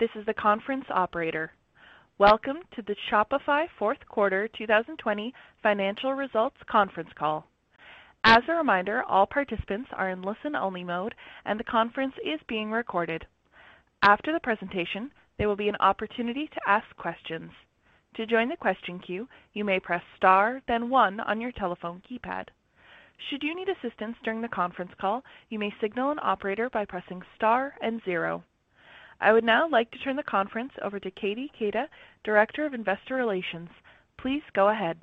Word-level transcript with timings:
This 0.00 0.08
is 0.14 0.24
the 0.24 0.32
conference 0.32 0.86
operator. 0.88 1.52
Welcome 2.16 2.60
to 2.74 2.80
the 2.80 2.96
Shopify 3.10 3.66
fourth 3.78 3.98
quarter 4.08 4.48
2020 4.56 5.34
financial 5.62 6.14
results 6.14 6.56
conference 6.70 7.10
call. 7.18 7.46
As 8.24 8.40
a 8.48 8.54
reminder, 8.54 9.02
all 9.02 9.26
participants 9.26 9.90
are 9.92 10.08
in 10.08 10.22
listen-only 10.22 10.84
mode, 10.84 11.14
and 11.44 11.60
the 11.60 11.64
conference 11.64 12.14
is 12.24 12.40
being 12.48 12.70
recorded. 12.70 13.26
After 14.00 14.32
the 14.32 14.40
presentation, 14.40 15.10
there 15.36 15.48
will 15.48 15.54
be 15.56 15.68
an 15.68 15.76
opportunity 15.80 16.46
to 16.46 16.60
ask 16.66 16.86
questions. 16.96 17.50
To 18.14 18.24
join 18.24 18.48
the 18.48 18.56
question 18.56 19.00
queue, 19.00 19.28
you 19.52 19.66
may 19.66 19.80
press 19.80 20.02
star 20.16 20.62
then 20.66 20.88
one 20.88 21.20
on 21.20 21.42
your 21.42 21.52
telephone 21.52 22.00
keypad. 22.10 22.46
Should 23.28 23.42
you 23.42 23.54
need 23.54 23.68
assistance 23.68 24.16
during 24.24 24.40
the 24.40 24.48
conference 24.48 24.92
call, 24.98 25.22
you 25.50 25.58
may 25.58 25.74
signal 25.78 26.10
an 26.10 26.20
operator 26.22 26.70
by 26.70 26.86
pressing 26.86 27.20
star 27.36 27.74
and 27.82 28.00
zero. 28.06 28.42
I 29.20 29.32
would 29.32 29.44
now 29.44 29.68
like 29.68 29.90
to 29.90 29.98
turn 29.98 30.16
the 30.16 30.22
conference 30.22 30.72
over 30.82 30.98
to 30.98 31.10
Katie 31.10 31.52
Keita, 31.60 31.86
Director 32.24 32.64
of 32.64 32.72
Investor 32.72 33.16
Relations. 33.16 33.68
Please 34.16 34.42
go 34.54 34.68
ahead. 34.68 34.98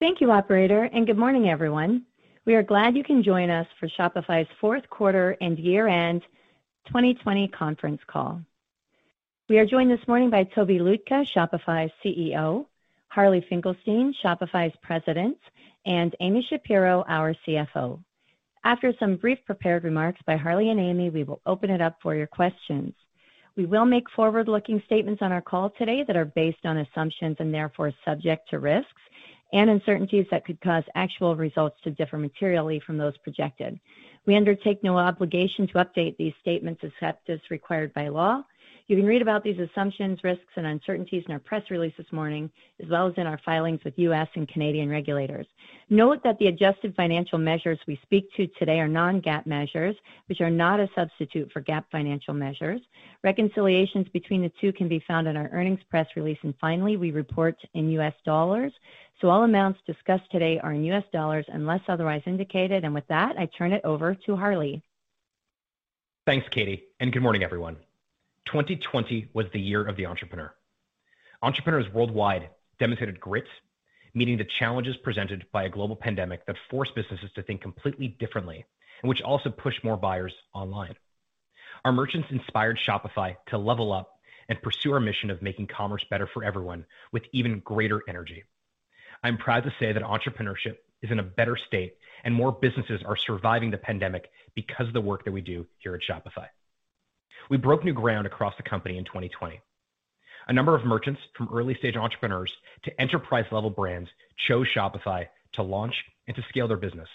Thank 0.00 0.20
you, 0.20 0.30
operator, 0.30 0.84
and 0.84 1.06
good 1.06 1.16
morning, 1.16 1.48
everyone. 1.48 2.04
We 2.44 2.54
are 2.54 2.62
glad 2.62 2.96
you 2.96 3.04
can 3.04 3.22
join 3.22 3.48
us 3.48 3.66
for 3.78 3.88
Shopify's 3.88 4.48
fourth 4.60 4.88
quarter 4.90 5.36
and 5.40 5.58
year-end 5.58 6.22
2020 6.88 7.48
conference 7.48 8.00
call. 8.06 8.42
We 9.48 9.58
are 9.58 9.66
joined 9.66 9.90
this 9.90 10.06
morning 10.06 10.28
by 10.30 10.44
Tobi 10.44 10.78
Lütke, 10.78 11.26
Shopify's 11.34 11.92
CEO, 12.04 12.66
Harley 13.08 13.44
Finkelstein, 13.48 14.14
Shopify's 14.22 14.74
President, 14.82 15.38
and 15.86 16.14
Amy 16.20 16.46
Shapero, 16.50 17.04
our 17.08 17.34
CFO. 17.46 17.98
After 18.62 18.92
some 18.98 19.16
brief 19.16 19.38
prepared 19.46 19.84
remarks 19.84 20.20
by 20.26 20.36
Harley 20.36 20.68
and 20.68 20.78
Amy, 20.78 21.08
we 21.08 21.24
will 21.24 21.40
open 21.46 21.70
it 21.70 21.80
up 21.80 21.96
for 22.02 22.14
your 22.14 22.26
questions. 22.26 22.92
We 23.56 23.64
will 23.64 23.86
make 23.86 24.10
forward-looking 24.10 24.82
statements 24.84 25.22
on 25.22 25.32
our 25.32 25.40
call 25.40 25.70
today 25.70 26.04
that 26.06 26.16
are 26.16 26.26
based 26.26 26.64
on 26.64 26.76
assumptions 26.76 27.36
and 27.40 27.52
therefore 27.52 27.92
subject 28.04 28.50
to 28.50 28.58
risks 28.58 29.00
and 29.52 29.70
uncertainties 29.70 30.26
that 30.30 30.44
could 30.44 30.60
cause 30.60 30.84
actual 30.94 31.36
results 31.36 31.78
to 31.82 31.90
differ 31.90 32.18
materially 32.18 32.80
from 32.80 32.98
those 32.98 33.16
projected. 33.18 33.80
We 34.26 34.36
undertake 34.36 34.84
no 34.84 34.98
obligation 34.98 35.66
to 35.68 35.84
update 35.84 36.16
these 36.18 36.34
statements 36.40 36.82
except 36.84 37.30
as 37.30 37.40
required 37.50 37.94
by 37.94 38.08
law. 38.08 38.44
You 38.86 38.96
can 38.96 39.06
read 39.06 39.22
about 39.22 39.44
these 39.44 39.58
assumptions, 39.58 40.18
risks, 40.24 40.52
and 40.56 40.66
uncertainties 40.66 41.24
in 41.26 41.32
our 41.32 41.38
press 41.38 41.62
release 41.70 41.92
this 41.96 42.10
morning, 42.12 42.50
as 42.82 42.88
well 42.88 43.06
as 43.06 43.14
in 43.16 43.26
our 43.26 43.40
filings 43.44 43.80
with 43.84 43.94
U.S. 43.98 44.28
and 44.34 44.48
Canadian 44.48 44.88
regulators. 44.88 45.46
Note 45.88 46.22
that 46.24 46.38
the 46.38 46.48
adjusted 46.48 46.94
financial 46.96 47.38
measures 47.38 47.78
we 47.86 47.98
speak 48.02 48.28
to 48.36 48.46
today 48.58 48.80
are 48.80 48.88
non-GAAP 48.88 49.46
measures, 49.46 49.96
which 50.26 50.40
are 50.40 50.50
not 50.50 50.80
a 50.80 50.88
substitute 50.94 51.50
for 51.52 51.62
GAAP 51.62 51.84
financial 51.92 52.34
measures. 52.34 52.80
Reconciliations 53.22 54.08
between 54.12 54.42
the 54.42 54.52
two 54.60 54.72
can 54.72 54.88
be 54.88 55.02
found 55.06 55.28
in 55.28 55.36
our 55.36 55.48
earnings 55.52 55.80
press 55.88 56.06
release. 56.16 56.38
And 56.42 56.54
finally, 56.60 56.96
we 56.96 57.10
report 57.10 57.56
in 57.74 57.90
U.S. 57.90 58.14
dollars, 58.24 58.72
so 59.20 59.28
all 59.28 59.44
amounts 59.44 59.80
discussed 59.86 60.30
today 60.30 60.58
are 60.62 60.72
in 60.72 60.84
U.S. 60.84 61.04
dollars 61.12 61.44
unless 61.48 61.80
otherwise 61.88 62.22
indicated. 62.26 62.84
And 62.84 62.94
with 62.94 63.06
that, 63.08 63.36
I 63.38 63.46
turn 63.56 63.72
it 63.72 63.84
over 63.84 64.14
to 64.26 64.36
Harley. 64.36 64.82
Thanks, 66.26 66.48
Katie, 66.50 66.84
and 67.00 67.12
good 67.12 67.22
morning, 67.22 67.42
everyone. 67.42 67.76
2020 68.46 69.28
was 69.32 69.46
the 69.52 69.60
year 69.60 69.86
of 69.86 69.96
the 69.96 70.06
entrepreneur. 70.06 70.52
Entrepreneurs 71.42 71.92
worldwide 71.92 72.50
demonstrated 72.78 73.20
grit, 73.20 73.46
meeting 74.14 74.38
the 74.38 74.48
challenges 74.58 74.96
presented 74.98 75.46
by 75.52 75.64
a 75.64 75.68
global 75.68 75.96
pandemic 75.96 76.44
that 76.46 76.56
forced 76.70 76.94
businesses 76.94 77.30
to 77.34 77.42
think 77.42 77.60
completely 77.60 78.08
differently, 78.18 78.64
and 79.02 79.08
which 79.08 79.22
also 79.22 79.50
pushed 79.50 79.84
more 79.84 79.96
buyers 79.96 80.34
online. 80.52 80.94
Our 81.84 81.92
merchants 81.92 82.28
inspired 82.30 82.78
Shopify 82.78 83.36
to 83.48 83.58
level 83.58 83.92
up 83.92 84.10
and 84.48 84.60
pursue 84.60 84.92
our 84.92 85.00
mission 85.00 85.30
of 85.30 85.42
making 85.42 85.68
commerce 85.68 86.04
better 86.10 86.26
for 86.26 86.44
everyone 86.44 86.84
with 87.12 87.22
even 87.32 87.60
greater 87.60 88.02
energy. 88.08 88.44
I'm 89.22 89.38
proud 89.38 89.64
to 89.64 89.74
say 89.78 89.92
that 89.92 90.02
entrepreneurship 90.02 90.76
is 91.02 91.10
in 91.10 91.20
a 91.20 91.22
better 91.24 91.56
state, 91.56 91.94
and 92.24 92.34
more 92.34 92.52
businesses 92.52 93.02
are 93.04 93.16
surviving 93.16 93.70
the 93.70 93.78
pandemic 93.78 94.30
because 94.54 94.88
of 94.88 94.92
the 94.92 95.00
work 95.00 95.24
that 95.24 95.32
we 95.32 95.40
do 95.40 95.66
here 95.78 95.94
at 95.94 96.02
Shopify. 96.02 96.46
We 97.50 97.56
broke 97.56 97.84
new 97.84 97.92
ground 97.92 98.28
across 98.28 98.54
the 98.56 98.62
company 98.62 98.96
in 98.96 99.04
2020. 99.04 99.60
A 100.46 100.52
number 100.52 100.76
of 100.76 100.84
merchants, 100.84 101.20
from 101.36 101.48
early-stage 101.52 101.96
entrepreneurs 101.96 102.52
to 102.84 103.00
enterprise-level 103.00 103.70
brands, 103.70 104.08
chose 104.36 104.68
Shopify 104.68 105.26
to 105.54 105.62
launch 105.64 106.04
and 106.28 106.36
to 106.36 106.44
scale 106.48 106.68
their 106.68 106.76
business. 106.76 107.08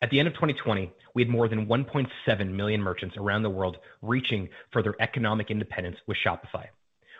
At 0.00 0.08
the 0.08 0.18
end 0.18 0.26
of 0.26 0.34
2020, 0.34 0.90
we 1.14 1.22
had 1.22 1.30
more 1.30 1.48
than 1.48 1.66
1.7 1.66 2.50
million 2.50 2.80
merchants 2.80 3.18
around 3.18 3.42
the 3.42 3.50
world 3.50 3.76
reaching 4.00 4.48
for 4.70 4.82
their 4.82 4.96
economic 5.00 5.50
independence 5.50 5.98
with 6.06 6.16
Shopify, 6.16 6.68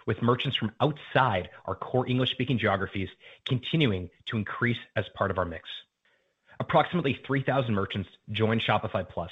with 0.06 0.22
merchants 0.22 0.56
from 0.56 0.72
outside 0.80 1.50
our 1.66 1.74
core 1.74 2.08
English-speaking 2.08 2.58
geographies 2.58 3.10
continuing 3.46 4.08
to 4.26 4.38
increase 4.38 4.78
as 4.96 5.04
part 5.14 5.30
of 5.30 5.36
our 5.36 5.44
mix. 5.44 5.68
Approximately 6.60 7.20
3,000 7.26 7.74
merchants 7.74 8.08
joined 8.30 8.62
Shopify 8.62 9.06
Plus, 9.06 9.30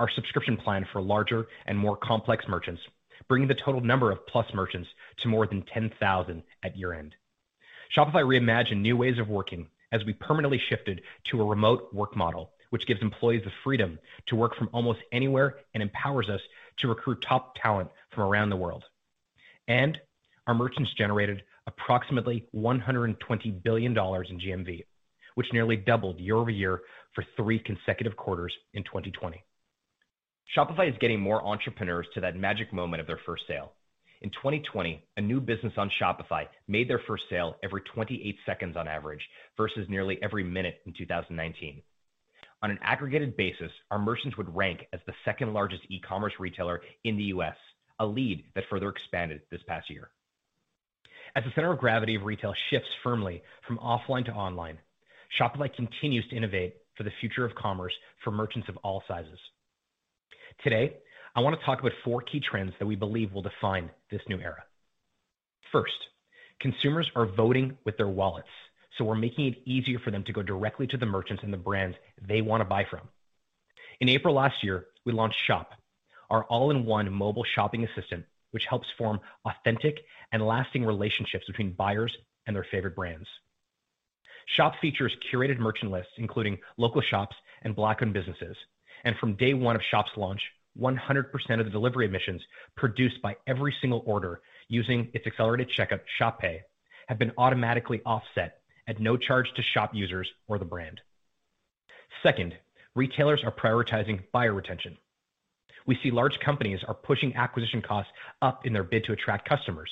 our 0.00 0.10
subscription 0.10 0.56
plan 0.56 0.86
for 0.92 1.00
larger 1.00 1.46
and 1.66 1.78
more 1.78 1.96
complex 1.96 2.44
merchants, 2.48 2.82
bringing 3.28 3.48
the 3.48 3.54
total 3.54 3.80
number 3.80 4.10
of 4.10 4.26
Plus 4.26 4.46
merchants 4.54 4.88
to 5.18 5.28
more 5.28 5.46
than 5.46 5.62
10,000 5.72 6.42
at 6.62 6.76
year-end. 6.76 7.14
Shopify 7.96 8.22
reimagined 8.24 8.80
new 8.80 8.96
ways 8.96 9.18
of 9.18 9.28
working 9.28 9.68
as 9.92 10.04
we 10.04 10.12
permanently 10.12 10.60
shifted 10.68 11.02
to 11.30 11.40
a 11.40 11.44
remote 11.44 11.92
work 11.94 12.16
model, 12.16 12.52
which 12.70 12.86
gives 12.86 13.00
employees 13.00 13.42
the 13.44 13.52
freedom 13.64 13.98
to 14.26 14.36
work 14.36 14.56
from 14.56 14.68
almost 14.72 15.00
anywhere 15.12 15.58
and 15.74 15.82
empowers 15.82 16.28
us 16.28 16.40
to 16.78 16.88
recruit 16.88 17.24
top 17.26 17.54
talent 17.60 17.88
from 18.10 18.24
around 18.24 18.50
the 18.50 18.56
world. 18.56 18.84
And 19.68 19.98
our 20.46 20.54
merchants 20.54 20.92
generated 20.94 21.42
approximately 21.66 22.44
$120 22.54 23.62
billion 23.62 23.92
in 23.92 23.96
GMV, 23.96 24.84
which 25.34 25.52
nearly 25.52 25.76
doubled 25.76 26.20
year-over-year 26.20 26.82
for 27.14 27.24
three 27.36 27.58
consecutive 27.58 28.16
quarters 28.16 28.52
in 28.74 28.84
2020. 28.84 29.42
Shopify 30.54 30.88
is 30.88 30.98
getting 31.00 31.20
more 31.20 31.44
entrepreneurs 31.44 32.06
to 32.14 32.20
that 32.20 32.36
magic 32.36 32.72
moment 32.72 33.00
of 33.00 33.06
their 33.06 33.20
first 33.26 33.44
sale. 33.48 33.72
In 34.22 34.30
2020, 34.30 35.02
a 35.16 35.20
new 35.20 35.40
business 35.40 35.72
on 35.76 35.90
Shopify 36.00 36.46
made 36.68 36.88
their 36.88 37.02
first 37.06 37.24
sale 37.28 37.56
every 37.62 37.82
28 37.82 38.36
seconds 38.46 38.76
on 38.76 38.88
average, 38.88 39.20
versus 39.56 39.86
nearly 39.88 40.18
every 40.22 40.44
minute 40.44 40.80
in 40.86 40.92
2019. 40.96 41.82
On 42.62 42.70
an 42.70 42.78
aggregated 42.80 43.36
basis, 43.36 43.70
our 43.90 43.98
merchants 43.98 44.36
would 44.36 44.54
rank 44.54 44.86
as 44.92 45.00
the 45.06 45.12
second-largest 45.24 45.82
e-commerce 45.90 46.32
retailer 46.38 46.80
in 47.04 47.16
the 47.16 47.24
U.S., 47.24 47.56
a 47.98 48.06
lead 48.06 48.44
that 48.54 48.64
further 48.70 48.88
expanded 48.88 49.42
this 49.50 49.62
past 49.66 49.90
year. 49.90 50.10
As 51.34 51.44
the 51.44 51.50
center 51.54 51.72
of 51.72 51.78
gravity 51.78 52.14
of 52.14 52.22
retail 52.22 52.54
shifts 52.70 52.88
firmly 53.02 53.42
from 53.66 53.78
offline 53.78 54.24
to 54.26 54.32
online, 54.32 54.78
Shopify 55.38 55.74
continues 55.74 56.26
to 56.28 56.36
innovate 56.36 56.76
for 56.96 57.02
the 57.02 57.12
future 57.20 57.44
of 57.44 57.54
commerce 57.54 57.92
for 58.24 58.30
merchants 58.30 58.68
of 58.68 58.76
all 58.78 59.02
sizes. 59.06 59.38
Today, 60.62 60.96
I 61.34 61.40
want 61.40 61.58
to 61.58 61.64
talk 61.64 61.80
about 61.80 61.92
four 62.04 62.22
key 62.22 62.40
trends 62.40 62.72
that 62.78 62.86
we 62.86 62.96
believe 62.96 63.32
will 63.32 63.42
define 63.42 63.90
this 64.10 64.22
new 64.28 64.38
era. 64.38 64.64
First, 65.72 65.96
consumers 66.60 67.10
are 67.14 67.26
voting 67.26 67.76
with 67.84 67.96
their 67.96 68.08
wallets, 68.08 68.48
so 68.96 69.04
we're 69.04 69.16
making 69.16 69.46
it 69.46 69.62
easier 69.64 69.98
for 69.98 70.10
them 70.10 70.24
to 70.24 70.32
go 70.32 70.42
directly 70.42 70.86
to 70.86 70.96
the 70.96 71.06
merchants 71.06 71.42
and 71.42 71.52
the 71.52 71.58
brands 71.58 71.96
they 72.26 72.40
want 72.40 72.60
to 72.62 72.64
buy 72.64 72.84
from. 72.88 73.08
In 74.00 74.08
April 74.08 74.34
last 74.34 74.62
year, 74.62 74.86
we 75.04 75.12
launched 75.12 75.38
Shop, 75.46 75.72
our 76.30 76.44
all-in-one 76.44 77.12
mobile 77.12 77.44
shopping 77.44 77.84
assistant, 77.84 78.24
which 78.52 78.66
helps 78.66 78.88
form 78.96 79.20
authentic 79.44 80.04
and 80.32 80.46
lasting 80.46 80.84
relationships 80.84 81.46
between 81.46 81.72
buyers 81.72 82.16
and 82.46 82.56
their 82.56 82.66
favorite 82.70 82.96
brands. 82.96 83.28
Shop 84.46 84.74
features 84.80 85.16
curated 85.30 85.58
merchant 85.58 85.90
lists, 85.90 86.12
including 86.16 86.58
local 86.76 87.02
shops 87.02 87.36
and 87.62 87.76
Black-owned 87.76 88.12
businesses. 88.12 88.56
And 89.06 89.16
from 89.18 89.34
day 89.34 89.54
one 89.54 89.76
of 89.76 89.82
Shop's 89.88 90.10
launch, 90.16 90.42
100% 90.78 91.30
of 91.60 91.64
the 91.64 91.70
delivery 91.70 92.06
emissions 92.06 92.42
produced 92.76 93.22
by 93.22 93.36
every 93.46 93.72
single 93.80 94.02
order 94.04 94.40
using 94.66 95.08
its 95.14 95.28
accelerated 95.28 95.70
checkout, 95.70 96.00
Shop 96.18 96.40
Pay, 96.40 96.62
have 97.06 97.16
been 97.16 97.30
automatically 97.38 98.02
offset 98.04 98.58
at 98.88 98.98
no 98.98 99.16
charge 99.16 99.54
to 99.54 99.62
Shop 99.62 99.94
users 99.94 100.28
or 100.48 100.58
the 100.58 100.64
brand. 100.64 101.00
Second, 102.20 102.56
retailers 102.96 103.44
are 103.44 103.52
prioritizing 103.52 104.24
buyer 104.32 104.52
retention. 104.52 104.98
We 105.86 105.96
see 106.02 106.10
large 106.10 106.40
companies 106.40 106.82
are 106.82 106.94
pushing 106.94 107.36
acquisition 107.36 107.82
costs 107.82 108.10
up 108.42 108.66
in 108.66 108.72
their 108.72 108.82
bid 108.82 109.04
to 109.04 109.12
attract 109.12 109.48
customers. 109.48 109.90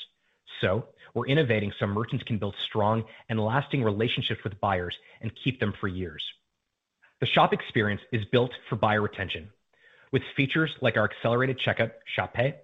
So 0.61 0.87
we're 1.15 1.29
innovating 1.29 1.73
so 1.79 1.87
merchants 1.87 2.25
can 2.25 2.39
build 2.39 2.57
strong 2.65 3.05
and 3.29 3.39
lasting 3.39 3.85
relationships 3.85 4.43
with 4.43 4.61
buyers 4.61 4.99
and 5.21 5.31
keep 5.37 5.61
them 5.61 5.73
for 5.81 5.87
years. 5.87 6.25
The 7.21 7.27
shop 7.27 7.53
experience 7.53 8.03
is 8.13 8.25
built 8.27 8.51
for 8.69 8.77
buyer 8.77 9.01
retention 9.01 9.51
with 10.13 10.23
features 10.37 10.71
like 10.81 10.97
our 10.97 11.05
accelerated 11.05 11.59
checkout, 11.59 11.93
Shop 12.15 12.35
Pay, 12.35 12.55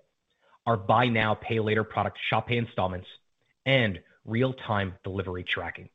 our 0.67 0.77
buy 0.77 1.07
now, 1.07 1.35
pay 1.35 1.61
later 1.61 1.85
product, 1.85 2.19
Shop 2.29 2.47
Pay 2.47 2.59
Installments, 2.59 3.09
and 3.67 4.01
real-time 4.25 4.95
delivery 5.03 5.45
tracking. 5.45 5.89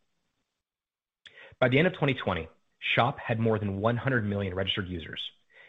By 1.60 1.69
the 1.69 1.78
end 1.78 1.88
of 1.88 1.94
2020, 1.94 2.48
Shop 2.96 3.19
had 3.19 3.40
more 3.40 3.60
than 3.60 3.80
100 3.80 4.25
million 4.25 4.54
registered 4.54 4.88
users, 4.88 5.22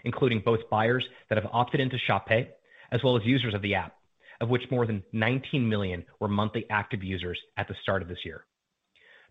including 0.04 0.40
both 0.40 0.68
buyers 0.70 1.06
that 1.28 1.38
have 1.40 1.50
opted 1.52 1.80
into 1.80 1.98
Shop 1.98 2.26
Pay, 2.26 2.50
as 2.90 3.02
well 3.02 3.16
as 3.16 3.24
users 3.24 3.54
of 3.54 3.62
the 3.62 3.74
app, 3.74 3.96
of 4.40 4.48
which 4.48 4.70
more 4.70 4.86
than 4.86 5.02
19 5.12 5.68
million 5.68 6.04
were 6.20 6.28
monthly 6.28 6.66
active 6.70 7.02
users 7.02 7.38
at 7.56 7.68
the 7.68 7.76
start 7.82 8.02
of 8.02 8.08
this 8.08 8.24
year. 8.24 8.44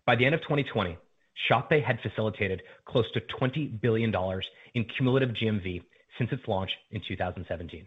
By 0.06 0.16
the 0.16 0.24
end 0.24 0.34
of 0.34 0.40
2020, 0.42 0.96
Shop 1.48 1.68
Pay 1.68 1.80
had 1.80 2.00
facilitated 2.00 2.62
close 2.86 3.10
to 3.12 3.20
$20 3.20 3.80
billion 3.80 4.14
in 4.74 4.84
cumulative 4.84 5.30
GMV 5.30 5.82
since 6.18 6.32
its 6.32 6.46
launch 6.48 6.70
in 6.90 7.02
2017. 7.06 7.86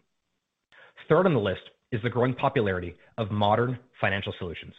Third 1.08 1.26
on 1.26 1.34
the 1.34 1.40
list 1.40 1.62
is 1.92 2.02
the 2.04 2.10
growing 2.10 2.36
popularity 2.36 2.96
of 3.18 3.32
modern 3.32 3.80
financial 4.00 4.34
solutions. 4.38 4.74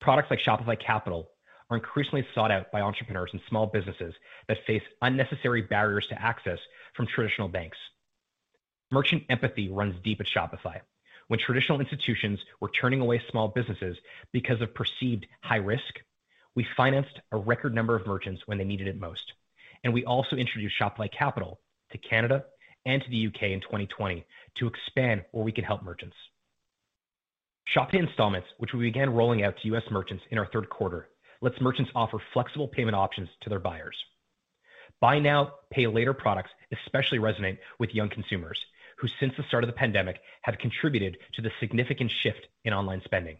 Products 0.00 0.30
like 0.30 0.40
Shopify 0.40 0.78
Capital 0.80 1.28
are 1.70 1.76
increasingly 1.76 2.26
sought 2.34 2.50
out 2.50 2.70
by 2.72 2.80
entrepreneurs 2.80 3.30
and 3.32 3.40
small 3.48 3.66
businesses 3.66 4.14
that 4.48 4.64
face 4.66 4.82
unnecessary 5.02 5.62
barriers 5.62 6.06
to 6.08 6.20
access 6.20 6.58
from 6.94 7.06
traditional 7.06 7.48
banks. 7.48 7.78
Merchant 8.90 9.22
empathy 9.30 9.68
runs 9.70 9.94
deep 10.02 10.20
at 10.20 10.26
Shopify. 10.26 10.80
When 11.28 11.38
traditional 11.38 11.80
institutions 11.80 12.40
were 12.60 12.68
turning 12.68 13.00
away 13.00 13.22
small 13.30 13.48
businesses 13.48 13.96
because 14.32 14.60
of 14.60 14.74
perceived 14.74 15.26
high 15.42 15.56
risk, 15.56 16.00
we 16.54 16.66
financed 16.76 17.20
a 17.32 17.36
record 17.36 17.74
number 17.74 17.96
of 17.96 18.06
merchants 18.06 18.42
when 18.46 18.58
they 18.58 18.64
needed 18.64 18.88
it 18.88 19.00
most. 19.00 19.32
And 19.84 19.92
we 19.92 20.04
also 20.04 20.36
introduced 20.36 20.74
Shopify 20.80 21.10
Capital 21.10 21.60
to 21.90 21.98
Canada 21.98 22.44
and 22.84 23.02
to 23.02 23.10
the 23.10 23.26
UK 23.26 23.42
in 23.44 23.60
2020 23.60 24.24
to 24.56 24.66
expand 24.66 25.24
where 25.32 25.44
we 25.44 25.52
can 25.52 25.64
help 25.64 25.82
merchants. 25.82 26.16
Shop 27.64 27.90
Pay 27.90 27.98
Installments, 27.98 28.48
which 28.58 28.74
we 28.74 28.80
began 28.80 29.10
rolling 29.10 29.44
out 29.44 29.56
to 29.58 29.74
US 29.74 29.84
merchants 29.90 30.24
in 30.30 30.38
our 30.38 30.46
third 30.46 30.68
quarter, 30.68 31.08
lets 31.40 31.60
merchants 31.60 31.90
offer 31.94 32.18
flexible 32.32 32.68
payment 32.68 32.96
options 32.96 33.28
to 33.40 33.50
their 33.50 33.58
buyers. 33.58 33.96
Buy 35.00 35.18
now, 35.18 35.54
pay 35.70 35.86
later 35.86 36.12
products 36.12 36.50
especially 36.72 37.18
resonate 37.18 37.58
with 37.78 37.94
young 37.94 38.08
consumers 38.08 38.58
who, 38.98 39.08
since 39.18 39.34
the 39.36 39.42
start 39.44 39.64
of 39.64 39.68
the 39.68 39.74
pandemic, 39.74 40.20
have 40.42 40.58
contributed 40.58 41.18
to 41.34 41.42
the 41.42 41.50
significant 41.60 42.10
shift 42.10 42.46
in 42.64 42.72
online 42.72 43.02
spending. 43.04 43.36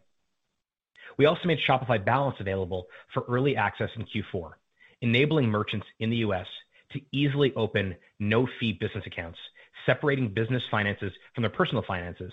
We 1.19 1.27
also 1.27 1.47
made 1.47 1.59
Shopify 1.69 2.05
Balance 2.05 2.37
available 2.41 2.87
for 3.13 3.25
early 3.29 3.57
access 3.57 3.91
in 3.97 4.07
Q4, 4.07 4.53
enabling 5.01 5.49
merchants 5.49 5.87
in 5.99 6.11
the 6.11 6.19
US 6.19 6.47
to 6.93 7.01
easily 7.13 7.53
open 7.55 7.97
no-fee 8.19 8.73
business 8.73 9.05
accounts, 9.07 9.39
separating 9.87 10.33
business 10.33 10.63
finances 10.71 11.13
from 11.35 11.43
their 11.43 11.51
personal 11.51 11.85
finances 11.87 12.33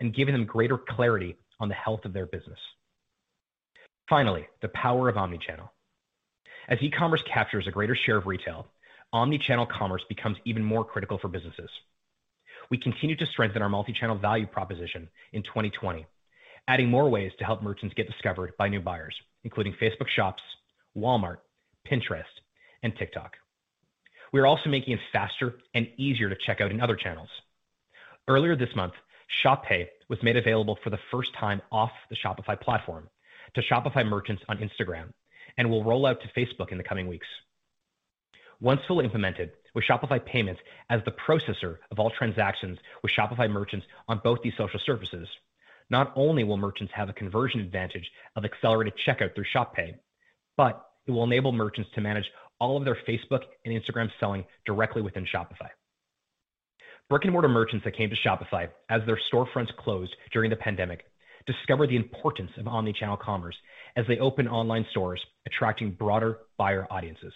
and 0.00 0.14
giving 0.14 0.34
them 0.34 0.44
greater 0.44 0.78
clarity 0.78 1.36
on 1.60 1.68
the 1.68 1.74
health 1.74 2.04
of 2.04 2.12
their 2.12 2.26
business. 2.26 2.58
Finally, 4.08 4.46
the 4.60 4.68
power 4.68 5.08
of 5.08 5.16
omnichannel. 5.16 5.68
As 6.68 6.78
e-commerce 6.80 7.22
captures 7.32 7.66
a 7.66 7.70
greater 7.72 7.96
share 7.96 8.16
of 8.16 8.26
retail, 8.26 8.66
omnichannel 9.14 9.68
commerce 9.68 10.02
becomes 10.08 10.36
even 10.44 10.64
more 10.64 10.84
critical 10.84 11.18
for 11.18 11.28
businesses. 11.28 11.70
We 12.70 12.78
continue 12.78 13.16
to 13.16 13.26
strengthen 13.26 13.62
our 13.62 13.68
multi-channel 13.68 14.18
value 14.18 14.46
proposition 14.46 15.08
in 15.32 15.42
2020, 15.42 16.06
adding 16.68 16.88
more 16.88 17.08
ways 17.08 17.32
to 17.38 17.44
help 17.44 17.62
merchants 17.62 17.94
get 17.94 18.06
discovered 18.06 18.52
by 18.58 18.68
new 18.68 18.80
buyers, 18.80 19.14
including 19.44 19.74
Facebook 19.80 20.08
Shops, 20.08 20.42
Walmart, 20.96 21.38
Pinterest, 21.90 22.22
and 22.82 22.94
TikTok. 22.96 23.32
We 24.32 24.40
are 24.40 24.46
also 24.46 24.70
making 24.70 24.94
it 24.94 25.00
faster 25.12 25.56
and 25.74 25.88
easier 25.96 26.28
to 26.28 26.36
check 26.46 26.60
out 26.60 26.70
in 26.70 26.80
other 26.80 26.96
channels. 26.96 27.28
Earlier 28.28 28.56
this 28.56 28.74
month, 28.74 28.94
Shop 29.42 29.64
Pay 29.64 29.90
was 30.08 30.22
made 30.22 30.36
available 30.36 30.78
for 30.82 30.90
the 30.90 30.98
first 31.10 31.30
time 31.38 31.60
off 31.70 31.90
the 32.08 32.16
Shopify 32.16 32.60
platform 32.60 33.08
to 33.54 33.62
Shopify 33.62 34.06
merchants 34.06 34.42
on 34.48 34.58
Instagram 34.58 35.12
and 35.58 35.68
will 35.68 35.84
roll 35.84 36.06
out 36.06 36.18
to 36.22 36.40
Facebook 36.40 36.72
in 36.72 36.78
the 36.78 36.84
coming 36.84 37.08
weeks. 37.08 37.26
Once 38.60 38.80
fully 38.86 39.04
implemented, 39.04 39.50
with 39.74 39.84
Shopify 39.84 40.24
Payments 40.24 40.60
as 40.90 41.00
the 41.04 41.12
processor 41.12 41.78
of 41.90 41.98
all 41.98 42.10
transactions 42.10 42.78
with 43.02 43.12
Shopify 43.12 43.50
merchants 43.50 43.86
on 44.08 44.20
both 44.22 44.42
these 44.42 44.56
social 44.56 44.80
services, 44.84 45.28
not 45.92 46.12
only 46.16 46.42
will 46.42 46.56
merchants 46.56 46.92
have 46.96 47.08
a 47.10 47.12
conversion 47.12 47.60
advantage 47.60 48.10
of 48.34 48.44
accelerated 48.44 48.94
checkout 49.06 49.34
through 49.34 49.44
Shop 49.44 49.76
Pay, 49.76 49.94
but 50.56 50.84
it 51.06 51.10
will 51.12 51.22
enable 51.22 51.52
merchants 51.52 51.90
to 51.94 52.00
manage 52.00 52.24
all 52.58 52.76
of 52.76 52.84
their 52.84 52.96
Facebook 53.06 53.42
and 53.64 53.74
Instagram 53.74 54.10
selling 54.18 54.44
directly 54.64 55.02
within 55.02 55.26
Shopify. 55.26 55.68
Brick-and-mortar 57.10 57.48
merchants 57.48 57.84
that 57.84 57.96
came 57.96 58.08
to 58.08 58.16
Shopify 58.16 58.68
as 58.88 59.02
their 59.04 59.20
storefronts 59.30 59.76
closed 59.76 60.16
during 60.32 60.48
the 60.48 60.56
pandemic 60.56 61.04
discovered 61.46 61.90
the 61.90 61.96
importance 61.96 62.52
of 62.56 62.64
omnichannel 62.64 63.18
commerce 63.18 63.56
as 63.96 64.06
they 64.06 64.18
opened 64.18 64.48
online 64.48 64.86
stores, 64.90 65.20
attracting 65.46 65.90
broader 65.90 66.38
buyer 66.56 66.86
audiences. 66.90 67.34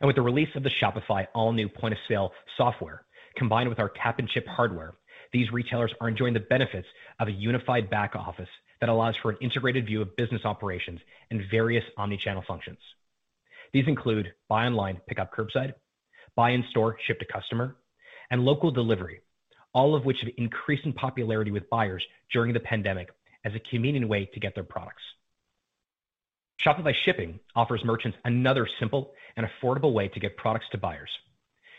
And 0.00 0.06
with 0.06 0.16
the 0.16 0.22
release 0.22 0.48
of 0.54 0.62
the 0.62 0.70
Shopify 0.70 1.26
all-new 1.34 1.68
point-of-sale 1.68 2.32
software, 2.56 3.04
combined 3.36 3.68
with 3.68 3.80
our 3.80 3.90
tap-and-chip 3.90 4.46
hardware, 4.46 4.94
these 5.34 5.52
retailers 5.52 5.92
are 6.00 6.08
enjoying 6.08 6.32
the 6.32 6.40
benefits 6.40 6.86
of 7.18 7.26
a 7.26 7.32
unified 7.32 7.90
back 7.90 8.14
office 8.14 8.48
that 8.80 8.88
allows 8.88 9.16
for 9.20 9.32
an 9.32 9.36
integrated 9.40 9.84
view 9.84 10.00
of 10.00 10.14
business 10.14 10.42
operations 10.44 11.00
and 11.30 11.42
various 11.50 11.82
omni-channel 11.98 12.44
functions. 12.46 12.78
These 13.72 13.88
include 13.88 14.32
buy 14.48 14.64
online, 14.64 15.00
pick 15.08 15.18
up 15.18 15.34
curbside, 15.34 15.74
buy 16.36 16.50
in 16.50 16.64
store, 16.70 16.96
ship 17.04 17.18
to 17.18 17.26
customer, 17.26 17.74
and 18.30 18.44
local 18.44 18.70
delivery, 18.70 19.22
all 19.72 19.96
of 19.96 20.04
which 20.04 20.18
have 20.22 20.32
increased 20.38 20.86
in 20.86 20.92
popularity 20.92 21.50
with 21.50 21.68
buyers 21.68 22.04
during 22.32 22.52
the 22.52 22.60
pandemic 22.60 23.08
as 23.44 23.52
a 23.56 23.70
convenient 23.70 24.08
way 24.08 24.30
to 24.32 24.38
get 24.38 24.54
their 24.54 24.62
products. 24.62 25.02
Shopify 26.64 26.92
Shipping 27.04 27.40
offers 27.56 27.84
merchants 27.84 28.16
another 28.24 28.68
simple 28.78 29.14
and 29.36 29.44
affordable 29.44 29.92
way 29.92 30.06
to 30.06 30.20
get 30.20 30.36
products 30.36 30.66
to 30.70 30.78
buyers. 30.78 31.10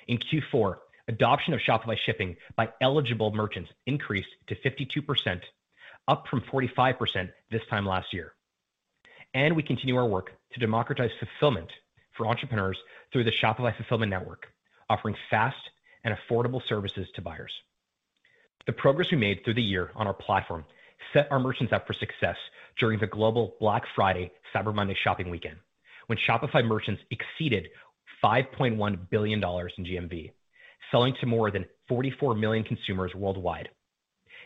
In 0.09 0.17
Q4, 0.17 0.75
adoption 1.07 1.53
of 1.53 1.59
Shopify 1.59 1.97
Shipping 1.97 2.35
by 2.55 2.69
eligible 2.81 3.31
merchants 3.33 3.69
increased 3.85 4.29
to 4.47 4.55
52%, 4.55 5.41
up 6.07 6.27
from 6.27 6.41
45% 6.41 7.29
this 7.51 7.61
time 7.69 7.85
last 7.85 8.13
year. 8.13 8.33
And 9.33 9.55
we 9.55 9.63
continue 9.63 9.97
our 9.97 10.05
work 10.05 10.31
to 10.53 10.59
democratize 10.59 11.11
fulfillment 11.19 11.71
for 12.15 12.27
entrepreneurs 12.27 12.77
through 13.11 13.25
the 13.25 13.31
Shopify 13.31 13.75
Fulfillment 13.75 14.09
Network, 14.09 14.47
offering 14.89 15.15
fast 15.29 15.57
and 16.03 16.15
affordable 16.15 16.61
services 16.67 17.07
to 17.15 17.21
buyers. 17.21 17.51
The 18.65 18.73
progress 18.73 19.11
we 19.11 19.17
made 19.17 19.43
through 19.43 19.55
the 19.55 19.61
year 19.61 19.91
on 19.95 20.07
our 20.07 20.13
platform 20.13 20.65
set 21.13 21.31
our 21.31 21.39
merchants 21.39 21.73
up 21.73 21.85
for 21.85 21.93
success 21.93 22.37
during 22.77 22.99
the 22.99 23.07
global 23.07 23.55
Black 23.59 23.83
Friday 23.95 24.31
Cyber 24.53 24.73
Monday 24.73 24.95
shopping 24.95 25.29
weekend, 25.29 25.57
when 26.07 26.17
Shopify 26.17 26.65
merchants 26.65 27.01
exceeded 27.11 27.69
$5.1 28.23 29.09
billion 29.09 29.39
in 29.39 29.85
GMV, 29.85 30.31
selling 30.91 31.15
to 31.19 31.25
more 31.25 31.51
than 31.51 31.65
44 31.87 32.35
million 32.35 32.63
consumers 32.63 33.13
worldwide. 33.13 33.69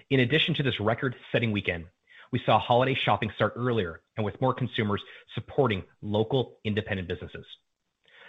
In 0.09 0.21
addition 0.21 0.55
to 0.55 0.63
this 0.63 0.79
record-setting 0.79 1.51
weekend, 1.51 1.85
we 2.31 2.41
saw 2.45 2.59
holiday 2.59 2.95
shopping 3.05 3.31
start 3.35 3.53
earlier 3.55 4.01
and 4.17 4.25
with 4.25 4.39
more 4.41 4.53
consumers 4.53 5.01
supporting 5.35 5.83
local 6.01 6.57
independent 6.63 7.07
businesses. 7.07 7.45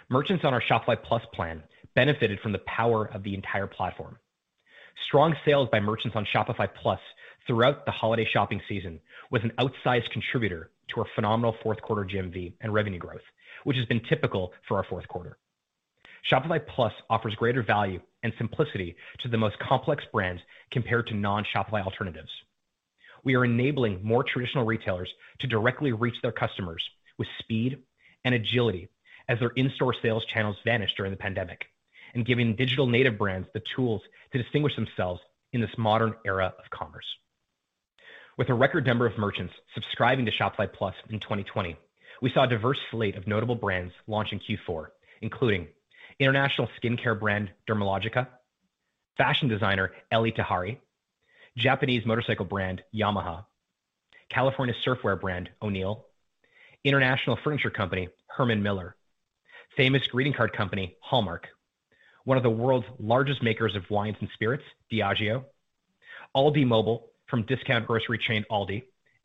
Merchants 0.09 0.43
on 0.43 0.53
our 0.53 0.61
Shopify 0.61 1.01
Plus 1.01 1.23
plan 1.33 1.63
benefited 1.95 2.39
from 2.39 2.51
the 2.51 2.59
power 2.59 3.05
of 3.05 3.23
the 3.23 3.33
entire 3.33 3.67
platform. 3.67 4.17
Strong 5.07 5.35
sales 5.45 5.69
by 5.71 5.79
merchants 5.79 6.15
on 6.15 6.25
Shopify 6.25 6.67
Plus 6.81 6.99
throughout 7.47 7.85
the 7.85 7.91
holiday 7.91 8.27
shopping 8.31 8.61
season 8.67 8.99
was 9.29 9.43
an 9.43 9.51
outsized 9.57 10.09
contributor 10.11 10.71
to 10.89 11.01
our 11.01 11.07
phenomenal 11.15 11.55
fourth 11.63 11.81
quarter 11.81 12.05
GMV 12.05 12.53
and 12.61 12.73
revenue 12.73 12.99
growth, 12.99 13.21
which 13.63 13.77
has 13.77 13.85
been 13.85 14.01
typical 14.01 14.53
for 14.67 14.77
our 14.77 14.83
fourth 14.83 15.07
quarter. 15.07 15.37
Shopify 16.29 16.65
Plus 16.65 16.93
offers 17.09 17.35
greater 17.35 17.63
value 17.63 17.99
and 18.23 18.33
simplicity 18.37 18.95
to 19.19 19.27
the 19.27 19.37
most 19.37 19.57
complex 19.59 20.03
brands 20.11 20.41
compared 20.71 21.07
to 21.07 21.15
non-Shopify 21.15 21.83
alternatives. 21.83 22.31
We 23.23 23.35
are 23.35 23.45
enabling 23.45 24.03
more 24.03 24.23
traditional 24.23 24.65
retailers 24.65 25.11
to 25.39 25.47
directly 25.47 25.91
reach 25.91 26.15
their 26.21 26.31
customers 26.31 26.83
with 27.17 27.27
speed 27.39 27.79
and 28.23 28.35
agility 28.35 28.89
as 29.29 29.39
their 29.39 29.49
in-store 29.49 29.95
sales 30.01 30.25
channels 30.25 30.57
vanished 30.63 30.97
during 30.97 31.11
the 31.11 31.17
pandemic, 31.17 31.65
and 32.13 32.25
giving 32.25 32.55
digital 32.55 32.87
native 32.87 33.17
brands 33.17 33.47
the 33.53 33.61
tools 33.75 34.01
to 34.31 34.41
distinguish 34.41 34.75
themselves 34.75 35.21
in 35.53 35.61
this 35.61 35.77
modern 35.77 36.13
era 36.25 36.53
of 36.57 36.69
commerce. 36.69 37.05
With 38.37 38.49
a 38.49 38.53
record 38.53 38.85
number 38.85 39.05
of 39.05 39.17
merchants 39.17 39.53
subscribing 39.73 40.25
to 40.25 40.31
Shopify 40.31 40.71
Plus 40.71 40.95
in 41.09 41.19
2020, 41.19 41.77
we 42.21 42.31
saw 42.31 42.43
a 42.43 42.47
diverse 42.47 42.79
slate 42.89 43.15
of 43.15 43.27
notable 43.27 43.55
brands 43.55 43.93
launch 44.07 44.31
in 44.31 44.39
Q4, 44.39 44.87
including 45.21 45.67
international 46.21 46.69
skincare 46.79 47.19
brand 47.19 47.49
Dermalogica, 47.67 48.27
fashion 49.17 49.47
designer 49.49 49.91
Elie 50.11 50.31
Tahari, 50.31 50.77
Japanese 51.57 52.05
motorcycle 52.05 52.45
brand 52.45 52.83
Yamaha, 52.95 53.43
California 54.29 54.75
surfwear 54.85 55.19
brand 55.19 55.49
O'Neill, 55.63 56.05
international 56.83 57.39
furniture 57.43 57.71
company 57.71 58.07
Herman 58.27 58.61
Miller, 58.61 58.95
famous 59.75 60.05
greeting 60.11 60.31
card 60.31 60.53
company 60.53 60.95
Hallmark, 61.01 61.47
one 62.25 62.37
of 62.37 62.43
the 62.43 62.49
world's 62.51 62.85
largest 62.99 63.41
makers 63.41 63.75
of 63.75 63.89
wines 63.89 64.15
and 64.19 64.29
spirits, 64.35 64.63
Diageo, 64.91 65.43
Aldi 66.37 66.67
Mobile 66.67 67.07
from 67.27 67.47
discount 67.47 67.87
grocery 67.87 68.19
chain 68.19 68.45
Aldi, 68.51 68.83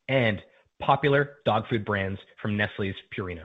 and 0.08 0.40
popular 0.80 1.34
dog 1.44 1.68
food 1.68 1.84
brands 1.84 2.18
from 2.40 2.56
Nestlé's 2.56 2.96
Purina. 3.14 3.44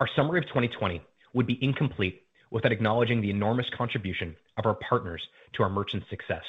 Our 0.00 0.08
summary 0.16 0.40
of 0.40 0.46
2020 0.46 1.00
would 1.32 1.46
be 1.46 1.62
incomplete 1.62 2.23
without 2.54 2.72
acknowledging 2.72 3.20
the 3.20 3.30
enormous 3.30 3.66
contribution 3.76 4.36
of 4.56 4.64
our 4.64 4.78
partners 4.88 5.20
to 5.52 5.62
our 5.64 5.68
merchants' 5.68 6.06
success. 6.08 6.44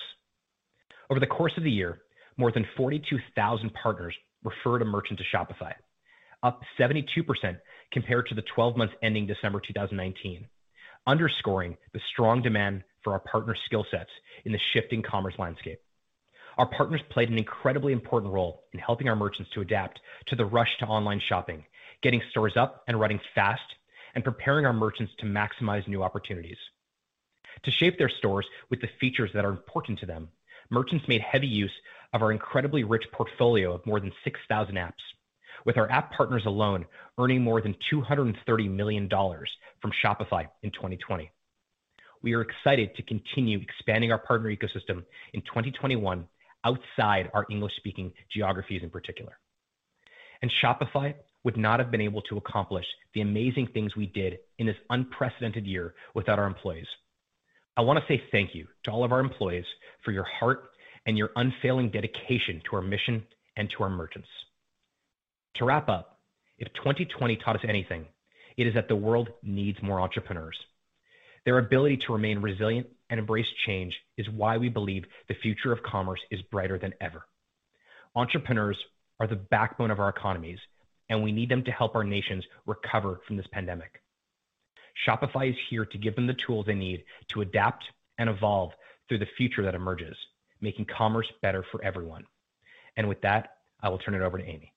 Over 1.09 1.19
the 1.19 1.25
course 1.25 1.53
of 1.57 1.63
the 1.63 1.71
year, 1.71 2.01
more 2.37 2.51
than 2.51 2.65
42,000 2.77 3.73
partners 3.73 4.15
referred 4.43 4.83
a 4.83 4.85
merchant 4.85 5.19
to 5.19 5.25
Shopify, 5.35 5.73
up 6.43 6.61
72% 6.79 7.57
compared 7.91 8.27
to 8.27 8.35
the 8.35 8.43
12 8.53 8.77
months 8.77 8.93
ending 9.01 9.25
December 9.25 9.59
2019, 9.59 10.47
underscoring 11.07 11.75
the 11.93 11.99
strong 12.13 12.43
demand 12.43 12.83
for 13.03 13.13
our 13.13 13.19
partner 13.19 13.55
skill 13.65 13.85
sets 13.89 14.11
in 14.45 14.51
the 14.51 14.59
shifting 14.73 15.01
commerce 15.01 15.35
landscape. 15.39 15.79
Our 16.59 16.67
partners 16.67 17.01
played 17.09 17.29
an 17.29 17.39
incredibly 17.39 17.93
important 17.93 18.31
role 18.31 18.63
in 18.73 18.79
helping 18.79 19.09
our 19.09 19.15
merchants 19.15 19.49
to 19.55 19.61
adapt 19.61 19.99
to 20.27 20.35
the 20.35 20.45
rush 20.45 20.69
to 20.79 20.85
online 20.85 21.21
shopping, 21.27 21.65
getting 22.03 22.21
stores 22.29 22.53
up 22.55 22.83
and 22.87 22.99
running 22.99 23.19
fast, 23.33 23.63
and 24.15 24.23
preparing 24.23 24.65
our 24.65 24.73
merchants 24.73 25.13
to 25.19 25.25
maximize 25.25 25.87
new 25.87 26.01
opportunities. 26.01 26.57
To 27.63 27.71
shape 27.71 27.97
their 27.97 28.09
stores 28.09 28.47
with 28.69 28.81
the 28.81 28.89
features 28.99 29.31
that 29.33 29.45
are 29.45 29.49
important 29.49 29.99
to 29.99 30.05
them, 30.05 30.29
merchants 30.69 31.07
made 31.07 31.21
heavy 31.21 31.47
use 31.47 31.71
of 32.13 32.21
our 32.21 32.31
incredibly 32.31 32.83
rich 32.83 33.05
portfolio 33.11 33.73
of 33.73 33.85
more 33.85 33.99
than 33.99 34.11
6,000 34.23 34.75
apps, 34.75 34.91
with 35.65 35.77
our 35.77 35.89
app 35.91 36.11
partners 36.13 36.45
alone 36.45 36.85
earning 37.17 37.43
more 37.43 37.61
than 37.61 37.75
$230 37.91 38.69
million 38.69 39.09
from 39.09 39.91
Shopify 40.03 40.47
in 40.63 40.71
2020. 40.71 41.31
We 42.21 42.33
are 42.33 42.41
excited 42.41 42.95
to 42.95 43.03
continue 43.03 43.59
expanding 43.59 44.11
our 44.11 44.17
partner 44.17 44.49
ecosystem 44.49 45.03
in 45.33 45.41
2021 45.41 46.25
outside 46.63 47.29
our 47.33 47.45
English-speaking 47.49 48.13
geographies 48.33 48.81
in 48.81 48.89
particular. 48.89 49.37
And 50.41 50.51
Shopify 50.63 51.13
would 51.45 51.55
not 51.55 51.79
have 51.79 51.91
been 51.91 52.01
able 52.01 52.23
to 52.23 52.37
accomplish 52.37 52.85
the 53.13 53.21
amazing 53.21 53.67
things 53.67 53.95
we 53.95 54.07
did 54.07 54.39
in 54.57 54.65
this 54.65 54.75
unprecedented 54.89 55.65
year 55.65 55.93
without 56.13 56.39
our 56.39 56.47
employees. 56.47 56.87
I 57.77 57.81
want 57.81 57.99
to 57.99 58.05
say 58.07 58.21
thank 58.31 58.55
you 58.55 58.67
to 58.83 58.91
all 58.91 59.03
of 59.03 59.11
our 59.11 59.19
employees 59.19 59.65
for 60.03 60.11
your 60.11 60.23
heart 60.23 60.71
and 61.05 61.17
your 61.17 61.29
unfailing 61.35 61.91
dedication 61.91 62.61
to 62.65 62.75
our 62.75 62.81
mission 62.81 63.23
and 63.55 63.69
to 63.69 63.83
our 63.83 63.89
merchants. 63.89 64.27
To 65.55 65.65
wrap 65.65 65.87
up, 65.87 66.19
if 66.57 66.73
2020 66.73 67.35
taught 67.37 67.57
us 67.57 67.65
anything, 67.67 68.05
it 68.57 68.65
is 68.65 68.73
that 68.73 68.87
the 68.87 68.95
world 68.95 69.29
needs 69.43 69.81
more 69.83 70.01
entrepreneurs. 70.01 70.57
Their 71.45 71.59
ability 71.59 71.97
to 71.97 72.13
remain 72.13 72.39
resilient 72.39 72.87
and 73.09 73.19
embrace 73.19 73.47
change 73.67 73.95
is 74.17 74.27
why 74.29 74.57
we 74.57 74.69
believe 74.69 75.05
the 75.27 75.35
future 75.35 75.71
of 75.71 75.83
commerce 75.83 76.21
is 76.31 76.41
brighter 76.41 76.79
than 76.79 76.95
ever. 76.99 77.23
Entrepreneurs 78.15 78.77
are 79.19 79.27
the 79.27 79.35
backbone 79.35 79.91
of 79.91 79.99
our 79.99 80.09
economies, 80.09 80.59
and 81.09 81.21
we 81.21 81.31
need 81.31 81.49
them 81.49 81.63
to 81.63 81.71
help 81.71 81.95
our 81.95 82.03
nations 82.03 82.43
recover 82.65 83.21
from 83.27 83.37
this 83.37 83.47
pandemic. 83.51 84.01
Shopify 85.07 85.49
is 85.49 85.55
here 85.69 85.85
to 85.85 85.97
give 85.97 86.15
them 86.15 86.27
the 86.27 86.35
tools 86.45 86.65
they 86.65 86.73
need 86.73 87.03
to 87.33 87.41
adapt 87.41 87.83
and 88.17 88.29
evolve 88.29 88.71
through 89.07 89.19
the 89.19 89.27
future 89.37 89.63
that 89.63 89.75
emerges, 89.75 90.15
making 90.61 90.85
commerce 90.85 91.27
better 91.41 91.65
for 91.71 91.83
everyone. 91.83 92.23
And 92.97 93.07
with 93.09 93.21
that, 93.21 93.57
I 93.81 93.89
will 93.89 93.97
turn 93.97 94.15
it 94.15 94.21
over 94.21 94.37
to 94.37 94.43
Amy. 94.43 94.71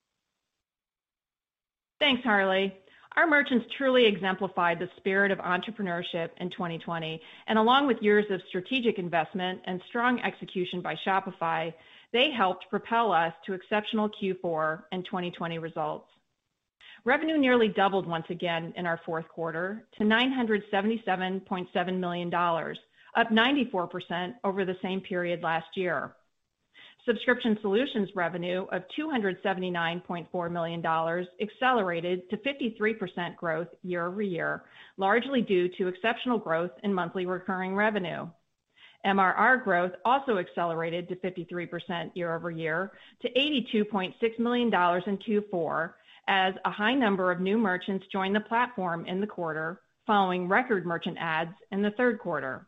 Thanks, 1.99 2.23
Harley. 2.23 2.73
Our 3.15 3.27
merchants 3.27 3.65
truly 3.77 4.05
exemplified 4.05 4.79
the 4.79 4.89
spirit 4.97 5.31
of 5.31 5.39
entrepreneurship 5.39 6.29
in 6.37 6.49
2020, 6.51 7.19
and 7.47 7.57
along 7.57 7.87
with 7.87 7.97
years 8.01 8.25
of 8.29 8.39
strategic 8.47 8.99
investment 8.99 9.61
and 9.65 9.81
strong 9.89 10.21
execution 10.21 10.81
by 10.81 10.95
Shopify, 11.05 11.73
they 12.13 12.31
helped 12.31 12.69
propel 12.69 13.11
us 13.11 13.33
to 13.45 13.53
exceptional 13.53 14.09
Q4 14.21 14.83
and 14.91 15.03
2020 15.05 15.57
results. 15.57 16.07
Revenue 17.05 17.37
nearly 17.37 17.69
doubled 17.69 18.07
once 18.07 18.25
again 18.29 18.73
in 18.75 18.85
our 18.85 18.99
fourth 19.05 19.27
quarter 19.29 19.85
to 19.97 20.03
$977.7 20.03 21.99
million, 21.99 22.33
up 22.33 23.29
94% 23.29 24.33
over 24.43 24.65
the 24.65 24.75
same 24.81 25.01
period 25.01 25.41
last 25.41 25.67
year. 25.75 26.13
Subscription 27.05 27.57
solutions 27.61 28.09
revenue 28.13 28.67
of 28.71 28.83
$279.4 28.99 30.51
million 30.51 30.85
accelerated 31.41 32.29
to 32.29 32.37
53% 32.37 33.35
growth 33.37 33.67
year-over-year, 33.83 34.63
largely 34.97 35.41
due 35.41 35.69
to 35.69 35.87
exceptional 35.87 36.37
growth 36.37 36.71
in 36.83 36.93
monthly 36.93 37.25
recurring 37.25 37.73
revenue. 37.75 38.27
MRR 39.05 39.63
growth 39.63 39.93
also 40.03 40.37
accelerated 40.37 41.07
to 41.07 41.15
53% 41.15 42.11
year-over-year 42.15 42.91
to 43.21 43.29
$82.6 43.31 44.39
million 44.39 44.67
in 44.67 44.71
Q4 45.17 45.93
as 46.29 46.53
a 46.63 46.69
high 46.69 46.93
number 46.93 47.31
of 47.31 47.41
new 47.41 47.57
merchants 47.57 48.05
joined 48.11 48.35
the 48.35 48.39
platform 48.39 49.05
in 49.07 49.19
the 49.19 49.27
quarter, 49.27 49.81
following 50.05 50.47
record 50.47 50.85
merchant 50.85 51.17
adds 51.19 51.53
in 51.71 51.81
the 51.81 51.91
third 51.97 52.19
quarter. 52.19 52.67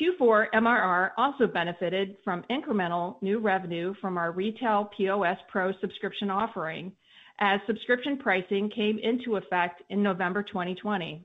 Q4 0.00 0.46
MRR 0.54 1.10
also 1.18 1.46
benefited 1.46 2.16
from 2.24 2.42
incremental 2.50 3.20
new 3.22 3.38
revenue 3.38 3.92
from 4.00 4.16
our 4.16 4.32
Retail 4.32 4.90
POS 4.96 5.36
Pro 5.50 5.72
subscription 5.80 6.30
offering 6.30 6.92
as 7.38 7.60
subscription 7.66 8.16
pricing 8.16 8.70
came 8.74 8.98
into 8.98 9.36
effect 9.36 9.82
in 9.90 10.02
November 10.02 10.42
2020. 10.42 11.22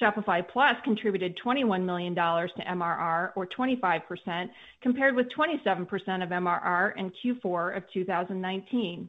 Shopify 0.00 0.46
Plus 0.46 0.74
contributed 0.84 1.38
$21 1.44 1.84
million 1.84 2.14
to 2.14 2.64
MRR, 2.68 3.30
or 3.36 3.46
25%, 3.46 4.48
compared 4.82 5.14
with 5.14 5.26
27% 5.36 5.88
of 6.22 6.30
MRR 6.30 6.92
in 6.96 7.12
Q4 7.24 7.76
of 7.76 7.82
2019. 7.92 9.08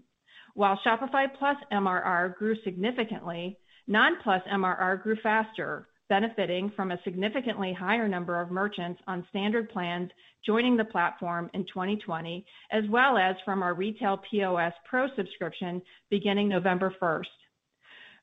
While 0.56 0.80
Shopify 0.86 1.28
Plus 1.38 1.58
MRR 1.70 2.38
grew 2.38 2.56
significantly, 2.64 3.58
non-Plus 3.88 4.42
MRR 4.50 5.04
grew 5.04 5.18
faster, 5.22 5.90
benefiting 6.08 6.72
from 6.78 6.92
a 6.92 7.02
significantly 7.04 7.74
higher 7.74 8.08
number 8.08 8.40
of 8.40 8.52
merchants 8.52 9.02
on 9.06 9.28
standard 9.30 9.70
plans 9.70 10.12
joining 10.46 10.78
the 10.78 10.86
platform 10.86 11.50
in 11.54 11.66
2020, 11.66 12.46
as 12.72 12.86
well 12.90 13.18
as 13.18 13.36
from 13.44 13.64
our 13.64 13.74
Retail 13.74 14.22
POS 14.32 14.72
Pro 14.90 15.08
subscription 15.18 15.82
beginning 16.10 16.48
November 16.48 16.96
1st. 17.02 17.26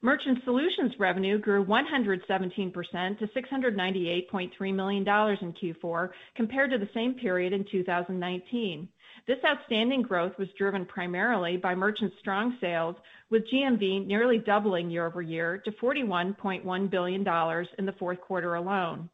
Merchant 0.04 0.38
Solutions 0.44 0.92
revenue 0.98 1.38
grew 1.38 1.64
117% 1.64 3.18
to 3.20 3.26
$698.3 3.28 4.74
million 4.74 5.02
in 5.02 5.74
Q4 5.84 6.08
compared 6.34 6.72
to 6.72 6.78
the 6.78 6.88
same 6.92 7.14
period 7.14 7.52
in 7.52 7.64
2019. 7.70 8.88
This 9.28 9.38
outstanding 9.46 10.02
growth 10.02 10.32
was 10.40 10.48
driven 10.58 10.84
primarily 10.86 11.56
by 11.56 11.76
merchant 11.76 12.12
strong 12.18 12.56
sales, 12.60 12.96
with 13.30 13.44
GMV 13.54 14.04
nearly 14.04 14.38
doubling 14.38 14.90
year-over-year 14.90 15.62
to 15.64 15.70
$41.1 15.70 16.90
billion 16.90 17.20
in 17.78 17.86
the 17.86 17.94
fourth 18.00 18.20
quarter 18.20 18.56
alone. 18.56 19.08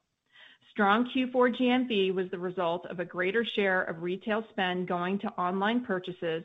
Strong 0.70 1.10
Q4 1.14 1.60
GMV 1.60 2.14
was 2.14 2.30
the 2.30 2.38
result 2.38 2.86
of 2.86 2.98
a 2.98 3.04
greater 3.04 3.44
share 3.56 3.82
of 3.82 4.02
retail 4.02 4.42
spend 4.52 4.88
going 4.88 5.18
to 5.18 5.28
online 5.32 5.84
purchases, 5.84 6.44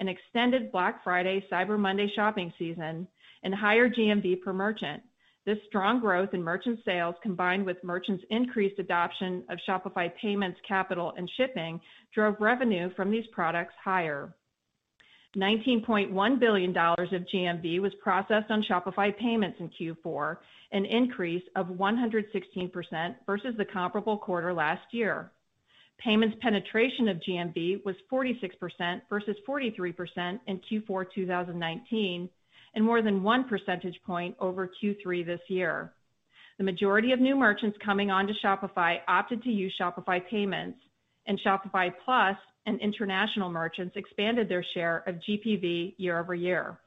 an 0.00 0.08
extended 0.08 0.72
Black 0.72 1.04
Friday, 1.04 1.46
Cyber 1.52 1.78
Monday 1.78 2.10
shopping 2.16 2.52
season, 2.58 3.06
and 3.44 3.54
higher 3.54 3.88
GMV 3.88 4.42
per 4.42 4.52
merchant. 4.52 5.02
This 5.46 5.58
strong 5.68 6.00
growth 6.00 6.32
in 6.32 6.42
merchant 6.42 6.80
sales, 6.84 7.14
combined 7.22 7.66
with 7.66 7.84
merchants' 7.84 8.24
increased 8.30 8.78
adoption 8.78 9.44
of 9.50 9.58
Shopify 9.68 10.10
Payments, 10.20 10.58
Capital, 10.66 11.12
and 11.16 11.30
Shipping, 11.36 11.80
drove 12.14 12.36
revenue 12.40 12.88
from 12.96 13.10
these 13.10 13.26
products 13.32 13.74
higher. 13.82 14.34
$19.1 15.36 16.40
billion 16.40 16.70
of 16.70 17.26
GMV 17.34 17.80
was 17.80 17.92
processed 18.02 18.50
on 18.50 18.64
Shopify 18.70 19.16
Payments 19.18 19.58
in 19.60 19.68
Q4, 19.68 20.38
an 20.72 20.84
increase 20.86 21.42
of 21.56 21.66
116% 21.66 23.14
versus 23.26 23.54
the 23.58 23.64
comparable 23.64 24.16
quarter 24.16 24.54
last 24.54 24.82
year. 24.92 25.30
Payments 25.98 26.36
penetration 26.40 27.08
of 27.08 27.18
GMV 27.18 27.84
was 27.84 27.96
46% 28.10 29.02
versus 29.10 29.36
43% 29.46 30.40
in 30.46 30.60
Q4 30.70 31.06
2019, 31.14 32.28
and 32.74 32.84
more 32.84 33.02
than 33.02 33.22
one 33.22 33.48
percentage 33.48 34.00
point 34.06 34.34
over 34.40 34.70
Q3 34.82 35.24
this 35.24 35.40
year. 35.48 35.92
The 36.58 36.64
majority 36.64 37.12
of 37.12 37.20
new 37.20 37.36
merchants 37.36 37.78
coming 37.84 38.10
onto 38.10 38.32
Shopify 38.44 38.98
opted 39.08 39.42
to 39.42 39.50
use 39.50 39.74
Shopify 39.80 40.20
Payments, 40.28 40.78
and 41.26 41.40
Shopify 41.40 41.92
Plus 42.04 42.36
and 42.66 42.80
international 42.80 43.50
merchants 43.50 43.96
expanded 43.96 44.48
their 44.48 44.64
share 44.74 45.02
of 45.06 45.16
GPV 45.16 45.94
year-over-year. 45.98 46.78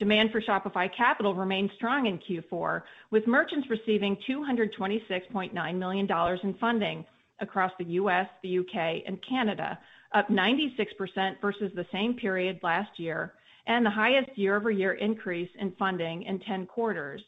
Demand 0.00 0.30
for 0.32 0.40
Shopify 0.40 0.88
Capital 0.96 1.34
remained 1.34 1.70
strong 1.76 2.06
in 2.06 2.18
Q4, 2.18 2.82
with 3.10 3.26
merchants 3.26 3.68
receiving 3.70 4.16
$226.9 4.28 5.78
million 5.78 6.08
in 6.42 6.54
funding 6.54 7.04
across 7.40 7.72
the 7.78 7.84
U.S., 7.84 8.26
the 8.42 8.48
U.K., 8.48 9.04
and 9.06 9.18
Canada, 9.28 9.78
up 10.12 10.28
96% 10.28 11.40
versus 11.40 11.70
the 11.74 11.86
same 11.92 12.14
period 12.14 12.58
last 12.62 12.98
year, 12.98 13.34
and 13.66 13.84
the 13.84 13.90
highest 13.90 14.36
year-over-year 14.36 14.94
increase 14.94 15.50
in 15.58 15.72
funding 15.78 16.22
in 16.24 16.38
10 16.40 16.66
quarters. 16.66 17.22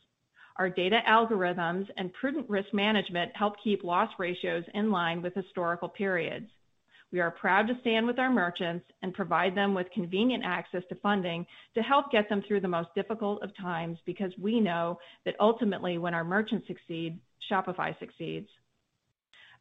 Our 0.56 0.70
data 0.70 1.00
algorithms 1.08 1.86
and 1.96 2.12
prudent 2.14 2.48
risk 2.48 2.72
management 2.72 3.32
help 3.36 3.54
keep 3.62 3.84
loss 3.84 4.10
ratios 4.18 4.64
in 4.74 4.90
line 4.90 5.22
with 5.22 5.34
historical 5.34 5.88
periods. 5.88 6.46
We 7.12 7.20
are 7.20 7.30
proud 7.30 7.68
to 7.68 7.78
stand 7.80 8.06
with 8.06 8.18
our 8.18 8.30
merchants 8.32 8.84
and 9.02 9.14
provide 9.14 9.54
them 9.54 9.74
with 9.74 9.90
convenient 9.92 10.44
access 10.44 10.82
to 10.88 10.96
funding 10.96 11.46
to 11.74 11.82
help 11.82 12.10
get 12.10 12.28
them 12.28 12.42
through 12.46 12.60
the 12.60 12.68
most 12.68 12.88
difficult 12.94 13.42
of 13.42 13.56
times 13.56 13.98
because 14.06 14.32
we 14.40 14.60
know 14.60 14.98
that 15.24 15.36
ultimately, 15.38 15.98
when 15.98 16.14
our 16.14 16.24
merchants 16.24 16.66
succeed, 16.66 17.18
Shopify 17.50 17.96
succeeds. 17.98 18.48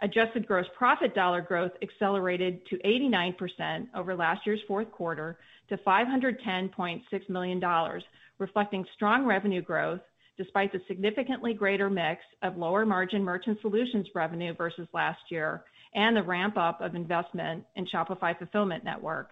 Adjusted 0.02 0.46
gross 0.46 0.66
profit 0.78 1.16
dollar 1.16 1.42
growth 1.42 1.72
accelerated 1.82 2.66
to 2.68 2.78
89% 2.78 3.88
over 3.96 4.16
last 4.16 4.46
year's 4.46 4.60
fourth 4.68 4.92
quarter 4.92 5.38
to 5.70 5.78
$510.6 5.78 7.30
million, 7.30 8.02
reflecting 8.38 8.86
strong 8.94 9.26
revenue 9.26 9.62
growth 9.62 10.02
despite 10.38 10.72
the 10.74 10.82
significantly 10.88 11.54
greater 11.54 11.90
mix 11.90 12.22
of 12.44 12.58
lower 12.58 12.86
margin 12.86 13.24
merchant 13.24 13.58
solutions 13.62 14.06
revenue 14.14 14.54
versus 14.54 14.88
last 14.94 15.22
year 15.30 15.64
and 15.94 16.16
the 16.16 16.24
ramp-up 16.24 16.82
of 16.82 16.94
investment 16.94 17.64
in 17.76 17.88
Shopify 17.88 18.38
Fulfillment 18.38 18.84
Network. 18.84 19.30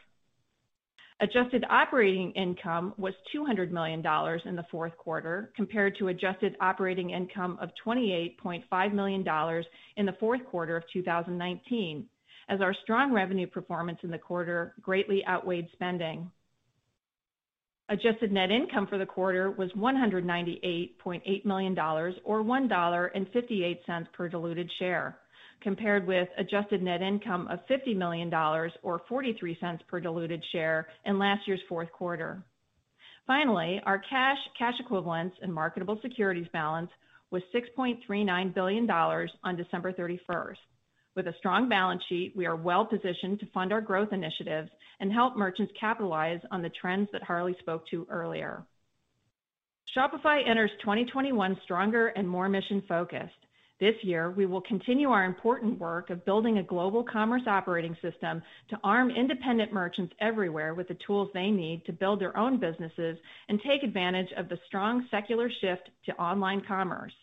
Adjusted 1.22 1.64
operating 1.70 2.32
income 2.32 2.94
was 2.98 3.14
$200 3.36 3.72
million 3.72 4.00
in 4.46 4.56
the 4.56 4.66
fourth 4.72 4.98
quarter 4.98 5.52
compared 5.56 5.96
to 5.98 6.08
adjusted 6.08 6.56
operating 6.60 7.12
income 7.12 7.58
of 7.62 7.70
$28.5 7.86 8.94
million 8.94 9.64
in 9.98 10.06
the 10.06 10.16
fourth 10.20 10.44
quarter 10.46 10.76
of 10.76 10.84
2019, 10.92 12.06
as 12.50 12.62
our 12.62 12.76
strong 12.84 13.14
revenue 13.14 13.48
performance 13.48 14.00
in 14.04 14.12
the 14.12 14.18
quarter 14.18 14.74
greatly 14.82 15.24
outweighed 15.28 15.68
spending. 15.74 16.30
Adjusted 17.90 18.32
net 18.32 18.50
income 18.50 18.88
for 18.88 18.98
the 18.98 19.06
quarter 19.06 19.52
was 19.52 19.72
$198.8 19.74 21.46
million, 21.46 21.78
or 21.78 22.44
$1.58 22.44 24.14
per 24.14 24.30
diluted 24.30 24.72
share, 24.80 25.18
compared 25.62 26.06
with 26.08 26.28
adjusted 26.38 26.82
net 26.82 27.02
income 27.02 27.48
of 27.48 27.60
$50 27.70 27.96
million, 27.96 28.34
or 28.34 29.02
$0.43 29.10 29.80
per 29.88 30.00
diluted 30.00 30.44
share 30.52 30.88
in 31.06 31.20
last 31.20 31.48
year's 31.48 31.62
fourth 31.70 31.92
quarter. 31.92 32.44
Finally, 33.26 33.82
our 33.86 34.00
cash 34.00 34.38
cash 34.58 34.74
equivalents, 34.80 35.36
and 35.42 35.54
marketable 35.54 36.00
securities 36.02 36.48
balance 36.52 36.90
was 37.32 37.42
$6.39 37.56 38.54
billion 38.54 38.90
on 38.90 39.56
December 39.56 39.94
31st. 39.94 40.58
With 41.16 41.28
a 41.28 41.34
strong 41.38 41.70
balance 41.70 42.02
sheet, 42.10 42.34
we 42.36 42.46
are 42.46 42.56
well-positioned 42.56 43.40
to 43.40 43.46
fund 43.54 43.72
our 43.72 43.82
growth 43.82 44.10
initiatives 44.12 44.70
and 45.00 45.12
help 45.12 45.38
merchants 45.38 45.74
capitalize 45.80 46.40
on 46.52 46.62
the 46.62 46.72
trends 46.82 47.08
that 47.12 47.24
Harley 47.24 47.56
spoke 47.60 47.88
to 47.90 48.08
earlier. 48.10 48.64
Shopify 49.96 50.48
enters 50.48 50.72
2021 50.82 51.58
stronger 51.64 52.08
and 52.08 52.28
more 52.28 52.50
mission-focused. 52.50 53.32
This 53.80 53.96
year, 54.04 54.30
we 54.32 54.46
will 54.46 54.62
continue 54.62 55.10
our 55.10 55.26
important 55.26 55.80
work 55.80 56.10
of 56.10 56.24
building 56.26 56.60
a 56.60 56.64
global 56.64 57.04
commerce 57.04 57.42
operating 57.48 57.98
system 58.02 58.42
to 58.70 58.80
arm 58.84 59.10
independent 59.10 59.74
merchants 59.74 60.14
everywhere 60.22 60.74
with 60.74 60.88
the 60.88 60.98
tools 61.06 61.30
they 61.34 61.50
need 61.50 61.84
to 61.86 61.92
build 61.92 62.22
their 62.22 62.38
own 62.38 62.60
businesses 62.60 63.18
and 63.50 63.60
take 63.62 63.84
advantage 63.84 64.32
of 64.38 64.48
the 64.48 64.60
strong 64.68 65.08
secular 65.10 65.50
shift 65.60 65.90
to 66.06 66.14
online 66.22 66.62
commerce. 66.68 67.14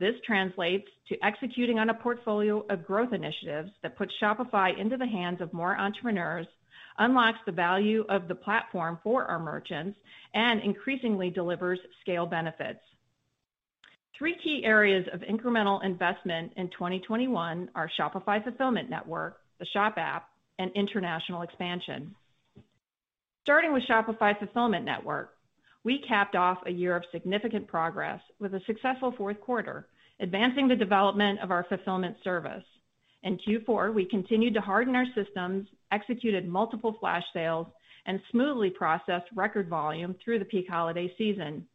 This 0.00 0.14
translates 0.26 0.88
to 1.08 1.24
executing 1.24 1.78
on 1.78 1.90
a 1.90 1.94
portfolio 1.94 2.64
of 2.70 2.86
growth 2.86 3.12
initiatives 3.12 3.70
that 3.82 3.96
puts 3.96 4.12
Shopify 4.20 4.78
into 4.78 4.96
the 4.96 5.06
hands 5.06 5.40
of 5.40 5.52
more 5.52 5.78
entrepreneurs, 5.78 6.48
unlocks 6.98 7.38
the 7.46 7.52
value 7.52 8.04
of 8.08 8.26
the 8.26 8.34
platform 8.34 8.98
for 9.02 9.24
our 9.24 9.38
merchants, 9.38 9.98
and 10.32 10.60
increasingly 10.62 11.30
delivers 11.30 11.78
scale 12.00 12.26
benefits. 12.26 12.80
Three 14.16 14.36
key 14.44 14.62
areas 14.64 15.06
of 15.12 15.22
incremental 15.22 15.84
investment 15.84 16.52
in 16.56 16.70
2021 16.70 17.68
are 17.74 17.90
Shopify 17.98 18.42
Fulfillment 18.44 18.88
Network, 18.88 19.40
the 19.58 19.66
Shop 19.66 19.94
app, 19.96 20.28
and 20.60 20.70
international 20.76 21.42
expansion. 21.42 22.14
Starting 23.42 23.72
with 23.72 23.82
Shopify 23.82 24.38
Fulfillment 24.38 24.84
Network, 24.84 25.34
we 25.82 25.98
capped 25.98 26.36
off 26.36 26.58
a 26.64 26.70
year 26.70 26.94
of 26.94 27.02
significant 27.10 27.66
progress 27.66 28.20
with 28.38 28.54
a 28.54 28.60
successful 28.66 29.12
fourth 29.18 29.40
quarter, 29.40 29.88
advancing 30.20 30.68
the 30.68 30.76
development 30.76 31.40
of 31.40 31.50
our 31.50 31.64
fulfillment 31.68 32.16
service. 32.22 32.64
In 33.24 33.36
Q4, 33.38 33.92
we 33.92 34.04
continued 34.04 34.54
to 34.54 34.60
harden 34.60 34.94
our 34.94 35.06
systems, 35.16 35.66
executed 35.90 36.46
multiple 36.46 36.96
flash 37.00 37.24
sales, 37.32 37.66
and 38.06 38.20
smoothly 38.30 38.70
processed 38.70 39.26
record 39.34 39.68
volume 39.68 40.14
through 40.22 40.38
the 40.38 40.44
peak 40.44 40.68
holiday 40.68 41.12
season. 41.18 41.66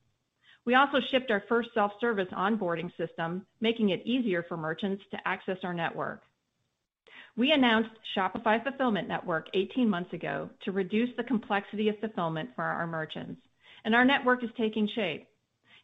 We 0.69 0.75
also 0.75 0.99
shipped 1.10 1.32
our 1.32 1.41
first 1.49 1.69
self-service 1.73 2.27
onboarding 2.32 2.95
system, 2.95 3.43
making 3.60 3.89
it 3.89 4.05
easier 4.05 4.45
for 4.47 4.55
merchants 4.55 5.01
to 5.10 5.17
access 5.27 5.58
our 5.63 5.73
network. 5.73 6.21
We 7.36 7.53
announced 7.53 7.89
Shopify 8.15 8.63
Fulfillment 8.63 9.08
Network 9.08 9.47
18 9.55 9.89
months 9.89 10.13
ago 10.13 10.47
to 10.65 10.71
reduce 10.71 11.10
the 11.17 11.23
complexity 11.23 11.89
of 11.89 11.97
fulfillment 11.97 12.51
for 12.55 12.63
our 12.63 12.86
merchants, 12.86 13.41
and 13.84 13.95
our 13.95 14.05
network 14.05 14.43
is 14.43 14.51
taking 14.60 14.88
shape. 14.93 15.27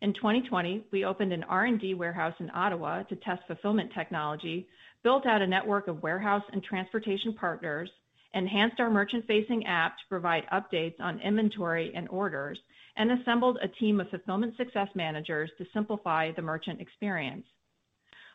In 0.01 0.13
2020, 0.13 0.83
we 0.91 1.03
opened 1.03 1.33
an 1.33 1.45
R&D 1.45 1.95
warehouse 1.95 2.35
in 2.39 2.51
Ottawa 2.53 3.01
to 3.01 3.15
test 3.15 3.41
fulfillment 3.47 3.89
technology, 3.97 4.67
built 5.01 5.25
out 5.25 5.41
a 5.41 5.47
network 5.47 5.87
of 5.87 6.03
warehouse 6.03 6.43
and 6.53 6.63
transportation 6.63 7.33
partners, 7.33 7.89
enhanced 8.35 8.79
our 8.79 8.91
merchant-facing 8.91 9.65
app 9.65 9.97
to 9.97 10.03
provide 10.09 10.43
updates 10.53 10.99
on 10.99 11.19
inventory 11.21 11.91
and 11.95 12.07
orders, 12.09 12.59
and 12.97 13.11
assembled 13.11 13.57
a 13.61 13.67
team 13.67 13.99
of 13.99 14.09
fulfillment 14.09 14.55
success 14.57 14.87
managers 14.95 15.49
to 15.57 15.65
simplify 15.73 16.31
the 16.31 16.41
merchant 16.41 16.81
experience. 16.81 17.45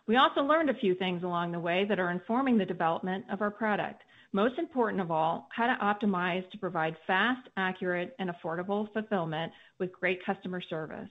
We 0.06 0.16
also 0.16 0.40
learned 0.40 0.70
a 0.70 0.74
few 0.74 0.94
things 0.94 1.22
along 1.22 1.52
the 1.52 1.60
way 1.60 1.84
that 1.88 2.00
are 2.00 2.10
informing 2.10 2.58
the 2.58 2.64
development 2.64 3.24
of 3.30 3.42
our 3.42 3.50
product. 3.50 4.02
Most 4.32 4.58
important 4.58 5.00
of 5.02 5.10
all, 5.10 5.48
how 5.54 5.66
to 5.66 6.06
optimize 6.06 6.48
to 6.50 6.58
provide 6.58 6.96
fast, 7.06 7.48
accurate, 7.56 8.14
and 8.18 8.30
affordable 8.30 8.92
fulfillment 8.92 9.52
with 9.78 9.92
great 9.92 10.24
customer 10.24 10.60
service. 10.60 11.08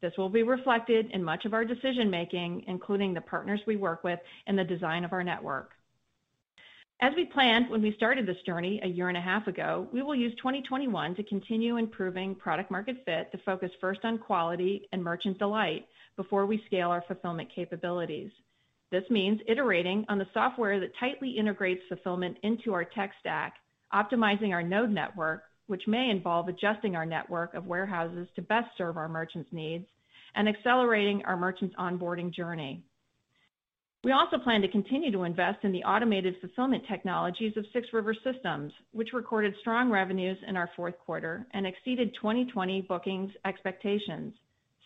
This 0.00 0.12
will 0.16 0.28
be 0.28 0.42
reflected 0.42 1.10
in 1.12 1.24
much 1.24 1.44
of 1.44 1.54
our 1.54 1.64
decision-making, 1.64 2.64
including 2.68 3.14
the 3.14 3.20
partners 3.20 3.60
we 3.66 3.76
work 3.76 4.04
with 4.04 4.20
and 4.46 4.58
the 4.58 4.64
design 4.64 5.04
of 5.04 5.12
our 5.12 5.24
network. 5.24 5.72
As 7.00 7.12
we 7.14 7.26
planned 7.26 7.70
when 7.70 7.80
we 7.80 7.94
started 7.94 8.26
this 8.26 8.42
journey 8.44 8.80
a 8.82 8.88
year 8.88 9.06
and 9.06 9.16
a 9.16 9.20
half 9.20 9.46
ago, 9.46 9.86
we 9.92 10.02
will 10.02 10.16
use 10.16 10.34
2021 10.38 11.14
to 11.14 11.22
continue 11.22 11.76
improving 11.76 12.34
product 12.34 12.72
market 12.72 12.96
fit 13.04 13.30
to 13.30 13.38
focus 13.44 13.70
first 13.80 14.00
on 14.02 14.18
quality 14.18 14.88
and 14.90 15.02
merchant 15.02 15.38
delight 15.38 15.86
before 16.16 16.44
we 16.44 16.60
scale 16.66 16.90
our 16.90 17.04
fulfillment 17.06 17.50
capabilities. 17.54 18.32
This 18.90 19.04
means 19.10 19.40
iterating 19.46 20.06
on 20.08 20.18
the 20.18 20.26
software 20.34 20.80
that 20.80 20.90
tightly 20.98 21.30
integrates 21.30 21.82
fulfillment 21.88 22.36
into 22.42 22.72
our 22.72 22.84
tech 22.84 23.12
stack, 23.20 23.54
optimizing 23.94 24.50
our 24.50 24.62
node 24.64 24.90
network, 24.90 25.44
which 25.68 25.86
may 25.86 26.10
involve 26.10 26.48
adjusting 26.48 26.96
our 26.96 27.06
network 27.06 27.54
of 27.54 27.66
warehouses 27.66 28.26
to 28.34 28.42
best 28.42 28.70
serve 28.76 28.96
our 28.96 29.08
merchants' 29.08 29.52
needs, 29.52 29.86
and 30.34 30.48
accelerating 30.48 31.24
our 31.26 31.36
merchants' 31.36 31.76
onboarding 31.78 32.34
journey. 32.34 32.82
We 34.08 34.12
also 34.12 34.38
plan 34.38 34.62
to 34.62 34.68
continue 34.68 35.12
to 35.12 35.24
invest 35.24 35.58
in 35.64 35.70
the 35.70 35.84
automated 35.84 36.36
fulfillment 36.40 36.82
technologies 36.88 37.52
of 37.58 37.66
6 37.74 37.88
River 37.92 38.14
Systems, 38.24 38.72
which 38.92 39.12
recorded 39.12 39.52
strong 39.60 39.90
revenues 39.90 40.38
in 40.48 40.56
our 40.56 40.70
fourth 40.74 40.94
quarter 41.04 41.46
and 41.52 41.66
exceeded 41.66 42.14
2020 42.14 42.86
bookings 42.88 43.30
expectations. 43.44 44.32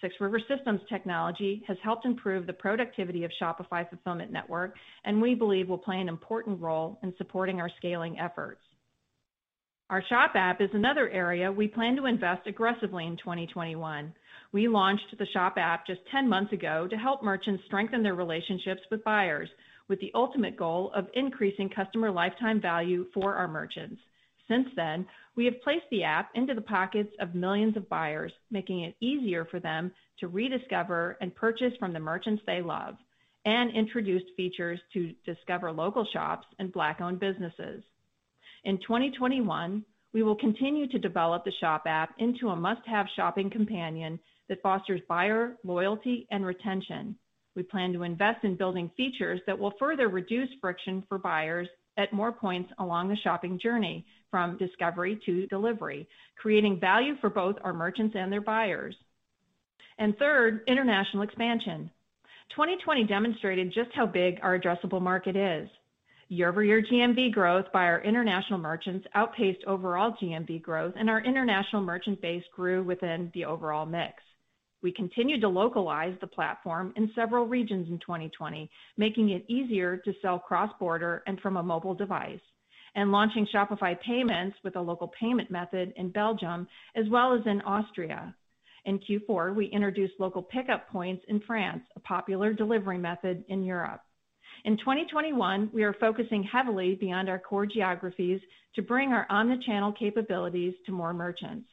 6 0.01 0.13
River 0.19 0.41
Systems 0.49 0.81
technology 0.89 1.63
has 1.69 1.77
helped 1.85 2.05
improve 2.05 2.49
the 2.49 2.53
productivity 2.53 3.23
of 3.23 3.31
Shopify 3.41 3.89
Fulfillment 3.89 4.33
Network, 4.33 4.75
and 5.05 5.23
we 5.23 5.37
believe 5.37 5.69
will 5.69 5.79
play 5.79 6.01
an 6.01 6.09
important 6.09 6.61
role 6.61 6.99
in 7.05 7.15
supporting 7.17 7.61
our 7.61 7.71
scaling 7.79 8.19
efforts. 8.19 8.63
Our 9.89 10.03
Shop 10.09 10.33
app 10.35 10.61
is 10.61 10.71
another 10.73 11.09
area 11.11 11.53
we 11.53 11.69
plan 11.69 11.95
to 11.95 12.07
invest 12.07 12.49
aggressively 12.49 13.07
in 13.07 13.17
2021. 13.19 14.13
We 14.53 14.69
launched 14.69 15.17
the 15.19 15.27
Shop 15.33 15.55
app 15.57 15.87
just 15.87 16.01
10 16.11 16.29
months 16.29 16.53
ago 16.53 16.87
to 16.87 16.97
help 16.97 17.23
merchants 17.23 17.65
strengthen 17.65 18.03
their 18.03 18.15
relationships 18.15 18.83
with 18.91 19.03
buyers, 19.03 19.49
with 19.89 19.99
the 20.01 20.13
ultimate 20.15 20.59
goal 20.59 20.93
of 20.95 21.09
increasing 21.15 21.71
customer 21.71 22.11
lifetime 22.11 22.61
value 22.61 23.07
for 23.15 23.35
our 23.35 23.49
merchants. 23.49 24.01
Since 24.49 24.69
then, 24.77 25.07
we 25.37 25.47
have 25.47 25.63
placed 25.63 25.87
the 25.91 26.05
app 26.05 26.31
into 26.35 26.53
the 26.53 26.61
pockets 26.61 27.15
of 27.19 27.35
millions 27.35 27.79
of 27.79 27.89
buyers, 27.89 28.33
making 28.51 28.81
it 28.81 28.95
easier 29.01 29.47
for 29.47 29.59
them 29.59 29.91
to 30.21 30.29
rediscover 30.29 31.17
and 31.23 31.35
purchase 31.35 31.73
from 31.79 31.95
the 31.95 32.01
merchants 32.01 32.43
they 32.47 32.61
love, 32.61 32.97
and 33.47 33.75
introduced 33.75 34.27
features 34.37 34.79
to 34.93 35.15
discover 35.25 35.73
local 35.73 36.05
shops 36.13 36.47
and 36.59 36.73
Black-owned 36.73 37.19
businesses. 37.19 37.83
In 38.65 38.79
2021, 38.79 39.83
we 40.13 40.23
will 40.23 40.37
continue 40.37 40.87
to 40.89 40.99
develop 40.99 41.45
the 41.45 41.53
Shop 41.59 41.85
app 41.87 42.15
into 42.19 42.51
a 42.51 42.57
must-have 42.57 43.07
shopping 43.17 43.49
companion 43.49 44.21
that 44.49 44.63
fosters 44.63 45.01
buyer 45.09 45.57
loyalty 45.65 46.27
and 46.31 46.45
retention. 46.45 47.17
We 47.55 47.63
plan 47.63 47.93
to 47.93 48.03
invest 48.03 48.45
in 48.45 48.57
building 48.57 48.91
features 48.97 49.41
that 49.47 49.59
will 49.59 49.75
further 49.79 50.09
reduce 50.09 50.49
friction 50.61 51.05
for 51.09 51.19
buyers 51.19 51.69
at 51.99 52.13
more 52.13 52.33
points 52.33 52.73
along 52.79 53.09
the 53.09 53.17
shopping 53.17 53.59
journey, 53.59 54.07
from 54.31 54.57
discovery 54.57 55.21
to 55.27 55.47
delivery, 55.49 56.09
creating 56.41 56.81
value 56.81 57.15
for 57.21 57.29
both 57.29 57.57
our 57.63 57.75
merchants 57.75 58.17
and 58.19 58.33
their 58.33 58.41
buyers. 58.41 58.97
Third, 60.19 60.63
international 60.67 61.23
expansion. 61.23 61.91
2020 62.51 63.05
demonstrated 63.05 63.73
just 63.73 63.91
how 63.95 64.07
big 64.07 64.39
our 64.43 64.59
addressable 64.59 65.03
market 65.03 65.37
is. 65.37 65.69
Year-over-year 66.29 66.83
GMV 66.91 67.33
growth 67.33 67.67
by 67.73 67.85
our 67.85 68.01
international 68.03 68.59
merchants 68.59 69.07
outpaced 69.15 69.63
overall 69.67 70.17
GMV 70.21 70.63
growth, 70.63 70.95
and 70.97 71.11
our 71.11 71.21
international 71.21 71.83
merchant 71.83 72.23
base 72.23 72.45
grew 72.57 72.83
within 72.83 73.31
the 73.35 73.45
overall 73.45 73.85
mix. 73.85 74.15
We 74.83 74.93
continued 74.93 75.41
to 75.43 75.49
localize 75.49 76.15
the 76.21 76.27
platform 76.27 76.93
in 76.97 77.11
several 77.15 77.47
regions 77.47 77.89
in 77.89 78.01
2020, 78.01 78.69
making 78.97 79.31
it 79.31 79.45
easier 79.49 79.97
to 79.99 80.13
sell 80.21 80.41
cross-border 80.41 81.23
and 81.27 81.41
from 81.41 81.57
a 81.57 81.63
mobile 81.63 81.95
device, 81.95 82.41
and 82.97 83.13
launching 83.13 83.47
Shopify 83.55 83.99
Payments 84.01 84.57
with 84.65 84.75
a 84.75 84.81
local 84.81 85.13
payment 85.19 85.51
method 85.51 85.93
in 85.97 86.11
Belgium 86.11 86.67
as 86.97 87.09
well 87.11 87.33
as 87.33 87.47
in 87.47 87.61
Austria. 87.63 88.35
In 88.85 88.99
Q4, 88.99 89.55
we 89.55 89.67
introduced 89.67 90.15
local 90.19 90.43
pickup 90.43 90.89
points 90.89 91.25
in 91.29 91.41
France, 91.47 91.83
a 91.95 92.01
popular 92.01 92.53
delivery 92.53 92.99
method 92.99 93.45
in 93.49 93.63
Europe. 93.63 94.01
In 94.65 94.77
2021, 94.77 95.71
we 95.73 95.85
are 95.85 95.95
focusing 95.95 96.43
heavily 96.43 96.97
beyond 96.97 97.29
our 97.29 97.39
core 97.39 97.67
geographies 97.67 98.41
to 98.75 98.83
bring 98.83 99.13
our 99.13 99.27
omni-channel 99.31 99.93
capabilities 99.93 100.75
to 100.87 100.93
more 100.93 101.15
merchants. 101.15 101.69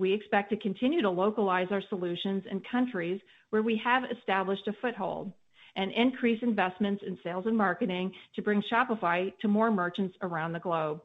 We 0.00 0.14
expect 0.14 0.48
to 0.48 0.56
continue 0.56 1.02
to 1.02 1.10
localize 1.10 1.66
our 1.70 1.82
solutions 1.90 2.44
in 2.50 2.62
countries 2.72 3.20
where 3.50 3.62
we 3.62 3.78
have 3.84 4.04
established 4.10 4.66
a 4.66 4.72
foothold 4.80 5.30
and 5.76 5.92
increase 5.92 6.42
investments 6.42 7.02
in 7.06 7.18
sales 7.22 7.44
and 7.46 7.54
marketing 7.54 8.10
to 8.34 8.40
bring 8.40 8.62
Shopify 8.72 9.30
to 9.42 9.48
more 9.48 9.70
merchants 9.70 10.16
around 10.22 10.54
the 10.54 10.58
globe. 10.58 11.02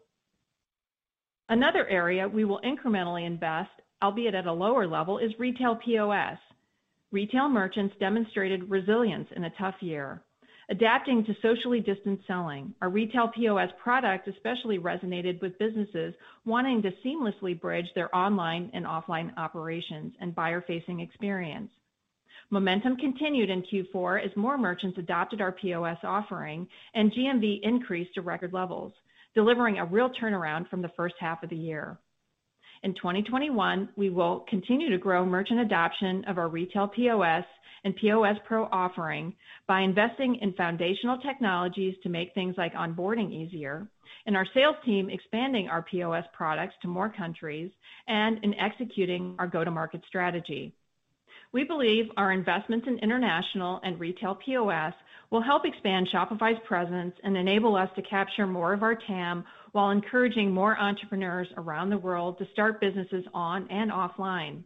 Another 1.50 1.86
area 1.88 2.26
we 2.26 2.46
will 2.46 2.62
incrementally 2.62 3.28
invest, 3.28 3.70
albeit 4.02 4.34
at 4.34 4.48
a 4.48 4.54
lower 4.54 4.88
level, 4.88 5.18
is 5.18 5.32
retail 5.38 5.78
POS. 5.84 6.38
Retail 7.12 7.50
merchants 7.50 7.96
demonstrated 8.00 8.70
resilience 8.70 9.28
in 9.36 9.44
a 9.44 9.54
tough 9.60 9.76
year. 9.82 10.22
Adapting 10.70 11.24
to 11.24 11.36
socially 11.44 11.80
distanced 11.80 12.26
selling, 12.26 12.74
our 12.82 12.90
retail 12.90 13.28
POS 13.28 13.70
product 13.82 14.28
especially 14.28 14.80
resonated 14.80 15.40
with 15.42 15.60
businesses 15.60 16.16
wanting 16.44 16.82
to 16.82 16.92
seamlessly 17.06 17.60
bridge 17.60 17.86
their 17.94 18.14
online 18.16 18.72
and 18.74 18.84
offline 18.84 19.36
operations 19.38 20.14
and 20.20 20.34
buyer-facing 20.34 21.02
experience. 21.02 21.70
Momentum 22.50 22.98
continued 22.98 23.52
in 23.52 23.64
Q4 23.64 24.26
as 24.26 24.36
more 24.36 24.58
merchants 24.58 24.98
adopted 24.98 25.40
our 25.40 25.52
POS 25.52 25.98
offering 26.04 26.68
and 26.96 27.12
GMV 27.12 27.60
increased 27.62 28.16
to 28.16 28.22
record 28.22 28.52
levels, 28.52 28.94
delivering 29.36 29.78
a 29.78 29.86
real 29.86 30.10
turnaround 30.22 30.68
from 30.70 30.82
the 30.82 30.92
first 30.98 31.16
half 31.20 31.44
of 31.44 31.50
the 31.52 31.56
year. 31.56 32.00
In 32.84 32.94
2021, 32.94 33.90
we 33.96 34.10
will 34.10 34.46
continue 34.50 34.90
to 34.90 34.98
grow 34.98 35.26
merchant 35.26 35.60
adoption 35.60 36.24
of 36.28 36.38
our 36.38 36.48
retail 36.48 36.88
POS 36.88 37.44
and 37.84 37.96
POS 37.96 38.36
Pro 38.48 38.66
offering 38.72 39.34
by 39.68 39.82
investing 39.82 40.36
in 40.42 40.54
foundational 40.54 41.18
technologies 41.20 41.96
to 42.04 42.10
make 42.10 42.34
things 42.34 42.56
like 42.58 42.74
onboarding 42.74 43.32
easier, 43.32 43.88
and 44.26 44.36
our 44.36 44.48
sales 44.54 44.76
team 44.86 45.10
expanding 45.10 45.68
our 45.68 45.84
POS 45.84 46.26
products 46.34 46.74
to 46.82 46.88
more 46.88 47.10
countries, 47.10 47.72
and 48.08 48.44
in 48.44 48.54
executing 48.56 49.36
our 49.40 49.48
go-to-market 49.48 50.02
strategy. 50.08 50.74
We 51.52 51.64
believe 51.64 52.06
our 52.18 52.34
investments 52.34 52.88
in 52.88 53.00
international 53.00 53.80
and 53.84 54.00
retail 54.00 54.38
POS 54.46 54.94
will 55.32 55.42
help 55.42 55.64
expand 55.66 56.10
Shopify's 56.14 56.60
presence 56.68 57.14
and 57.24 57.38
enable 57.38 57.76
us 57.76 57.90
to 57.96 58.02
capture 58.02 58.46
more 58.46 58.74
of 58.74 58.84
our 58.84 58.96
TAM 59.08 59.46
while 59.76 59.92
encouraging 59.92 60.54
more 60.54 60.80
entrepreneurs 60.80 61.50
around 61.58 61.90
the 61.90 61.98
world 61.98 62.38
to 62.38 62.48
start 62.54 62.80
businesses 62.80 63.26
on 63.34 63.68
and 63.70 63.92
offline. 63.92 64.64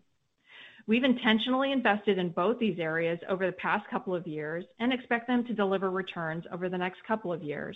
We've 0.86 1.04
intentionally 1.04 1.72
invested 1.72 2.20
in 2.20 2.30
both 2.30 2.60
these 2.60 2.78
areas 2.78 3.18
over 3.28 3.48
the 3.48 3.54
past 3.54 3.90
couple 3.90 4.14
of 4.14 4.28
years 4.28 4.66
and 4.80 4.94
expect 4.94 5.26
them 5.26 5.44
to 5.46 5.54
deliver 5.56 5.90
returns 5.90 6.44
over 6.54 6.70
the 6.70 6.78
next 6.78 7.00
couple 7.08 7.34
of 7.34 7.42
years. 7.42 7.76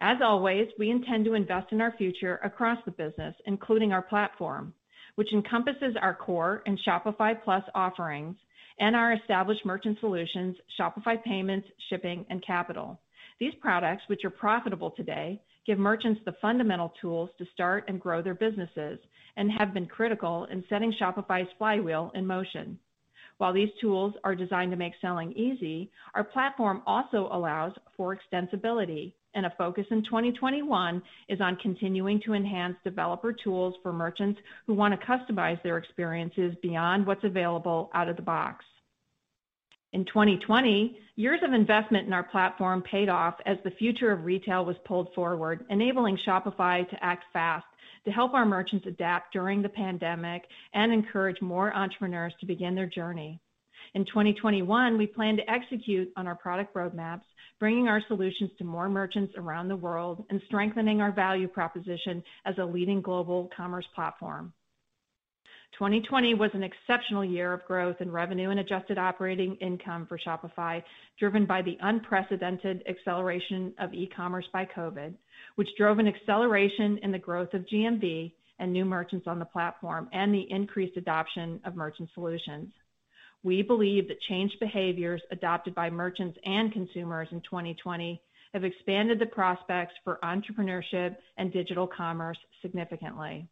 As 0.00 0.16
always, 0.24 0.66
we 0.78 0.90
intend 0.90 1.26
to 1.26 1.34
invest 1.34 1.72
in 1.72 1.82
our 1.82 1.92
future 1.98 2.40
across 2.42 2.78
the 2.86 2.92
business, 2.92 3.34
including 3.44 3.92
our 3.92 4.00
platform, 4.00 4.72
which 5.16 5.34
encompasses 5.34 5.94
our 6.00 6.14
core 6.14 6.62
and 6.64 6.80
Shopify 6.88 7.34
Plus 7.44 7.64
offerings 7.74 8.36
and 8.80 8.96
our 8.96 9.12
established 9.12 9.66
merchant 9.66 9.98
solutions, 10.00 10.56
Shopify 10.80 11.22
Payments, 11.22 11.68
Shipping, 11.90 12.24
and 12.30 12.42
Capital. 12.46 12.98
These 13.38 13.52
products, 13.60 14.04
which 14.06 14.24
are 14.24 14.30
profitable 14.30 14.92
today, 14.92 15.42
give 15.66 15.78
merchants 15.78 16.20
the 16.24 16.34
fundamental 16.40 16.92
tools 17.00 17.30
to 17.38 17.46
start 17.52 17.84
and 17.88 18.00
grow 18.00 18.22
their 18.22 18.34
businesses 18.34 18.98
and 19.36 19.50
have 19.50 19.74
been 19.74 19.86
critical 19.86 20.46
in 20.50 20.64
setting 20.68 20.92
Shopify's 21.00 21.48
flywheel 21.58 22.12
in 22.14 22.26
motion. 22.26 22.78
While 23.38 23.52
these 23.52 23.70
tools 23.80 24.14
are 24.22 24.34
designed 24.34 24.70
to 24.70 24.76
make 24.76 24.92
selling 25.00 25.32
easy, 25.32 25.90
our 26.14 26.22
platform 26.22 26.82
also 26.86 27.28
allows 27.32 27.72
for 27.96 28.16
extensibility, 28.16 29.12
and 29.34 29.46
a 29.46 29.54
focus 29.58 29.86
in 29.90 30.04
2021 30.04 31.02
is 31.28 31.40
on 31.40 31.56
continuing 31.56 32.20
to 32.24 32.34
enhance 32.34 32.76
developer 32.84 33.32
tools 33.32 33.74
for 33.82 33.92
merchants 33.92 34.40
who 34.66 34.74
want 34.74 34.98
to 34.98 35.06
customize 35.06 35.60
their 35.62 35.78
experiences 35.78 36.54
beyond 36.62 37.04
what's 37.04 37.24
available 37.24 37.90
out 37.94 38.08
of 38.08 38.16
the 38.16 38.22
box. 38.22 38.64
In 39.94 40.04
2020, 40.06 40.98
years 41.14 41.38
of 41.44 41.52
investment 41.52 42.04
in 42.04 42.12
our 42.12 42.24
platform 42.24 42.82
paid 42.82 43.08
off 43.08 43.36
as 43.46 43.58
the 43.62 43.70
future 43.70 44.10
of 44.10 44.24
retail 44.24 44.64
was 44.64 44.74
pulled 44.84 45.14
forward, 45.14 45.64
enabling 45.70 46.18
Shopify 46.26 46.88
to 46.90 47.04
act 47.04 47.26
fast 47.32 47.64
to 48.04 48.10
help 48.10 48.34
our 48.34 48.44
merchants 48.44 48.88
adapt 48.88 49.32
during 49.32 49.62
the 49.62 49.68
pandemic 49.68 50.42
and 50.72 50.92
encourage 50.92 51.40
more 51.40 51.72
entrepreneurs 51.72 52.34
to 52.40 52.46
begin 52.46 52.74
their 52.74 52.88
journey. 52.88 53.40
In 53.94 54.04
2021, 54.04 54.98
we 54.98 55.06
plan 55.06 55.36
to 55.36 55.48
execute 55.48 56.12
on 56.16 56.26
our 56.26 56.34
product 56.34 56.74
roadmaps, 56.74 57.22
bringing 57.60 57.86
our 57.86 58.02
solutions 58.08 58.50
to 58.58 58.64
more 58.64 58.88
merchants 58.88 59.34
around 59.36 59.68
the 59.68 59.76
world 59.76 60.24
and 60.28 60.42
strengthening 60.46 61.00
our 61.02 61.12
value 61.12 61.46
proposition 61.46 62.20
as 62.46 62.58
a 62.58 62.64
leading 62.64 63.00
global 63.00 63.48
commerce 63.56 63.86
platform. 63.94 64.52
2020 65.74 66.34
was 66.34 66.50
an 66.54 66.62
exceptional 66.62 67.24
year 67.24 67.52
of 67.52 67.64
growth 67.64 67.96
in 68.00 68.10
revenue 68.10 68.50
and 68.50 68.60
adjusted 68.60 68.96
operating 68.96 69.56
income 69.56 70.06
for 70.06 70.18
Shopify, 70.18 70.82
driven 71.18 71.46
by 71.46 71.62
the 71.62 71.76
unprecedented 71.82 72.84
acceleration 72.88 73.74
of 73.78 73.92
e-commerce 73.92 74.46
by 74.52 74.66
COVID, 74.66 75.14
which 75.56 75.68
drove 75.76 75.98
an 75.98 76.06
acceleration 76.06 76.98
in 77.02 77.10
the 77.10 77.18
growth 77.18 77.52
of 77.54 77.66
GMV 77.66 78.32
and 78.60 78.72
new 78.72 78.84
merchants 78.84 79.26
on 79.26 79.40
the 79.40 79.44
platform 79.44 80.08
and 80.12 80.32
the 80.32 80.46
increased 80.48 80.96
adoption 80.96 81.60
of 81.64 81.74
merchant 81.74 82.08
solutions. 82.14 82.68
We 83.42 83.60
believe 83.62 84.06
that 84.08 84.20
changed 84.28 84.58
behaviors 84.60 85.22
adopted 85.32 85.74
by 85.74 85.90
merchants 85.90 86.38
and 86.44 86.72
consumers 86.72 87.28
in 87.32 87.40
2020 87.40 88.22
have 88.54 88.64
expanded 88.64 89.18
the 89.18 89.26
prospects 89.26 89.94
for 90.04 90.20
entrepreneurship 90.22 91.16
and 91.36 91.52
digital 91.52 91.88
commerce 91.88 92.38
significantly. 92.62 93.48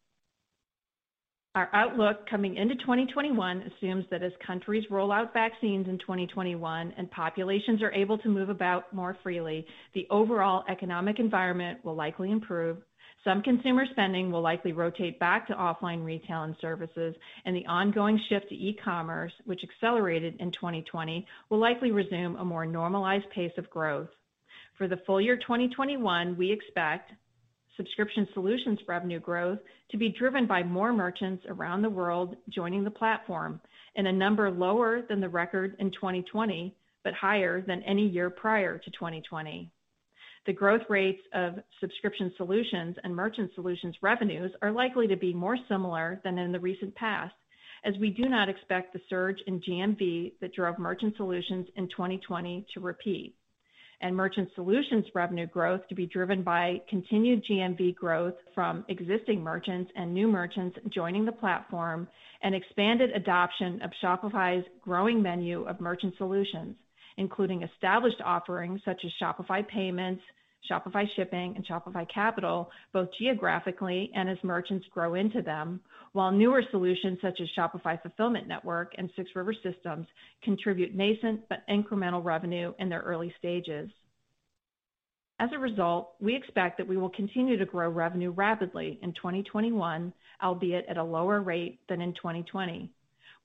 Our 1.55 1.69
outlook 1.73 2.27
coming 2.27 2.55
into 2.55 2.75
2021 2.75 3.61
assumes 3.61 4.05
that 4.09 4.23
as 4.23 4.31
countries 4.45 4.85
roll 4.89 5.11
out 5.11 5.33
vaccines 5.33 5.87
in 5.87 5.99
2021 5.99 6.93
and 6.97 7.11
populations 7.11 7.83
are 7.83 7.91
able 7.91 8.17
to 8.17 8.27
move 8.27 8.49
about 8.49 8.91
more 8.91 9.15
freely, 9.21 9.67
the 9.93 10.07
overall 10.09 10.63
economic 10.67 11.19
environment 11.19 11.85
will 11.85 11.95
likely 11.95 12.31
improve, 12.31 12.77
some 13.23 13.41
consumer 13.41 13.85
spending 13.91 14.31
will 14.31 14.41
likely 14.41 14.73
rotate 14.73 15.17
back 15.17 15.47
to 15.47 15.53
offline 15.53 16.03
retail 16.03 16.43
and 16.43 16.57
services, 16.59 17.15
and 17.45 17.55
the 17.55 17.65
ongoing 17.67 18.19
shift 18.27 18.49
to 18.49 18.55
e-commerce, 18.55 19.31
which 19.45 19.63
accelerated 19.63 20.35
in 20.39 20.51
2020, 20.51 21.25
will 21.49 21.59
likely 21.59 21.91
resume 21.91 22.35
a 22.35 22.43
more 22.43 22.65
normalized 22.65 23.29
pace 23.29 23.53
of 23.57 23.69
growth. 23.69 24.09
For 24.77 24.89
the 24.89 24.97
full 25.05 25.21
year 25.21 25.37
2021, 25.37 26.35
we 26.35 26.51
expect 26.51 27.13
subscription 27.77 28.27
solutions 28.33 28.79
revenue 28.87 29.19
growth 29.19 29.59
to 29.91 29.97
be 29.97 30.09
driven 30.17 30.45
by 30.45 30.63
more 30.63 30.93
merchants 30.93 31.43
around 31.47 31.81
the 31.81 31.89
world 31.89 32.35
joining 32.49 32.83
the 32.83 32.91
platform 32.91 33.59
in 33.95 34.07
a 34.07 34.11
number 34.11 34.49
lower 34.49 35.01
than 35.07 35.19
the 35.19 35.29
record 35.29 35.75
in 35.79 35.91
2020, 35.91 36.75
but 37.03 37.13
higher 37.13 37.61
than 37.61 37.83
any 37.83 38.07
year 38.07 38.29
prior 38.29 38.77
to 38.77 38.91
2020. 38.91 39.71
The 40.45 40.53
growth 40.53 40.81
rates 40.89 41.21
of 41.33 41.55
subscription 41.79 42.33
solutions 42.35 42.97
and 43.03 43.15
merchant 43.15 43.51
solutions 43.55 43.95
revenues 44.01 44.51
are 44.61 44.71
likely 44.71 45.07
to 45.07 45.15
be 45.15 45.33
more 45.33 45.57
similar 45.69 46.19
than 46.23 46.37
in 46.37 46.51
the 46.51 46.59
recent 46.59 46.93
past, 46.95 47.33
as 47.85 47.93
we 47.99 48.09
do 48.09 48.27
not 48.27 48.49
expect 48.49 48.93
the 48.93 49.01
surge 49.09 49.37
in 49.47 49.61
GMV 49.61 50.33
that 50.41 50.53
drove 50.53 50.79
merchant 50.79 51.15
solutions 51.15 51.67
in 51.75 51.87
2020 51.89 52.65
to 52.73 52.79
repeat. 52.79 53.35
And 54.03 54.13
Merchant 54.15 54.49
Solutions 54.53 55.05
revenue 55.15 55.47
growth 55.47 55.79
to 55.87 55.95
be 55.95 56.05
driven 56.05 56.43
by 56.43 56.81
continued 56.89 57.41
GMV 57.49 57.95
growth 57.95 58.33
from 58.53 58.83
existing 58.89 59.41
merchants 59.41 59.89
and 59.95 60.13
new 60.13 60.27
merchants 60.27 60.77
joining 60.93 61.23
the 61.23 61.31
platform, 61.31 62.09
and 62.43 62.53
expanded 62.53 63.11
adoption 63.15 63.81
of 63.81 63.91
Shopify's 64.03 64.65
growing 64.81 65.21
menu 65.21 65.63
of 65.63 65.79
merchant 65.79 66.15
solutions, 66.17 66.75
including 67.15 67.63
established 67.63 68.21
offerings 68.25 68.81
such 68.83 69.01
as 69.05 69.11
Shopify 69.21 69.65
Payments, 69.65 70.21
Shopify 70.69 71.05
Shipping, 71.15 71.53
and 71.55 71.65
Shopify 71.67 72.07
Capital, 72.13 72.69
both 72.93 73.09
geographically 73.19 74.11
and 74.15 74.29
as 74.29 74.37
merchants 74.43 74.85
grow 74.93 75.15
into 75.15 75.41
them, 75.41 75.81
while 76.13 76.31
newer 76.31 76.63
solutions 76.71 77.17
such 77.21 77.39
as 77.41 77.47
Shopify 77.57 78.01
Fulfillment 78.01 78.47
Network 78.47 78.93
and 78.97 79.09
6 79.15 79.29
River 79.35 79.53
Systems 79.63 80.07
contribute 80.43 80.95
nascent 80.95 81.41
but 81.49 81.67
incremental 81.69 82.23
revenue 82.23 82.73
in 82.79 82.89
their 82.89 83.01
early 83.01 83.33
stages. 83.37 83.89
As 85.39 85.49
a 85.53 85.59
result, 85.59 86.13
we 86.21 86.35
expect 86.35 86.77
that 86.77 86.87
we 86.87 86.97
will 86.97 87.09
continue 87.09 87.57
to 87.57 87.65
grow 87.65 87.89
revenue 87.89 88.31
rapidly 88.31 88.99
in 89.01 89.13
2021, 89.13 90.13
albeit 90.41 90.85
at 90.87 90.97
a 90.97 91.03
lower 91.03 91.41
rate 91.41 91.79
than 91.89 92.01
in 92.01 92.13
2020. 92.13 92.89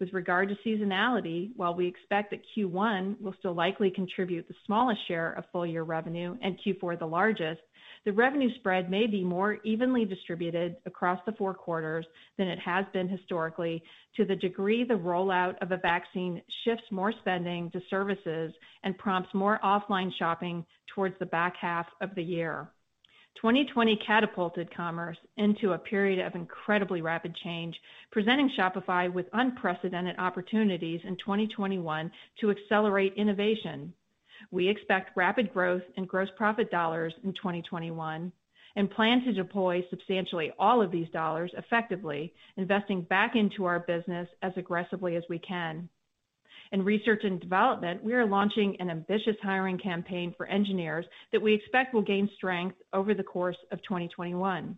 With 0.00 0.12
regard 0.12 0.48
to 0.48 0.54
seasonality, 0.64 1.50
while 1.56 1.74
we 1.74 1.88
expect 1.88 2.30
that 2.30 2.42
Q1 2.56 3.20
will 3.20 3.34
still 3.40 3.54
likely 3.54 3.90
contribute 3.90 4.46
the 4.46 4.54
smallest 4.64 5.00
share 5.08 5.32
of 5.32 5.44
full-year 5.50 5.82
revenue 5.82 6.36
and 6.40 6.56
Q4 6.64 7.00
the 7.00 7.06
largest, 7.06 7.60
the 8.04 8.12
revenue 8.12 8.48
spread 8.54 8.90
may 8.90 9.08
be 9.08 9.24
more 9.24 9.58
evenly 9.64 10.04
distributed 10.04 10.76
across 10.86 11.18
the 11.26 11.32
four 11.32 11.52
quarters 11.52 12.06
than 12.36 12.46
it 12.46 12.60
has 12.60 12.84
been 12.92 13.08
historically 13.08 13.82
to 14.16 14.24
the 14.24 14.36
degree 14.36 14.84
the 14.84 14.94
rollout 14.94 15.56
of 15.62 15.72
a 15.72 15.78
vaccine 15.78 16.40
shifts 16.64 16.84
more 16.92 17.12
spending 17.20 17.68
to 17.72 17.80
services 17.90 18.52
and 18.84 18.96
prompts 18.98 19.34
more 19.34 19.58
offline 19.64 20.10
shopping 20.16 20.64
towards 20.94 21.18
the 21.18 21.26
back 21.26 21.54
half 21.60 21.86
of 22.00 22.14
the 22.14 22.22
year. 22.22 22.68
2020 23.40 24.00
catapulted 24.04 24.74
commerce 24.74 25.16
into 25.36 25.72
a 25.72 25.78
period 25.78 26.24
of 26.24 26.34
incredibly 26.34 27.00
rapid 27.00 27.34
change, 27.44 27.76
presenting 28.10 28.50
Shopify 28.58 29.12
with 29.12 29.26
unprecedented 29.32 30.18
opportunities 30.18 31.00
in 31.04 31.16
2021 31.16 32.10
to 32.40 32.50
accelerate 32.50 33.14
innovation. 33.16 33.92
We 34.50 34.68
expect 34.68 35.16
rapid 35.16 35.52
growth 35.52 35.82
in 35.96 36.06
gross 36.06 36.28
profit 36.36 36.70
dollars 36.70 37.14
in 37.22 37.32
2021 37.34 38.32
and 38.76 38.90
plan 38.90 39.24
to 39.24 39.32
deploy 39.32 39.84
substantially 39.90 40.52
all 40.58 40.82
of 40.82 40.90
these 40.90 41.08
dollars 41.10 41.52
effectively, 41.56 42.32
investing 42.56 43.02
back 43.02 43.34
into 43.34 43.64
our 43.64 43.80
business 43.80 44.28
as 44.42 44.52
aggressively 44.56 45.16
as 45.16 45.24
we 45.28 45.38
can. 45.38 45.88
In 46.72 46.84
research 46.84 47.22
and 47.24 47.40
development, 47.40 48.04
we 48.04 48.14
are 48.14 48.26
launching 48.26 48.76
an 48.78 48.90
ambitious 48.90 49.36
hiring 49.42 49.78
campaign 49.78 50.34
for 50.36 50.46
engineers 50.46 51.06
that 51.32 51.40
we 51.40 51.54
expect 51.54 51.94
will 51.94 52.02
gain 52.02 52.28
strength 52.36 52.76
over 52.92 53.14
the 53.14 53.22
course 53.22 53.56
of 53.72 53.82
2021. 53.82 54.76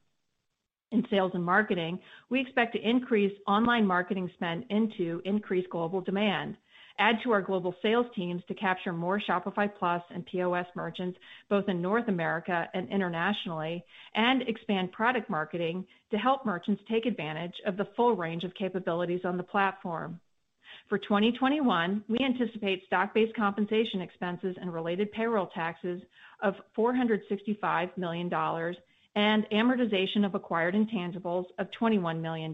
In 0.92 1.06
sales 1.08 1.32
and 1.34 1.44
marketing, 1.44 2.00
we 2.30 2.40
expect 2.40 2.74
to 2.74 2.88
increase 2.88 3.36
online 3.46 3.86
marketing 3.86 4.30
spend 4.34 4.64
into 4.70 5.20
increased 5.24 5.70
global 5.70 6.00
demand, 6.00 6.56
add 6.98 7.16
to 7.22 7.32
our 7.32 7.42
global 7.42 7.74
sales 7.80 8.06
teams 8.14 8.42
to 8.46 8.54
capture 8.54 8.92
more 8.92 9.20
Shopify 9.20 9.68
Plus 9.78 10.02
and 10.10 10.26
POS 10.26 10.66
merchants, 10.76 11.18
both 11.48 11.68
in 11.68 11.80
North 11.80 12.08
America 12.08 12.68
and 12.74 12.88
internationally, 12.88 13.84
and 14.14 14.42
expand 14.42 14.92
product 14.92 15.30
marketing 15.30 15.86
to 16.10 16.18
help 16.18 16.44
merchants 16.44 16.82
take 16.88 17.06
advantage 17.06 17.54
of 17.66 17.76
the 17.76 17.88
full 17.96 18.14
range 18.14 18.44
of 18.44 18.54
capabilities 18.54 19.24
on 19.24 19.36
the 19.36 19.42
platform. 19.42 20.20
For 20.90 20.98
2021, 20.98 22.02
we 22.08 22.18
anticipate 22.18 22.84
stock-based 22.86 23.36
compensation 23.36 24.00
expenses 24.00 24.56
and 24.60 24.74
related 24.74 25.12
payroll 25.12 25.46
taxes 25.46 26.02
of 26.42 26.54
$465 26.76 27.96
million 27.96 28.28
and 29.14 29.46
amortization 29.52 30.26
of 30.26 30.34
acquired 30.34 30.74
intangibles 30.74 31.44
of 31.60 31.68
$21 31.80 32.20
million. 32.20 32.52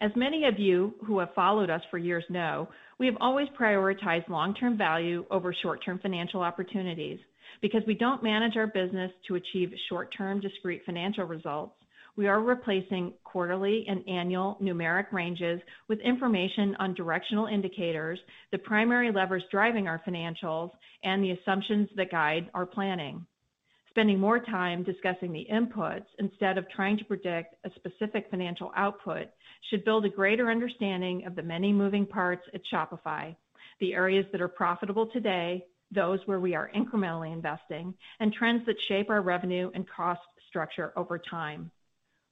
As 0.00 0.10
many 0.14 0.44
of 0.44 0.58
you 0.58 0.92
who 1.06 1.18
have 1.20 1.32
followed 1.34 1.70
us 1.70 1.80
for 1.90 1.96
years 1.96 2.24
know, 2.28 2.68
we 2.98 3.06
have 3.06 3.16
always 3.22 3.48
prioritized 3.58 4.28
long-term 4.28 4.76
value 4.76 5.24
over 5.30 5.54
short-term 5.62 5.98
financial 6.00 6.42
opportunities. 6.42 7.18
Because 7.62 7.82
we 7.86 7.94
don't 7.94 8.22
manage 8.22 8.58
our 8.58 8.66
business 8.66 9.10
to 9.28 9.36
achieve 9.36 9.72
short-term 9.88 10.40
discrete 10.40 10.82
financial 10.84 11.24
results, 11.24 11.74
we 12.16 12.26
are 12.26 12.40
replacing 12.40 13.14
quarterly 13.24 13.84
and 13.88 14.06
annual 14.08 14.58
numeric 14.60 15.12
ranges 15.12 15.60
with 15.88 16.00
information 16.00 16.76
on 16.78 16.94
directional 16.94 17.46
indicators, 17.46 18.18
the 18.52 18.58
primary 18.58 19.12
levers 19.12 19.42
driving 19.50 19.88
our 19.88 20.02
financials, 20.06 20.70
and 21.02 21.22
the 21.22 21.30
assumptions 21.30 21.88
that 21.96 22.10
guide 22.10 22.50
our 22.54 22.66
planning. 22.66 23.24
Spending 23.90 24.20
more 24.20 24.38
time 24.38 24.84
discussing 24.84 25.32
the 25.32 25.46
inputs 25.52 26.04
instead 26.20 26.58
of 26.58 26.68
trying 26.70 26.96
to 26.96 27.04
predict 27.04 27.56
a 27.64 27.70
specific 27.74 28.26
financial 28.30 28.70
output 28.76 29.26
should 29.68 29.84
build 29.84 30.04
a 30.04 30.08
greater 30.08 30.50
understanding 30.50 31.26
of 31.26 31.34
the 31.34 31.42
many 31.42 31.72
moving 31.72 32.06
parts 32.06 32.42
at 32.54 32.60
Shopify, 32.72 33.34
the 33.80 33.94
areas 33.94 34.26
that 34.30 34.40
are 34.40 34.48
profitable 34.48 35.06
today, 35.06 35.64
those 35.92 36.20
where 36.26 36.38
we 36.38 36.54
are 36.54 36.70
incrementally 36.76 37.32
investing, 37.32 37.92
and 38.20 38.32
trends 38.32 38.64
that 38.66 38.76
shape 38.86 39.10
our 39.10 39.22
revenue 39.22 39.70
and 39.74 39.84
cost 39.90 40.20
structure 40.48 40.92
over 40.96 41.18
time. 41.18 41.70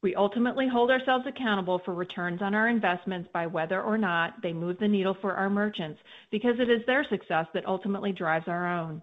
We 0.01 0.15
ultimately 0.15 0.69
hold 0.69 0.93
ourselves 0.93 1.27
accountable 1.27 1.81
for 1.85 1.93
returns 1.93 2.41
on 2.41 2.55
our 2.55 2.69
investments 2.69 3.29
by 3.33 3.49
whether 3.49 3.83
or 3.83 3.99
not 3.99 4.41
they 4.43 4.53
move 4.53 4.79
the 4.79 4.87
needle 4.87 5.17
for 5.21 5.35
our 5.35 5.51
merchants, 5.51 6.01
because 6.31 6.61
it 6.61 6.71
is 6.71 6.87
their 6.87 7.05
success 7.11 7.47
that 7.53 7.67
ultimately 7.67 8.13
drives 8.13 8.47
our 8.47 8.79
own. 8.79 9.03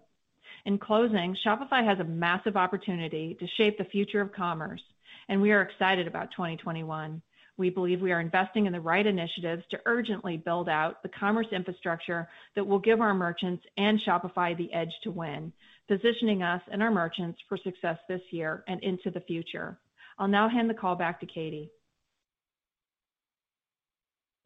In 0.65 0.77
closing, 0.77 1.35
Shopify 1.45 1.83
has 1.83 1.99
a 1.99 2.05
massive 2.05 2.55
opportunity 2.55 3.35
to 3.41 3.47
shape 3.57 3.77
the 3.77 3.83
future 3.83 4.21
of 4.21 4.31
commerce, 4.31 4.81
and 5.27 5.41
we 5.41 5.51
are 5.51 5.61
excited 5.61 6.07
about 6.07 6.31
2021. 6.31 7.21
We 7.57 7.69
believe 7.69 8.01
we 8.01 8.13
are 8.13 8.21
investing 8.21 8.65
in 8.65 8.71
the 8.71 8.79
right 8.79 9.05
initiatives 9.05 9.63
to 9.71 9.81
urgently 9.85 10.37
build 10.37 10.69
out 10.69 11.03
the 11.03 11.09
commerce 11.09 11.47
infrastructure 11.51 12.29
that 12.55 12.65
will 12.65 12.79
give 12.79 13.01
our 13.01 13.13
merchants 13.13 13.65
and 13.77 13.99
Shopify 13.99 14.57
the 14.57 14.73
edge 14.73 14.93
to 15.03 15.11
win, 15.11 15.51
positioning 15.89 16.41
us 16.41 16.61
and 16.71 16.81
our 16.81 16.91
merchants 16.91 17.39
for 17.49 17.57
success 17.57 17.97
this 18.07 18.21
year 18.31 18.63
and 18.69 18.81
into 18.81 19.11
the 19.11 19.21
future. 19.21 19.77
I'll 20.17 20.27
now 20.27 20.49
hand 20.49 20.69
the 20.69 20.73
call 20.73 20.95
back 20.95 21.19
to 21.19 21.25
Katie. 21.25 21.69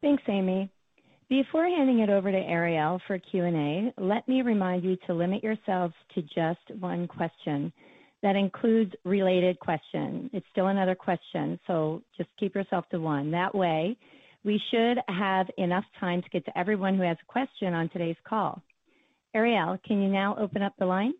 Thanks, 0.02 0.22
Amy. 0.28 0.70
Before 1.28 1.64
handing 1.64 2.00
it 2.00 2.10
over 2.10 2.32
to 2.32 2.36
Ariel 2.36 3.00
for 3.06 3.18
Q&A, 3.18 3.92
let 3.98 4.26
me 4.26 4.42
remind 4.42 4.82
you 4.82 4.96
to 5.06 5.14
limit 5.14 5.44
yourselves 5.44 5.94
to 6.14 6.22
just 6.22 6.80
one 6.80 7.06
question. 7.06 7.72
That 8.22 8.34
includes 8.34 8.92
related 9.04 9.58
question. 9.60 10.28
It's 10.32 10.46
still 10.50 10.66
another 10.66 10.94
question, 10.94 11.60
so 11.66 12.02
just 12.16 12.28
keep 12.38 12.54
yourself 12.54 12.84
to 12.90 12.98
one. 12.98 13.30
That 13.30 13.54
way, 13.54 13.96
we 14.44 14.60
should 14.70 14.98
have 15.08 15.46
enough 15.56 15.84
time 16.00 16.20
to 16.22 16.28
get 16.30 16.44
to 16.46 16.58
everyone 16.58 16.96
who 16.96 17.02
has 17.02 17.16
a 17.22 17.32
question 17.32 17.74
on 17.74 17.88
today's 17.90 18.16
call. 18.26 18.62
Ariel, 19.34 19.78
can 19.86 20.02
you 20.02 20.08
now 20.08 20.36
open 20.38 20.62
up 20.62 20.72
the 20.78 20.86
line? 20.86 21.12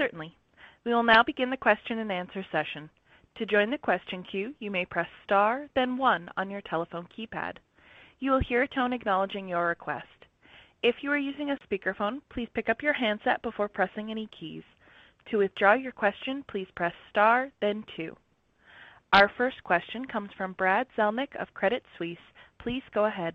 Certainly. 0.00 0.34
We 0.84 0.92
will 0.92 1.02
now 1.02 1.22
begin 1.22 1.48
the 1.48 1.56
question 1.56 1.98
and 1.98 2.12
answer 2.12 2.44
session. 2.52 2.90
To 3.36 3.46
join 3.46 3.70
the 3.70 3.78
question 3.78 4.22
queue, 4.22 4.54
you 4.58 4.70
may 4.70 4.84
press 4.84 5.08
star 5.24 5.68
then 5.74 5.96
one 5.96 6.28
on 6.36 6.50
your 6.50 6.60
telephone 6.60 7.08
keypad. 7.16 7.56
You 8.20 8.30
will 8.30 8.40
hear 8.40 8.62
a 8.62 8.68
tone 8.68 8.92
acknowledging 8.92 9.48
your 9.48 9.66
request. 9.66 10.06
If 10.82 10.96
you 11.00 11.10
are 11.10 11.18
using 11.18 11.50
a 11.50 11.58
speakerphone, 11.66 12.20
please 12.28 12.48
pick 12.52 12.68
up 12.68 12.82
your 12.82 12.92
handset 12.92 13.40
before 13.40 13.68
pressing 13.68 14.10
any 14.10 14.28
keys. 14.38 14.62
To 15.30 15.38
withdraw 15.38 15.72
your 15.72 15.92
question, 15.92 16.44
please 16.48 16.68
press 16.76 16.92
star 17.08 17.50
then 17.62 17.84
two. 17.96 18.14
Our 19.14 19.30
first 19.38 19.64
question 19.64 20.04
comes 20.04 20.30
from 20.36 20.52
Brad 20.52 20.86
Zelnick 20.98 21.34
of 21.40 21.54
Credit 21.54 21.82
Suisse. 21.96 22.18
Please 22.58 22.82
go 22.92 23.06
ahead. 23.06 23.34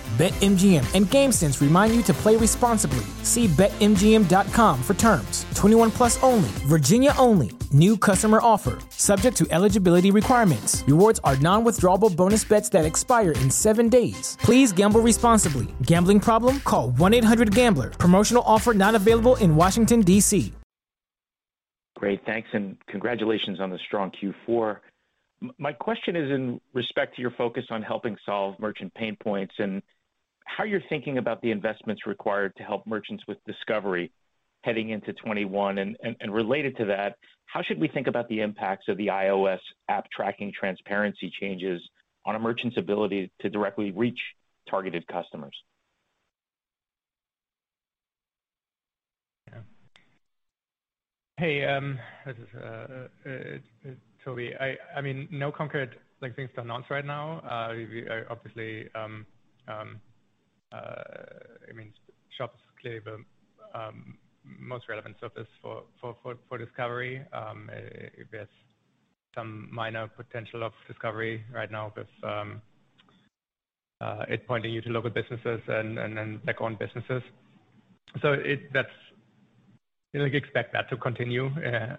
BetMGM 0.17 0.83
and 0.93 1.05
GameSense 1.07 1.61
remind 1.61 1.95
you 1.95 2.03
to 2.03 2.13
play 2.13 2.35
responsibly. 2.35 3.05
See 3.23 3.47
BetMGM.com 3.47 4.83
for 4.83 4.93
terms. 4.93 5.45
21 5.55 5.91
plus 5.91 6.21
only, 6.21 6.49
Virginia 6.67 7.13
only. 7.17 7.51
New 7.71 7.95
customer 7.95 8.39
offer, 8.43 8.79
subject 8.89 9.37
to 9.37 9.47
eligibility 9.51 10.11
requirements. 10.11 10.83
Rewards 10.85 11.21
are 11.23 11.37
non 11.37 11.63
withdrawable 11.63 12.13
bonus 12.13 12.43
bets 12.43 12.67
that 12.69 12.85
expire 12.85 13.31
in 13.31 13.49
seven 13.49 13.87
days. 13.87 14.37
Please 14.41 14.73
gamble 14.73 14.99
responsibly. 14.99 15.67
Gambling 15.83 16.19
problem? 16.19 16.59
Call 16.61 16.91
1 16.91 17.13
800 17.13 17.55
Gambler. 17.55 17.91
Promotional 17.91 18.43
offer 18.45 18.73
not 18.73 18.95
available 18.95 19.37
in 19.37 19.55
Washington, 19.55 20.01
D.C. 20.01 20.51
Great, 21.95 22.25
thanks, 22.25 22.49
and 22.53 22.75
congratulations 22.87 23.61
on 23.61 23.69
the 23.69 23.77
strong 23.85 24.11
Q4. 24.11 24.77
My 25.57 25.71
question 25.71 26.15
is 26.15 26.31
in 26.31 26.59
respect 26.73 27.15
to 27.15 27.21
your 27.21 27.31
focus 27.31 27.63
on 27.69 27.81
helping 27.81 28.17
solve 28.25 28.59
merchant 28.59 28.93
pain 28.95 29.15
points 29.21 29.53
and 29.59 29.81
how 30.57 30.63
you're 30.63 30.83
thinking 30.89 31.17
about 31.17 31.41
the 31.41 31.51
investments 31.51 32.05
required 32.05 32.53
to 32.57 32.63
help 32.63 32.85
merchants 32.85 33.23
with 33.27 33.37
discovery 33.45 34.11
heading 34.63 34.89
into 34.89 35.13
21. 35.13 35.77
And 35.77 35.95
related 36.33 36.77
to 36.77 36.85
that, 36.85 37.15
how 37.45 37.61
should 37.61 37.79
we 37.79 37.87
think 37.87 38.07
about 38.07 38.27
the 38.29 38.41
impacts 38.41 38.87
of 38.87 38.97
the 38.97 39.07
iOS 39.07 39.59
app 39.89 40.05
tracking 40.11 40.51
transparency 40.57 41.31
changes 41.39 41.81
on 42.25 42.35
a 42.35 42.39
merchant's 42.39 42.77
ability 42.77 43.31
to 43.41 43.49
directly 43.49 43.91
reach 43.91 44.19
targeted 44.69 45.05
customers? 45.07 45.55
Hey, 51.37 51.65
um, 51.65 51.97
this 52.23 52.35
is 52.37 52.61
uh, 52.61 53.07
uh, 53.25 53.29
uh, 53.29 53.89
Tobi. 54.23 54.51
I 54.95 55.01
mean, 55.01 55.27
no 55.31 55.51
concrete, 55.51 55.89
like, 56.21 56.35
things 56.35 56.51
to 56.53 56.61
announce 56.61 56.85
right 56.91 57.03
now. 57.03 57.71
We 57.71 58.05
obviously, 58.29 58.87
um, 58.93 59.25
um, 59.67 59.99
I 60.73 61.73
mean, 61.73 61.93
Shop 62.37 62.53
is 62.55 62.61
clearly 62.79 63.01
the 63.03 63.17
um, 63.79 64.17
most 64.43 64.89
relevant 64.89 65.15
surface 65.19 65.47
for 65.61 66.57
discovery. 66.57 67.21
Um, 67.33 67.69
there's 68.31 68.47
some 69.35 69.69
minor 69.71 70.07
potential 70.07 70.63
of 70.63 70.73
discovery 70.87 71.43
right 71.53 71.71
now 71.71 71.93
with 71.95 72.07
um, 72.23 72.61
uh, 74.01 74.25
it 74.27 74.47
pointing 74.47 74.73
you 74.73 74.81
to 74.81 74.89
local 74.89 75.09
businesses 75.09 75.61
and 75.67 76.43
Black-owned 76.43 76.79
businesses. 76.79 77.21
So 78.21 78.35
that's, 78.73 78.89
you 80.13 80.19
know, 80.19 80.25
expect 80.25 80.73
that 80.73 80.89
to 80.89 80.97
continue. 80.97 81.45
Uh, 81.47 81.95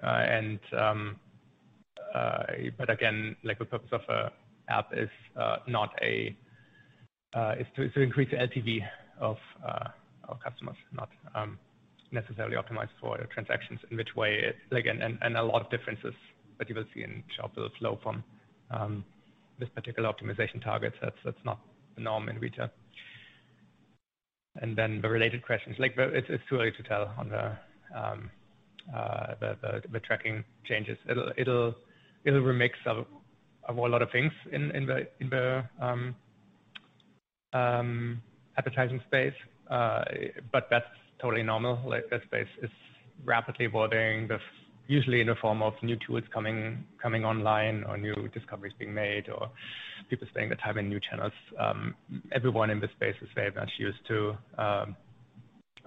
uh, 2.14 2.44
but 2.76 2.90
again, 2.90 3.36
like, 3.44 3.58
the 3.58 3.64
purpose 3.64 3.92
of 3.92 4.02
a 4.08 4.30
app 4.68 4.92
is 4.92 5.08
not 5.66 5.94
a, 6.02 6.36
Uh, 7.34 7.54
is 7.58 7.66
to 7.74 8.00
increase 8.02 8.30
the 8.30 8.36
LTV 8.36 8.80
of 9.18 9.38
uh, 9.66 9.88
our 10.28 10.38
customers, 10.44 10.76
not 10.92 11.08
um, 11.34 11.58
necessarily 12.10 12.56
optimized 12.56 12.90
for 13.00 13.16
transactions 13.32 13.80
in 13.90 13.96
which 13.96 14.14
way. 14.14 14.52
Like, 14.70 14.84
and 14.86 15.36
a 15.36 15.42
lot 15.42 15.62
of 15.62 15.70
differences 15.70 16.12
that 16.58 16.68
you 16.68 16.74
will 16.74 16.84
see 16.94 17.02
in 17.02 17.22
Shop 17.34 17.52
will 17.56 17.70
flow 17.78 17.98
from 18.02 18.22
um, 18.70 19.02
this 19.58 19.70
particular 19.74 20.12
optimization 20.12 20.62
target. 20.62 20.92
That's 21.00 21.44
not 21.44 21.58
the 21.94 22.02
norm 22.02 22.28
in 22.28 22.38
retail. 22.38 22.68
And 24.60 24.76
then 24.76 25.00
the 25.00 25.08
related 25.08 25.42
questions, 25.42 25.76
like, 25.78 25.94
it's 25.96 26.28
too 26.50 26.56
early 26.56 26.72
to 26.72 26.82
tell 26.82 27.14
on 27.16 27.30
the 27.30 27.56
um, 27.98 28.30
uh, 28.94 29.34
tracking 30.04 30.44
changes. 30.66 30.98
It'll 31.08 31.74
remix 32.26 32.72
a 32.86 33.72
lot 33.72 34.02
of 34.02 34.10
things 34.10 34.32
in 34.52 34.68
the 34.86 35.64
Um, 37.52 38.22
advertising 38.56 39.00
space. 39.06 39.34
Uh, 39.70 40.04
but 40.52 40.68
that's 40.70 40.84
totally 41.20 41.42
normal. 41.42 41.80
Like, 41.86 42.10
that 42.10 42.22
space 42.24 42.48
is 42.62 42.70
rapidly 43.24 43.66
evolving, 43.66 44.28
with 44.28 44.40
usually 44.88 45.20
in 45.20 45.28
the 45.28 45.36
form 45.36 45.62
of 45.62 45.72
new 45.82 45.96
tools 46.06 46.24
coming 46.32 46.84
online 47.24 47.84
or 47.84 47.96
new 47.96 48.28
discoveries 48.34 48.74
being 48.78 48.92
made 48.92 49.28
or 49.30 49.48
people 50.10 50.26
spending 50.28 50.50
the 50.50 50.56
time 50.56 50.76
in 50.76 50.88
new 50.88 51.00
channels. 51.00 51.32
Um, 51.58 51.94
everyone 52.32 52.68
in 52.70 52.80
this 52.80 52.90
space 52.96 53.14
is 53.22 53.28
very 53.34 53.50
much 53.52 53.70
used 53.78 54.06
to 54.08 54.36
um, 54.58 54.96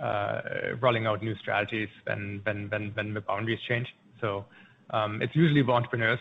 uh, 0.02 0.42
rolling 0.82 1.06
out 1.06 1.22
new 1.22 1.36
strategies 1.36 1.90
when 2.06 2.42
the 2.46 3.24
boundaries 3.28 3.60
change. 3.68 3.88
So, 4.22 4.46
it's 5.22 5.36
usually 5.36 5.62
uh, 5.62 5.66
the 5.66 5.74
entrepreneurs 5.74 6.20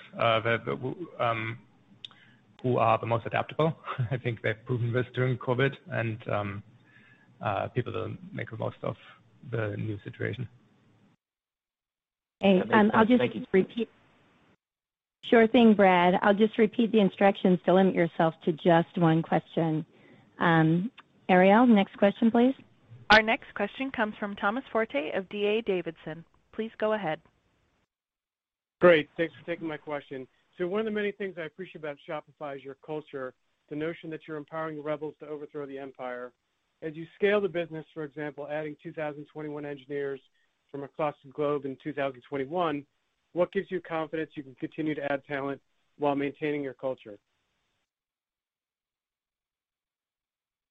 who 2.64 2.78
are 2.78 2.98
the 2.98 3.06
most 3.06 3.26
adaptable. 3.26 3.76
I 4.10 4.16
think 4.16 4.42
they've 4.42 4.64
proven 4.64 4.92
this 4.92 5.06
during 5.14 5.38
COVID, 5.38 5.70
and 5.92 6.18
um, 6.28 6.62
uh, 7.44 7.68
people 7.68 7.92
will 7.92 8.16
make 8.32 8.50
the 8.50 8.56
most 8.56 8.78
of 8.82 8.96
the 9.52 9.76
new 9.78 9.98
situation. 10.02 10.48
Hey, 12.40 12.60
um, 12.72 12.90
I'll 12.94 13.04
just 13.04 13.22
repeat. 13.52 13.88
Sure 15.30 15.46
thing, 15.46 15.74
Brad. 15.74 16.14
I'll 16.22 16.34
just 16.34 16.58
repeat 16.58 16.90
the 16.90 17.00
instructions 17.00 17.58
to 17.66 17.74
limit 17.74 17.94
yourself 17.94 18.34
to 18.44 18.52
just 18.52 18.96
one 18.96 19.22
question. 19.22 19.86
Um, 20.40 20.90
Ariel, 21.28 21.66
next 21.66 21.96
question, 21.96 22.30
please. 22.30 22.54
Our 23.10 23.22
next 23.22 23.54
question 23.54 23.90
comes 23.90 24.14
from 24.18 24.34
Thomas 24.36 24.64
Forte 24.72 25.12
of 25.14 25.28
D.A. 25.28 25.62
Davidson. 25.62 26.24
Please 26.52 26.70
go 26.78 26.94
ahead. 26.94 27.20
Great. 28.80 29.08
Thanks 29.16 29.32
for 29.38 29.46
taking 29.50 29.68
my 29.68 29.76
question. 29.76 30.26
So 30.56 30.68
one 30.68 30.80
of 30.80 30.84
the 30.84 30.92
many 30.92 31.10
things 31.10 31.34
I 31.36 31.42
appreciate 31.42 31.82
about 31.82 31.96
Shopify 32.08 32.56
is 32.56 32.62
your 32.62 32.76
culture, 32.86 33.34
the 33.70 33.76
notion 33.76 34.08
that 34.10 34.20
you're 34.26 34.36
empowering 34.36 34.76
the 34.76 34.82
rebels 34.82 35.14
to 35.20 35.26
overthrow 35.26 35.66
the 35.66 35.78
empire. 35.78 36.32
As 36.82 36.94
you 36.94 37.06
scale 37.16 37.40
the 37.40 37.48
business, 37.48 37.84
for 37.92 38.04
example, 38.04 38.46
adding 38.50 38.76
2,021 38.82 39.64
engineers 39.66 40.20
from 40.70 40.84
across 40.84 41.14
the 41.24 41.30
globe 41.32 41.64
in 41.64 41.76
2021, 41.82 42.84
what 43.32 43.52
gives 43.52 43.70
you 43.70 43.80
confidence 43.80 44.30
you 44.34 44.42
can 44.44 44.54
continue 44.56 44.94
to 44.94 45.12
add 45.12 45.22
talent 45.26 45.60
while 45.98 46.14
maintaining 46.14 46.62
your 46.62 46.74
culture? 46.74 47.18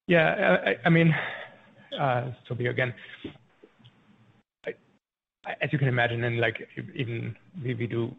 Yeah, 0.07 0.75
I 0.85 0.89
mean, 0.89 1.13
uh, 1.99 2.31
Tobi 2.49 2.69
again. 2.69 2.93
As 5.45 5.71
you 5.71 5.79
can 5.79 5.89
imagine, 5.89 6.23
and 6.23 6.39
like 6.39 6.67
even 6.95 7.35
we 7.61 7.87
do 7.87 8.15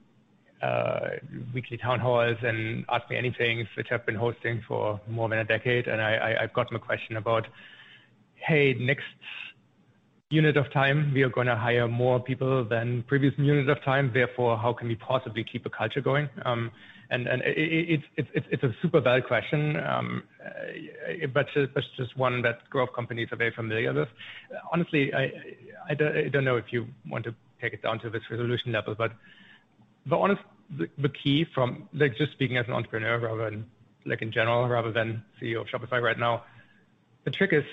Uh, 0.65 1.11
weekly 1.55 1.77
town 1.87 1.99
halls 2.07 2.39
and 2.51 2.59
Ask 2.95 3.05
Me 3.11 3.17
Anything, 3.25 3.55
which 3.77 3.89
I've 3.93 4.07
been 4.11 4.21
hosting 4.27 4.57
for 4.69 4.83
more 5.17 5.29
than 5.31 5.41
a 5.41 5.49
decade, 5.55 5.85
and 5.93 5.99
I've 6.43 6.55
gotten 6.59 6.75
a 6.77 6.85
question 6.91 7.15
about, 7.23 7.45
"Hey, 8.49 8.65
next 8.93 9.19
unit 10.31 10.57
of 10.63 10.67
time, 10.73 10.99
we 11.17 11.21
are 11.27 11.35
gonna 11.39 11.59
hire 11.67 11.87
more 12.05 12.19
people 12.31 12.65
than 12.75 12.87
previous 13.13 13.35
unit 13.37 13.69
of 13.69 13.79
time. 13.83 14.05
Therefore, 14.21 14.53
how 14.65 14.73
can 14.79 14.87
we 14.93 14.97
possibly 15.13 15.45
keep 15.51 15.63
the 15.69 15.75
culture 15.81 16.03
going?" 16.11 16.27
Um, 16.49 16.71
and 17.11 17.23
it's 17.45 18.65
a 18.71 18.75
super 18.81 19.01
valid 19.09 19.25
question, 19.33 19.61
um, 19.93 20.09
uh, 20.45 21.27
but 21.37 21.47
it's 21.55 21.97
just 22.01 22.13
one 22.17 22.37
that 22.47 22.57
growth 22.71 22.93
companies 22.95 23.29
are 23.33 23.41
very 23.45 23.55
familiar 23.61 23.93
with. 23.93 24.09
Honestly, 24.73 25.13
I 25.91 25.95
don't 26.35 26.47
know 26.49 26.57
if 26.65 26.69
you 26.75 26.81
want 27.13 27.25
to 27.29 27.33
take 27.61 27.73
it 27.75 27.83
down 27.83 27.97
to 28.05 28.09
this 28.15 28.25
resolution 28.31 28.73
level, 28.73 28.95
but 28.95 29.13
the 30.13 30.17
key 31.09 31.47
from, 31.55 31.89
like, 31.93 32.17
just 32.17 32.33
speaking 32.33 32.57
as 32.57 32.67
an 32.67 32.73
entrepreneur 32.73 33.19
rather 33.19 33.51
than, 33.51 33.67
like, 34.07 34.23
in 34.23 34.33
general, 34.33 34.69
rather 34.69 34.93
than 34.93 35.25
CEO 35.41 35.61
of 35.61 35.67
Shopify 35.69 36.01
right 36.01 36.19
now, 36.19 36.45
the 37.25 37.31
trick 37.31 37.53
is 37.53 37.65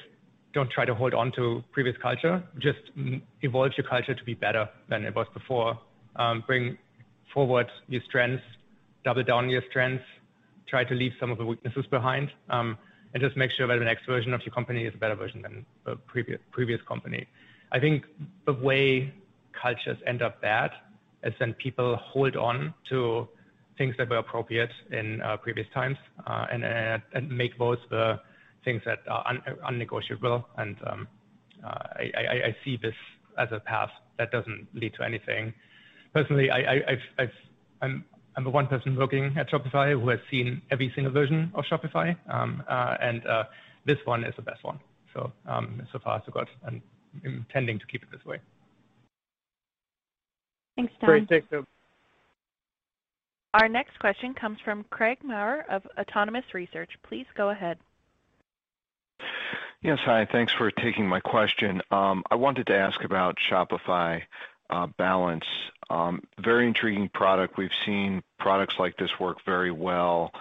don't 0.53 0.69
try 0.69 0.85
to 0.85 0.93
hold 0.93 1.13
on 1.13 1.31
to 1.33 1.63
previous 1.71 1.95
culture. 1.97 2.43
Just 2.59 2.79
evolve 3.41 3.71
your 3.77 3.87
culture 3.87 4.13
to 4.13 4.23
be 4.23 4.33
better 4.33 4.69
than 4.89 5.05
it 5.05 5.15
was 5.15 5.27
before. 5.33 5.79
Um, 6.15 6.43
bring 6.45 6.77
forward 7.33 7.67
your 7.87 8.01
strengths, 8.01 8.43
double 9.03 9.23
down 9.23 9.49
your 9.49 9.63
strengths, 9.69 10.03
try 10.67 10.83
to 10.83 10.93
leave 10.93 11.13
some 11.19 11.31
of 11.31 11.37
the 11.37 11.45
weaknesses 11.45 11.85
behind, 11.87 12.31
um, 12.49 12.77
and 13.13 13.21
just 13.21 13.37
make 13.37 13.51
sure 13.51 13.67
that 13.67 13.79
the 13.79 13.85
next 13.85 14.05
version 14.05 14.33
of 14.33 14.41
your 14.45 14.53
company 14.53 14.85
is 14.85 14.93
a 14.93 14.97
better 14.97 15.15
version 15.15 15.41
than 15.41 15.65
the 15.85 15.95
previous 16.51 16.81
company. 16.87 17.27
I 17.71 17.79
think 17.79 18.05
the 18.45 18.53
way 18.53 19.13
cultures 19.53 19.97
end 20.05 20.21
up 20.21 20.41
bad 20.41 20.71
is 21.23 21.34
when 21.39 21.53
people 21.53 21.95
hold 21.97 22.36
on 22.36 22.73
to 22.89 23.27
things 23.77 23.95
that 23.97 24.10
were 24.10 24.17
appropriate 24.17 24.71
in 24.91 25.21
uh, 25.21 25.38
previous 25.38 25.67
times, 25.73 25.97
uh, 26.27 26.45
uh, 26.51 26.97
and 27.13 27.29
make 27.29 27.57
those 27.57 27.77
the 27.89 28.19
things 28.63 28.81
that 28.86 28.99
are 29.07 29.23
unnegotiable. 29.67 30.45
And 30.57 30.75
um, 30.86 31.07
I 31.63 32.55
see 32.63 32.77
this 32.81 32.93
as 33.38 33.48
a 33.52 33.60
path 33.60 33.89
that 34.17 34.31
doesn't 34.31 34.67
lead 34.73 34.93
to 34.96 35.04
anything. 35.04 35.54
Personally, 36.13 36.52
I'm 36.52 38.06
the 38.43 38.50
one 38.50 38.67
person 38.67 38.96
working 38.96 39.35
at 39.37 39.50
Shopify 39.50 40.00
who 40.00 40.10
has 40.10 40.19
seen 40.29 40.62
every 40.69 40.91
single 40.93 41.12
version 41.12 41.52
of 41.56 41.63
Shopify. 41.65 42.15
Um, 42.29 42.63
and 42.67 43.23
this 43.85 43.98
one 44.06 44.23
is 44.23 44.35
the 44.35 44.43
best 44.43 44.63
one. 44.63 44.79
So 45.13 45.31
um, 45.48 45.81
far 46.04 46.21
so 46.25 46.31
good, 46.31 46.48
and 46.65 46.81
intending 47.23 47.79
to 47.79 47.85
keep 47.87 48.04
it 48.04 48.12
this 48.12 48.23
way. 48.25 48.39
Thanks, 50.76 50.94
Tom. 51.00 51.08
Great. 51.10 51.30
Thanks, 51.30 51.48
Tobi. 51.52 51.65
Our 53.54 53.67
next 53.67 54.00
question 54.00 54.34
comes 54.34 54.60
from 54.63 54.86
Craig 54.90 55.17
Maurer 55.24 55.65
of 55.69 55.86
Autonomous 55.98 56.46
Research. 56.54 56.92
Please 57.04 57.26
go 57.36 57.50
ahead. 57.50 57.78
Yes. 59.82 60.00
Hi. 60.06 60.26
Thanks 60.32 60.54
for 60.54 60.72
taking 60.72 61.08
my 61.08 61.19
question. 61.19 61.82
Um, 61.92 62.24
I 62.32 62.36
wanted 62.36 62.67
to 62.67 62.76
ask 62.76 63.04
about 63.04 63.38
Shopify 63.50 64.22
uh, 64.69 64.88
Balance. 64.98 65.46
Um, 65.90 66.22
very 66.40 66.67
intriguing 66.67 67.10
product. 67.10 67.58
We've 67.58 67.69
seen 67.86 68.24
products 68.40 68.76
like 68.80 68.96
this 68.96 69.19
work 69.19 69.44
very 69.46 69.72
well 69.72 70.32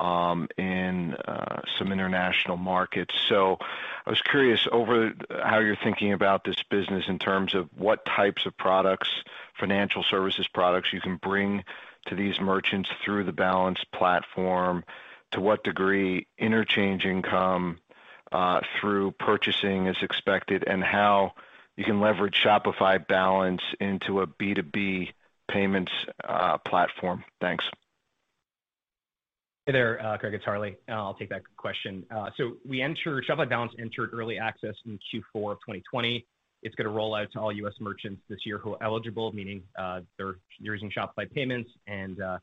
Um, 0.00 0.46
in 0.56 1.14
uh, 1.14 1.62
some 1.76 1.90
international 1.90 2.56
markets. 2.56 3.12
So 3.28 3.58
I 4.06 4.10
was 4.10 4.22
curious 4.22 4.64
over 4.70 5.12
how 5.42 5.58
you're 5.58 5.74
thinking 5.74 6.12
about 6.12 6.44
this 6.44 6.62
business 6.70 7.06
in 7.08 7.18
terms 7.18 7.52
of 7.52 7.68
what 7.76 8.06
types 8.06 8.46
of 8.46 8.56
products, 8.56 9.08
financial 9.58 10.04
services 10.04 10.46
products 10.46 10.92
you 10.92 11.00
can 11.00 11.16
bring 11.16 11.64
to 12.06 12.14
these 12.14 12.40
merchants 12.40 12.88
through 13.04 13.24
the 13.24 13.32
Balance 13.32 13.80
platform, 13.92 14.84
to 15.32 15.40
what 15.40 15.64
degree 15.64 16.26
interchange 16.38 17.04
income 17.04 17.78
uh, 18.32 18.60
through 18.80 19.12
purchasing 19.12 19.86
is 19.86 19.96
expected, 20.02 20.64
and 20.66 20.82
how 20.82 21.32
you 21.76 21.84
can 21.84 22.00
leverage 22.00 22.40
Shopify 22.42 23.04
Balance 23.06 23.62
into 23.80 24.20
a 24.20 24.26
B2B 24.26 25.12
payments 25.48 25.92
uh, 26.24 26.58
platform. 26.58 27.24
Thanks. 27.40 27.64
Hey 29.68 29.72
there, 29.72 30.02
uh, 30.02 30.16
Craig. 30.16 30.32
It's 30.32 30.46
Harley. 30.46 30.78
Uh, 30.88 30.92
I'll 30.92 31.12
take 31.12 31.28
that 31.28 31.42
question. 31.58 32.02
Uh, 32.10 32.30
so, 32.38 32.52
we 32.66 32.80
entered 32.80 33.26
Shopify 33.28 33.46
Balance 33.46 33.72
entered 33.78 34.14
early 34.14 34.38
access 34.38 34.74
in 34.86 34.92
Q4 34.94 35.52
of 35.52 35.58
2020. 35.58 36.24
It's 36.62 36.74
gonna 36.74 36.88
roll 36.88 37.14
out 37.14 37.30
to 37.32 37.38
all 37.38 37.52
U.S. 37.52 37.74
merchants 37.78 38.22
this 38.30 38.38
year 38.46 38.56
who 38.56 38.72
are 38.72 38.82
eligible, 38.82 39.30
meaning 39.32 39.62
they're 40.16 40.36
using 40.58 40.90
Shopify 40.90 41.30
Payments. 41.30 41.68
And 41.86 42.18
uh 42.22 42.38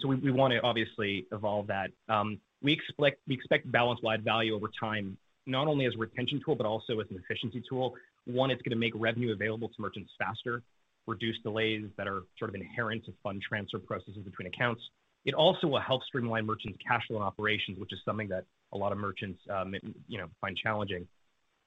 so 0.00 0.08
we 0.08 0.30
wanna 0.30 0.58
obviously 0.64 1.26
evolve 1.30 1.66
that. 1.66 1.90
Um, 2.08 2.40
we 2.62 2.72
expect 2.72 3.70
Balance-wide 3.70 4.24
value 4.24 4.54
over 4.54 4.70
time, 4.80 5.18
not 5.44 5.68
only 5.68 5.84
as 5.84 5.92
a 5.94 5.98
retention 5.98 6.40
tool, 6.42 6.54
but 6.54 6.64
also 6.64 7.00
as 7.00 7.06
an 7.10 7.22
efficiency 7.22 7.62
tool. 7.68 7.96
One, 8.24 8.50
it's 8.50 8.62
gonna 8.62 8.76
make 8.76 8.94
revenue 8.96 9.34
available 9.34 9.68
to 9.68 9.74
merchants 9.78 10.10
faster, 10.18 10.62
reduce 11.06 11.36
delays 11.42 11.84
that 11.98 12.08
are 12.08 12.22
sort 12.38 12.48
of 12.48 12.54
inherent 12.54 13.04
to 13.04 13.12
fund 13.22 13.42
transfer 13.46 13.78
processes 13.78 14.24
between 14.24 14.48
accounts. 14.48 14.80
It 15.26 15.34
also 15.34 15.66
will 15.66 15.80
help 15.80 16.02
streamline 16.04 16.46
merchants' 16.46 16.78
cash 16.86 17.06
flow 17.08 17.16
and 17.16 17.24
operations, 17.24 17.78
which 17.78 17.92
is 17.92 17.98
something 18.04 18.28
that 18.28 18.44
a 18.72 18.78
lot 18.78 18.92
of 18.92 18.98
merchants, 18.98 19.40
uh, 19.52 19.64
you 20.06 20.18
know, 20.18 20.28
find 20.40 20.56
challenging. 20.56 21.06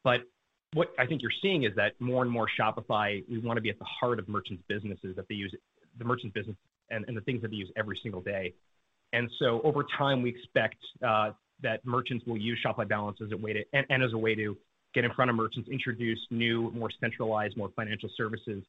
But 0.04 0.22
what 0.74 0.94
I 0.98 1.06
think 1.06 1.22
you're 1.22 1.32
seeing 1.42 1.64
is 1.64 1.76
that 1.76 2.00
more 2.00 2.24
and 2.24 2.32
more 2.32 2.48
Shopify, 2.60 3.24
we 3.30 3.38
wanna 3.40 3.62
be 3.62 3.70
at 3.70 3.78
the 3.78 3.86
heart 3.86 4.18
of 4.18 4.30
merchants' 4.30 4.64
businesses 4.68 5.16
that 5.18 5.28
they 5.28 5.36
use, 5.36 5.54
the 5.98 6.06
merchants' 6.06 6.34
business 6.34 6.56
and 6.90 7.06
and 7.08 7.16
the 7.16 7.22
things 7.22 7.42
that 7.42 7.52
they 7.52 7.58
use 7.58 7.72
every 7.76 8.00
single 8.02 8.22
day. 8.22 8.54
And 9.14 9.30
so 9.40 9.62
over 9.64 9.84
time, 9.98 10.22
we 10.22 10.30
expect 10.30 10.78
uh, 11.06 11.32
that 11.62 11.84
merchants 11.86 12.26
will 12.26 12.38
use 12.38 12.60
Shopify 12.66 12.88
Balance 12.88 13.20
as 13.22 13.32
a 13.32 13.38
way 13.38 13.54
to 13.54 13.64
and, 13.74 13.86
and 13.90 14.04
as 14.04 14.14
a 14.14 14.18
way 14.18 14.36
to 14.36 14.58
get 14.94 15.04
in 15.04 15.12
front 15.14 15.30
of 15.30 15.36
merchants, 15.36 15.70
introduce 15.70 16.20
new, 16.32 16.72
more 16.72 16.90
centralized, 17.00 17.58
more 17.58 17.70
financial 17.76 18.10
services 18.16 18.64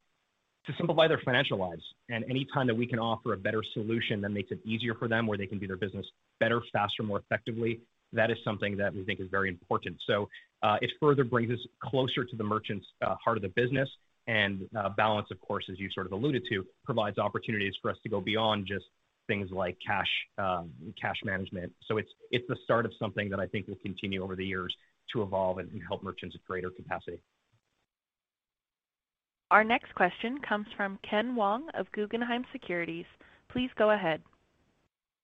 to 0.66 0.72
simplify 0.76 1.08
their 1.08 1.20
financial 1.24 1.58
lives. 1.58 1.82
And 2.08 2.24
any 2.28 2.46
time 2.52 2.66
that 2.66 2.76
we 2.76 2.86
can 2.86 2.98
offer 2.98 3.32
a 3.32 3.36
better 3.36 3.62
solution 3.72 4.20
that 4.20 4.30
makes 4.30 4.50
it 4.50 4.58
easier 4.64 4.94
for 4.94 5.08
them, 5.08 5.26
where 5.26 5.38
they 5.38 5.46
can 5.46 5.58
do 5.58 5.66
their 5.66 5.76
business 5.76 6.06
better, 6.38 6.60
faster, 6.72 7.02
more 7.02 7.18
effectively, 7.18 7.80
that 8.12 8.30
is 8.30 8.36
something 8.44 8.76
that 8.76 8.94
we 8.94 9.04
think 9.04 9.20
is 9.20 9.28
very 9.30 9.48
important. 9.48 9.96
So 10.06 10.28
uh, 10.62 10.76
it 10.82 10.90
further 11.00 11.24
brings 11.24 11.50
us 11.50 11.58
closer 11.82 12.24
to 12.24 12.36
the 12.36 12.44
merchants' 12.44 12.86
uh, 13.02 13.14
heart 13.22 13.36
of 13.36 13.42
the 13.42 13.48
business. 13.50 13.88
And 14.26 14.68
uh, 14.76 14.90
balance, 14.90 15.28
of 15.30 15.40
course, 15.40 15.64
as 15.70 15.78
you 15.78 15.88
sort 15.92 16.06
of 16.06 16.12
alluded 16.12 16.44
to, 16.50 16.64
provides 16.84 17.18
opportunities 17.18 17.74
for 17.80 17.90
us 17.90 17.96
to 18.02 18.08
go 18.08 18.20
beyond 18.20 18.66
just 18.66 18.84
things 19.26 19.50
like 19.50 19.76
cash, 19.84 20.08
um, 20.38 20.70
cash 21.00 21.16
management. 21.24 21.72
So 21.86 21.96
it's 21.96 22.10
it's 22.30 22.44
the 22.48 22.56
start 22.64 22.84
of 22.84 22.92
something 22.98 23.30
that 23.30 23.40
I 23.40 23.46
think 23.46 23.66
will 23.66 23.76
continue 23.76 24.22
over 24.22 24.36
the 24.36 24.44
years 24.44 24.74
to 25.12 25.22
evolve 25.22 25.58
and 25.58 25.68
help 25.86 26.02
merchants 26.02 26.36
at 26.36 26.44
greater 26.44 26.70
capacity. 26.70 27.22
Our 29.50 29.64
next 29.64 29.94
question 29.94 30.38
comes 30.38 30.68
from 30.76 30.98
Ken 31.02 31.34
Wong 31.34 31.68
of 31.74 31.90
Guggenheim 31.92 32.44
Securities. 32.52 33.06
Please 33.48 33.70
go 33.76 33.90
ahead. 33.90 34.22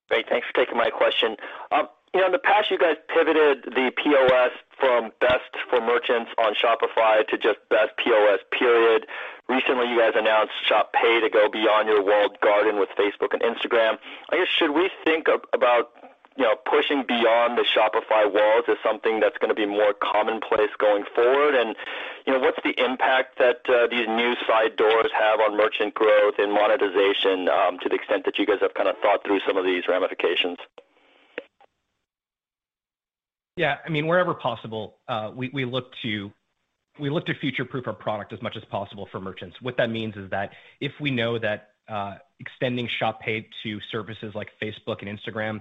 Great. 0.08 0.28
Thanks 0.28 0.46
for 0.46 0.52
taking 0.52 0.76
my 0.76 0.90
question. 0.90 1.36
Um, 1.70 1.88
you 2.14 2.20
know, 2.20 2.26
in 2.26 2.32
the 2.32 2.38
past, 2.38 2.70
you 2.70 2.78
guys 2.78 2.96
pivoted 3.12 3.64
the 3.64 3.92
POS 3.96 4.52
from 4.78 5.10
best 5.20 5.52
for 5.68 5.80
merchants 5.80 6.30
on 6.38 6.54
Shopify 6.54 7.26
to 7.28 7.36
just 7.36 7.58
best 7.68 7.96
POS, 7.98 8.40
period. 8.50 9.06
Recently, 9.48 9.88
you 9.88 9.98
guys 9.98 10.12
announced 10.16 10.52
Shop 10.66 10.92
Pay 10.92 11.20
to 11.20 11.28
go 11.30 11.48
beyond 11.48 11.88
your 11.88 12.02
walled 12.02 12.40
garden 12.40 12.78
with 12.80 12.88
Facebook 12.98 13.32
and 13.32 13.42
Instagram. 13.42 13.98
I 14.30 14.38
guess, 14.38 14.48
should 14.48 14.70
we 14.70 14.90
think 15.04 15.26
about, 15.52 15.92
you 16.36 16.44
know, 16.44 16.56
pushing 16.68 17.02
beyond 17.06 17.56
the 17.56 17.64
Shopify 17.64 18.30
walls 18.30 18.64
is 18.68 18.76
something 18.82 19.20
that's 19.20 19.38
gonna 19.38 19.54
be 19.54 19.66
more 19.66 19.94
commonplace 19.94 20.70
going 20.78 21.04
forward? 21.14 21.54
And, 21.54 21.74
you 22.26 22.32
know, 22.32 22.40
what's 22.40 22.58
the 22.62 22.74
impact 22.82 23.38
that 23.38 23.60
uh, 23.68 23.86
these 23.88 24.06
new 24.06 24.34
side 24.46 24.76
doors 24.76 25.10
have 25.18 25.40
on 25.40 25.56
merchant 25.56 25.94
growth 25.94 26.34
and 26.38 26.52
monetization, 26.52 27.48
um, 27.48 27.78
to 27.80 27.88
the 27.88 27.94
extent 27.94 28.24
that 28.26 28.38
you 28.38 28.46
guys 28.46 28.60
have 28.60 28.74
kinda 28.74 28.94
thought 29.02 29.24
through 29.24 29.40
some 29.46 29.56
of 29.56 29.64
these 29.64 29.88
ramifications? 29.88 30.58
Yeah. 33.56 33.78
I 33.84 33.88
mean, 33.88 34.06
wherever 34.06 34.34
possible, 34.34 34.98
uh, 35.08 35.32
we 35.34 35.64
look 35.64 35.92
to 36.02 36.30
future-proof 37.40 37.86
our 37.86 37.94
product 37.94 38.32
as 38.34 38.42
much 38.42 38.56
as 38.56 38.64
possible 38.66 39.06
for 39.10 39.20
merchants. 39.20 39.56
What 39.62 39.78
that 39.78 39.88
means 39.88 40.14
is 40.16 40.28
that 40.30 40.52
if 40.80 40.92
we 41.00 41.10
know 41.10 41.38
that 41.38 41.70
uh, 41.88 42.16
extending 42.40 42.88
Shop 42.98 43.20
Pay 43.20 43.48
to 43.62 43.80
services 43.92 44.34
like 44.34 44.48
Facebook 44.60 45.06
and 45.06 45.18
Instagram 45.18 45.60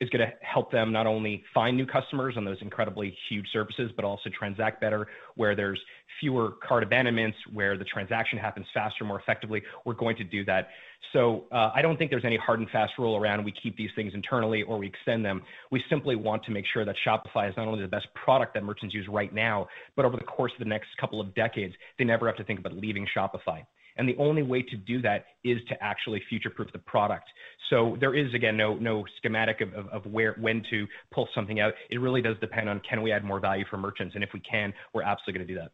is 0.00 0.08
gonna 0.10 0.32
help 0.42 0.70
them 0.70 0.92
not 0.92 1.06
only 1.06 1.42
find 1.52 1.76
new 1.76 1.86
customers 1.86 2.36
on 2.36 2.44
those 2.44 2.58
incredibly 2.60 3.16
huge 3.28 3.46
services, 3.52 3.90
but 3.96 4.04
also 4.04 4.30
transact 4.30 4.80
better, 4.80 5.08
where 5.34 5.56
there's 5.56 5.80
fewer 6.20 6.52
cart 6.66 6.82
abandonments, 6.82 7.36
where 7.52 7.76
the 7.76 7.84
transaction 7.84 8.38
happens 8.38 8.66
faster, 8.72 9.04
more 9.04 9.18
effectively, 9.18 9.62
we're 9.84 9.94
going 9.94 10.16
to 10.16 10.24
do 10.24 10.44
that. 10.44 10.68
So 11.12 11.44
uh, 11.52 11.70
I 11.74 11.82
don't 11.82 11.96
think 11.96 12.10
there's 12.10 12.24
any 12.24 12.36
hard 12.36 12.60
and 12.60 12.68
fast 12.70 12.92
rule 12.98 13.16
around 13.16 13.44
we 13.44 13.52
keep 13.52 13.76
these 13.76 13.90
things 13.96 14.12
internally 14.14 14.62
or 14.62 14.78
we 14.78 14.86
extend 14.86 15.24
them. 15.24 15.42
We 15.70 15.82
simply 15.88 16.16
want 16.16 16.44
to 16.44 16.50
make 16.50 16.64
sure 16.72 16.84
that 16.84 16.96
Shopify 17.06 17.48
is 17.48 17.56
not 17.56 17.66
only 17.66 17.82
the 17.82 17.88
best 17.88 18.08
product 18.14 18.54
that 18.54 18.64
merchants 18.64 18.94
use 18.94 19.06
right 19.08 19.32
now, 19.32 19.68
but 19.96 20.04
over 20.04 20.16
the 20.16 20.24
course 20.24 20.52
of 20.52 20.58
the 20.58 20.68
next 20.68 20.88
couple 21.00 21.20
of 21.20 21.34
decades, 21.34 21.74
they 21.98 22.04
never 22.04 22.26
have 22.26 22.36
to 22.36 22.44
think 22.44 22.60
about 22.60 22.72
leaving 22.74 23.06
Shopify. 23.16 23.64
And 23.98 24.08
the 24.08 24.16
only 24.16 24.42
way 24.42 24.62
to 24.62 24.76
do 24.76 25.02
that 25.02 25.26
is 25.44 25.58
to 25.68 25.82
actually 25.82 26.22
future-proof 26.28 26.72
the 26.72 26.78
product. 26.78 27.28
So 27.68 27.96
there 28.00 28.14
is, 28.14 28.32
again, 28.32 28.56
no 28.56 28.76
no 28.76 29.04
schematic 29.18 29.60
of 29.60 29.74
of 29.74 30.06
where, 30.06 30.34
when 30.40 30.62
to 30.70 30.86
pull 31.12 31.28
something 31.34 31.60
out. 31.60 31.74
It 31.90 31.98
really 31.98 32.22
does 32.22 32.36
depend 32.40 32.68
on 32.68 32.80
can 32.88 33.02
we 33.02 33.12
add 33.12 33.24
more 33.24 33.40
value 33.40 33.64
for 33.68 33.76
merchants, 33.76 34.14
and 34.14 34.24
if 34.24 34.30
we 34.32 34.40
can, 34.40 34.72
we're 34.94 35.02
absolutely 35.02 35.44
gonna 35.44 35.48
do 35.48 35.54
that. 35.56 35.72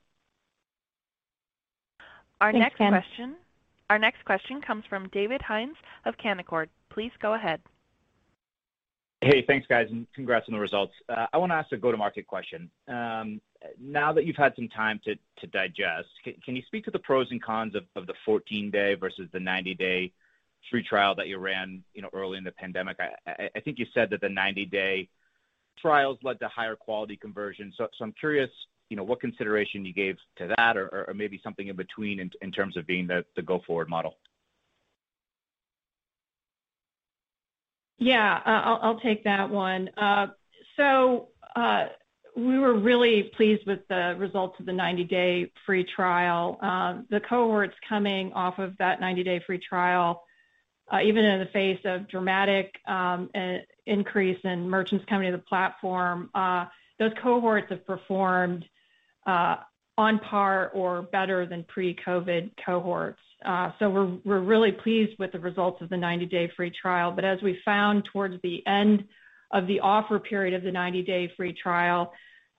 Our 2.41 2.53
Thanks, 2.53 2.77
Ken. 2.77 3.37
Our 3.91 3.99
next 3.99 4.25
question 4.25 4.61
comes 4.63 4.85
from 4.89 5.09
David 5.09 5.41
Hynes 5.43 5.77
of 6.07 6.17
Canaccord. 6.17 6.69
Please 6.91 7.13
go 7.21 7.35
ahead. 7.35 7.61
Hey, 9.21 9.45
thanks, 9.47 9.67
guys, 9.67 9.89
and 9.91 10.07
congrats 10.15 10.47
on 10.49 10.55
the 10.55 10.61
results. 10.61 10.93
Uh, 11.09 11.27
I 11.33 11.39
wanna 11.39 11.55
ask 11.55 11.71
a 11.73 11.77
go-to-market 11.77 12.27
question. 12.27 12.71
Um, 12.89 13.41
Now 13.81 14.13
that 14.13 14.25
you've 14.25 14.37
had 14.37 14.55
some 14.57 14.69
time 14.69 15.01
to 15.05 15.47
digest, 15.47 16.09
can 16.45 16.57
you 16.57 16.63
speak 16.67 16.85
to 16.85 16.91
the 16.91 16.99
pros 16.99 17.31
and 17.31 17.43
cons 17.43 17.75
of 17.75 18.07
the 18.07 18.15
14-day 18.27 18.95
versus 18.95 19.29
the 19.33 19.39
90-day 19.39 20.13
free 20.71 20.83
trial 20.83 21.15
that 21.15 21.29
you 21.29 21.39
ran, 21.39 21.83
you 21.95 22.03
know, 22.03 22.11
early 22.13 22.39
in 22.39 22.45
the 22.45 22.53
pandemic? 22.53 22.99
I 23.27 23.61
think 23.61 23.79
you 23.79 23.87
said 23.95 24.11
that 24.11 24.21
the 24.21 24.29
90-day 24.29 25.09
trials 25.81 26.19
led 26.23 26.41
to 26.41 26.49
higher 26.49 26.77
quality 26.77 27.17
conversion. 27.17 27.73
I'm 28.01 28.13
curious, 28.13 28.51
you 28.89 28.97
know, 28.97 29.05
what 29.05 29.21
consideration 29.21 29.85
you 29.85 29.93
gave 29.93 30.17
to 30.37 30.53
that 30.57 30.77
or 30.77 31.13
maybe 31.15 31.41
something 31.43 31.69
in 31.69 31.77
between 31.77 32.31
in 32.41 32.53
terms 32.53 32.77
of 32.77 32.87
being 32.87 33.07
the 33.07 33.43
go-forward 33.43 33.89
model. 33.89 34.17
Yeah. 37.99 38.41
I'll 38.45 39.01
take 39.01 39.25
that 39.25 39.49
one. 39.49 39.89
Uh, 39.97 40.27
uh, 41.57 41.87
We 42.37 42.59
were 42.59 42.79
really 42.79 43.31
pleased 43.37 43.63
with 43.67 43.81
the 43.89 44.17
results 44.19 44.59
of 44.59 44.67
the 44.67 44.73
90-day 44.73 45.53
free 45.65 45.85
trial. 45.85 46.59
Uh, 46.61 47.03
the 47.11 47.21
cohorts 47.21 47.75
coming 47.89 48.33
off 48.33 48.59
of 48.59 48.77
that 48.79 49.01
90-day 49.01 49.43
free 49.47 49.61
trial, 49.61 50.23
uh, 50.93 51.01
even 51.01 51.25
in 51.25 51.39
the 51.39 51.47
face 51.53 51.81
of 51.85 52.09
dramatic 52.09 52.75
um, 52.89 53.31
increase 53.87 54.39
in 54.45 54.69
merchants 54.69 55.05
coming 55.09 55.31
to 55.31 55.37
the 55.37 55.43
platform, 55.45 56.29
uh, 56.35 56.67
those 56.99 57.13
cohorts 57.23 57.69
have 57.71 57.87
performed 57.87 58.65
on 59.97 60.19
par 60.19 60.71
or 60.75 61.03
better 61.03 61.47
than 61.47 61.65
pre-COVID 61.65 62.51
cohorts. 62.65 63.21
Uh 63.45 63.71
so 63.79 64.19
we're 64.25 64.41
really 64.41 64.73
pleased 64.73 65.13
with 65.19 65.33
the 65.33 65.39
results 65.39 65.81
of 65.83 65.89
the 65.89 65.97
90-day 65.97 66.51
free 66.57 66.71
trial. 66.71 67.13
But 67.13 67.25
as 67.25 67.41
we 67.43 67.59
found 67.65 68.05
towards 68.13 68.41
the 68.43 68.67
end 68.67 69.05
the 69.61 69.81
offer 69.81 70.19
period 70.19 70.55
of 70.55 70.63
the 70.63 70.71
90-day 70.71 71.33
free 71.37 71.53
trial, 71.53 72.13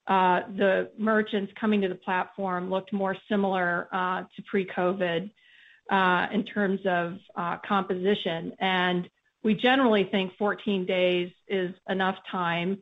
uh, 0.07 0.41
the 0.55 0.89
merchants 0.97 1.51
coming 1.59 1.81
to 1.81 1.87
the 1.87 1.95
platform 1.95 2.69
looked 2.69 2.93
more 2.93 3.17
similar 3.29 3.87
uh, 3.91 4.21
to 4.35 4.41
pre-COVID 4.49 5.31
uh, 5.91 6.27
in 6.31 6.45
terms 6.45 6.79
of 6.85 7.17
composition. 7.67 8.53
And 8.59 9.09
we 9.43 9.55
generally 9.55 10.07
think 10.11 10.33
14 10.37 10.85
days 10.85 11.31
is 11.47 11.73
enough 11.89 12.15
time 12.31 12.79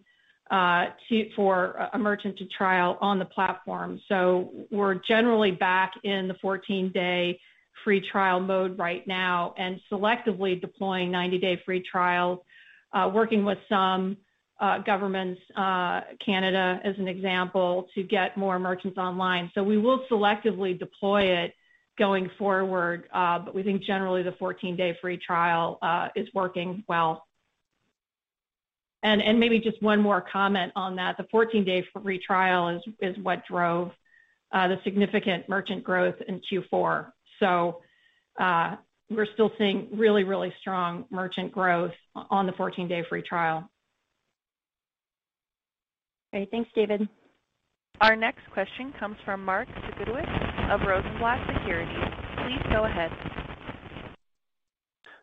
for 1.36 1.90
a 1.94 1.98
merchant 1.98 2.38
to 2.38 2.46
trial 2.46 2.98
on 3.02 3.20
the 3.20 3.26
platform. 3.26 4.00
So 4.08 4.52
we're 4.72 4.96
generally 4.96 5.52
back 5.52 5.94
in 6.04 6.28
the 6.28 6.36
14-day 6.36 7.40
free 7.84 8.02
trial 8.02 8.40
mode 8.40 8.78
right 8.78 9.06
now 9.08 9.54
and 9.58 9.80
selectively 9.92 10.60
deploying 10.60 11.12
90-day 11.12 11.62
free 11.66 11.84
trials, 11.90 12.40
Uh, 12.94 13.10
working 13.12 13.44
with 13.44 13.58
some 13.68 14.16
uh, 14.60 14.78
governments, 14.80 15.42
uh, 15.58 16.02
Canada 16.24 16.80
as 16.84 16.96
an 17.00 17.08
example, 17.08 17.88
to 17.96 18.04
get 18.04 18.38
more 18.38 18.60
merchants 18.60 19.00
online. 19.00 19.52
So 19.56 19.64
we 19.64 19.80
will 19.80 20.06
selectively 20.12 20.78
deploy 20.78 21.24
it 21.24 21.54
going 21.98 22.30
forward, 22.38 23.06
but 23.12 23.54
we 23.54 23.64
think 23.64 23.84
generally 23.84 24.22
the 24.22 24.32
14-day 24.34 24.98
free 25.02 25.18
trial 25.18 25.80
is 26.16 26.28
working 26.34 26.84
well. 26.88 27.26
And 29.02 29.22
and 29.22 29.40
maybe 29.40 29.60
just 29.60 29.82
one 29.82 30.00
more 30.00 30.22
comment 30.22 30.72
on 30.76 30.96
that. 30.96 31.18
The 31.18 31.26
14-day 31.26 31.88
free 32.02 32.20
trial 32.20 32.80
is 33.02 33.18
what 33.18 33.46
drove 33.46 33.92
the 34.52 34.80
significant 34.84 35.50
merchant 35.50 35.84
growth 35.84 36.16
in 36.28 36.42
Q4. 36.52 37.12
We're 39.16 39.28
still 39.34 39.52
seeing 39.58 39.88
really, 39.94 40.24
really 40.24 40.54
strong 40.60 41.06
merchant 41.10 41.52
growth 41.52 41.94
on 42.16 42.46
the 42.46 42.54
14-day 42.54 43.04
free 43.10 43.22
trial. 43.22 43.70
Great. 46.32 46.50
Thanks, 46.50 46.70
David. 46.74 47.08
Our 48.02 48.16
next 48.16 48.42
question 48.52 48.94
comes 49.00 49.18
from 49.24 49.46
Mark 49.46 49.68
Zgutowicz 49.68 50.74
of 50.74 50.82
Rosenblatt 50.88 51.48
Securities. 51.54 51.96
Please 52.38 52.62
go 52.72 52.86
ahead. 52.86 53.12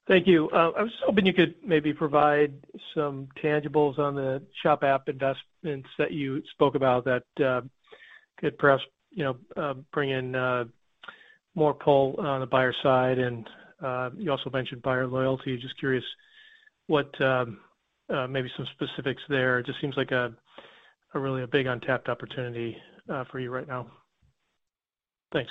Thank 0.07 0.27
you. 0.27 0.49
Uh, 0.51 0.71
I 0.77 0.83
was 0.83 0.93
hoping 1.05 1.27
you 1.27 1.35
could 1.35 1.55
maybe 1.65 1.93
provide 1.93 2.53
some 2.95 3.29
tangibles 3.43 3.99
on 3.99 4.15
the 4.15 4.43
Shop 4.63 4.83
app 4.83 5.09
investments 5.09 5.89
that 5.99 6.13
you 6.13 6.43
spoke 6.53 6.75
about 6.75 7.05
that 7.05 7.25
uh, 7.45 7.61
could 8.39 8.57
perhaps 8.59 8.83
uh, 9.57 9.75
bring 9.93 10.11
in 10.11 10.33
more 11.55 11.75
pull 11.75 12.17
on 12.19 12.41
the 12.41 12.47
buyer 12.47 12.75
side. 12.83 13.19
Um, 13.83 14.15
you 14.19 14.31
also 14.31 14.51
mentioned 14.51 14.83
buyer 14.83 15.07
loyalty. 15.07 15.57
Just 15.57 15.79
curious 15.79 16.05
what 16.87 17.09
um, 17.21 17.59
uh, 18.13 18.27
maybe 18.27 18.51
some 18.57 18.67
specifics 18.75 19.23
there. 19.29 19.59
It 19.59 19.67
just 19.67 19.81
seems 19.81 19.97
like 19.97 20.11
a 20.11 20.33
really 21.15 21.45
big 21.47 21.67
untapped 21.67 22.09
opportunity 22.09 22.77
uh, 23.09 23.25
for 23.31 23.41
you 23.41 23.51
right 23.51 23.67
now. 23.67 23.87
Thanks. 25.33 25.51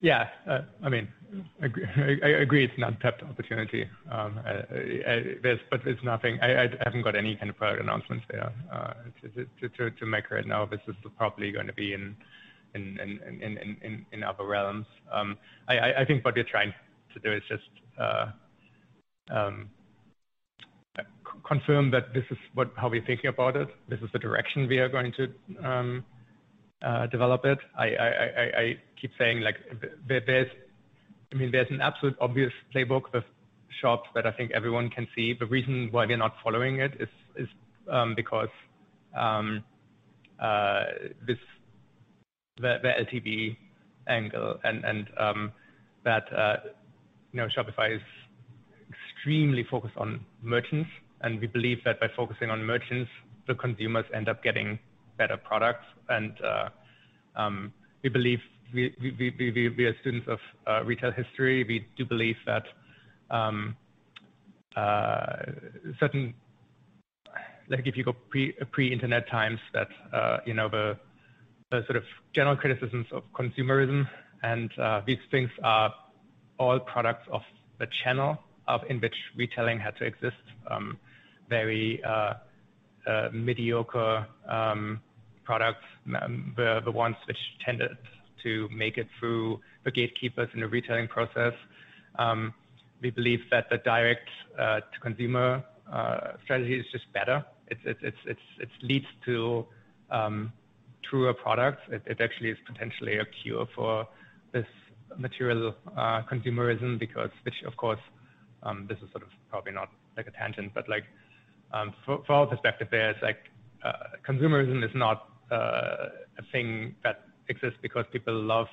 Yeah. 0.00 0.28
Uh, 0.48 0.60
I 0.82 0.88
mean, 0.88 1.08
I 1.62 1.66
agree 2.28 2.64
it's 2.64 2.72
an 2.78 2.84
untapped 2.84 3.22
opportunity. 3.22 3.86
Um, 4.10 4.40
but 5.70 5.80
it's 5.86 6.02
nothing. 6.02 6.38
I 6.40 6.68
haven't 6.84 7.02
got 7.02 7.16
any 7.16 7.36
kind 7.36 7.50
of 7.50 7.56
product 7.56 7.82
announcements 7.82 8.24
there 8.30 8.50
to 9.90 10.06
make 10.06 10.30
right 10.30 10.46
now. 10.46 10.64
This 10.64 10.80
is 10.88 10.94
probably 11.18 11.52
going 11.52 11.66
to 11.66 11.74
be 11.74 11.92
in 11.92 12.16
other 14.22 14.46
realms. 14.46 14.86
Um, 15.12 15.36
I 15.68 16.04
think 16.06 16.24
what 16.24 16.34
we're 16.34 16.44
trying 16.44 16.72
to 17.14 17.20
do 17.20 17.32
is 17.32 17.42
just 17.48 17.62
uh, 17.98 18.26
um, 19.30 19.70
confirm 21.46 21.90
that 21.90 22.12
this 22.14 22.24
is 22.30 22.38
how 22.76 22.88
we're 22.88 23.04
thinking 23.04 23.28
about 23.28 23.56
it. 23.56 23.68
This 23.88 24.00
is 24.00 24.08
the 24.12 24.18
direction 24.18 24.68
we 24.68 24.78
are 24.78 24.88
going 24.88 25.12
to 25.12 25.66
um, 25.66 26.04
uh, 26.82 27.06
develop 27.06 27.44
it. 27.44 27.58
I 27.76 28.76
keep 29.00 29.10
saying 29.18 29.40
like, 29.40 29.56
there's 30.08 30.50
an 31.70 31.80
absolute 31.80 32.16
obvious 32.20 32.52
playbook 32.74 33.12
with 33.12 33.24
shops 33.80 34.08
that 34.14 34.26
I 34.26 34.32
think 34.32 34.50
everyone 34.52 34.90
can 34.90 35.06
see. 35.14 35.34
The 35.38 35.46
reason 35.46 35.88
why 35.90 36.06
we're 36.06 36.16
not 36.16 36.34
following 36.42 36.80
it 36.80 36.92
is 37.00 37.08
because 38.16 38.48
uh, 40.40 40.82
the 42.60 42.92
LTV 43.04 43.56
angle 44.08 44.58
and 44.64 45.08
um, 45.18 45.52
that 46.04 46.24
uh, 46.32 46.56
Shopify 47.34 47.94
is 47.96 48.02
extremely 48.88 49.64
focused 49.70 49.96
on 49.96 50.24
merchants, 50.42 50.90
and 51.22 51.40
we 51.40 51.46
believe 51.46 51.78
that 51.84 52.00
by 52.00 52.08
focusing 52.16 52.50
on 52.50 52.64
merchants, 52.64 53.10
the 53.46 53.54
consumers 53.54 54.04
end 54.14 54.28
up 54.28 54.42
getting 54.42 54.78
better 55.18 55.36
products. 55.36 55.84
And 56.08 56.32
uh, 56.42 56.68
um, 57.36 57.72
we 58.02 58.08
believe 58.08 58.40
we 58.72 59.84
are 59.84 59.96
students 60.00 60.26
of 60.28 60.38
uh, 60.66 60.84
retail 60.84 61.12
history. 61.12 61.64
We 61.64 61.86
do 61.96 62.04
believe 62.04 62.36
that 62.46 62.64
um, 63.30 63.76
certain 65.98 66.34
like 67.68 67.86
if 67.86 67.96
you 67.96 68.02
go 68.02 68.16
pre-internet 68.72 69.28
times, 69.28 69.60
that 69.74 69.88
you 70.46 70.54
know 70.54 70.68
the 70.68 70.96
Uh, 71.72 71.86
sort 71.86 71.94
of 71.94 72.02
general 72.34 72.56
criticisms 72.56 73.06
of 73.12 73.22
consumerism 73.32 74.04
and 74.42 74.76
uh, 74.76 75.00
these 75.06 75.20
things 75.30 75.48
are 75.62 75.94
all 76.58 76.80
products 76.80 77.24
of 77.30 77.42
the 77.78 77.86
channel 78.02 78.36
of 78.66 78.80
in 78.88 78.98
which 78.98 79.14
retailing 79.36 79.78
had 79.78 79.94
to 79.96 80.04
exist. 80.04 80.42
Um, 80.68 80.98
very 81.48 82.02
uh, 82.02 82.34
mediocre 83.32 84.26
um, 84.48 85.00
products 85.44 85.84
um, 86.20 86.56
were 86.58 86.80
the 86.84 86.90
ones 86.90 87.14
which 87.28 87.38
tended 87.64 87.96
to 88.42 88.68
make 88.74 88.98
it 88.98 89.06
through 89.20 89.60
the 89.84 89.92
gatekeepers 89.92 90.48
in 90.54 90.60
the 90.62 90.66
retailing 90.66 91.06
process. 91.06 91.52
We 93.00 93.10
believe 93.10 93.42
that 93.52 93.70
the 93.70 93.78
direct-to-consumer 93.78 95.62
strategy 96.42 96.80
is 96.80 96.86
just 96.90 97.12
better. 97.12 97.44
It 97.68 97.78
leads 98.82 99.06
to 99.26 99.66
truer 101.08 101.34
products. 101.34 101.82
It 101.90 102.20
actually 102.20 102.50
is 102.50 102.58
potentially 102.66 103.18
a 103.18 103.24
cure 103.42 103.66
for 103.74 104.06
this 104.52 104.66
material 105.16 105.74
uh, 105.96 106.22
consumerism 106.30 106.98
because, 106.98 107.30
which 107.42 107.62
of 107.66 107.76
course, 107.76 108.00
um, 108.62 108.86
this 108.88 108.98
is 108.98 109.10
sort 109.10 109.22
of 109.22 109.30
probably 109.48 109.72
not 109.72 109.88
like 110.16 110.26
a 110.26 110.30
tangent, 110.30 110.72
but 110.74 110.88
like 110.88 111.04
um, 111.72 111.94
from 112.04 112.22
our 112.28 112.46
perspective 112.46 112.88
there, 112.90 113.10
it's 113.10 113.22
like, 113.22 113.38
uh, 113.84 113.92
consumerism 114.26 114.84
is 114.84 114.90
not 114.94 115.28
uh, 115.50 116.08
a 116.38 116.42
thing 116.52 116.94
that 117.02 117.24
exists 117.48 117.78
because 117.80 118.04
people 118.12 118.34
love 118.34 118.66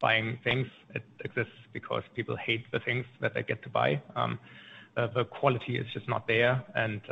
buying 0.00 0.38
things. 0.42 0.66
It 0.94 1.04
exists 1.24 1.52
because 1.72 2.02
people 2.14 2.36
hate 2.36 2.64
the 2.72 2.80
things 2.80 3.06
that 3.20 3.34
they 3.34 3.42
get 3.42 3.62
to 3.62 3.68
buy. 3.68 4.02
Um, 4.14 4.38
the 4.96 5.24
quality 5.24 5.76
is 5.76 5.86
just 5.92 6.08
not 6.08 6.26
there, 6.26 6.64
and 6.74 7.02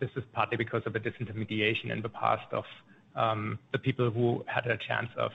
this 0.00 0.10
is 0.16 0.24
partly 0.32 0.56
because 0.56 0.82
of 0.86 0.92
the 0.92 0.98
disintermediation 0.98 1.90
in 1.92 2.02
the 2.02 2.08
past 2.08 2.52
of 2.52 2.64
Um, 3.16 3.58
the 3.72 3.78
people 3.78 4.10
who 4.10 4.44
had 4.46 4.66
a 4.66 4.78
chance 4.88 5.08
of 5.18 5.32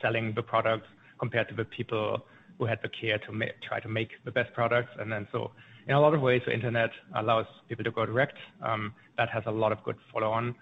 selling 0.00 0.32
the 0.34 0.42
product 0.42 0.86
compared 1.18 1.48
to 1.48 1.54
the 1.54 1.64
people 1.64 2.24
who 2.58 2.66
had 2.66 2.78
the 2.82 2.88
care 2.88 3.18
to 3.18 3.32
try 3.66 3.80
to 3.80 3.88
make 3.88 4.10
the 4.24 4.30
best 4.30 4.52
products. 4.52 4.90
And 4.98 5.10
then 5.10 5.26
so 5.32 5.50
in 5.86 5.94
a 5.94 6.00
lot 6.00 6.14
of 6.14 6.20
ways, 6.20 6.42
the 6.46 6.52
internet 6.52 6.90
allows 7.16 7.46
people 7.68 7.84
to 7.84 7.90
go 7.90 8.06
direct. 8.06 8.36
Um, 8.62 8.94
that 9.18 9.28
has 9.30 9.42
a 9.46 9.50
lot 9.50 9.72
of 9.72 9.82
good 9.84 9.96
follow-on 10.12 10.54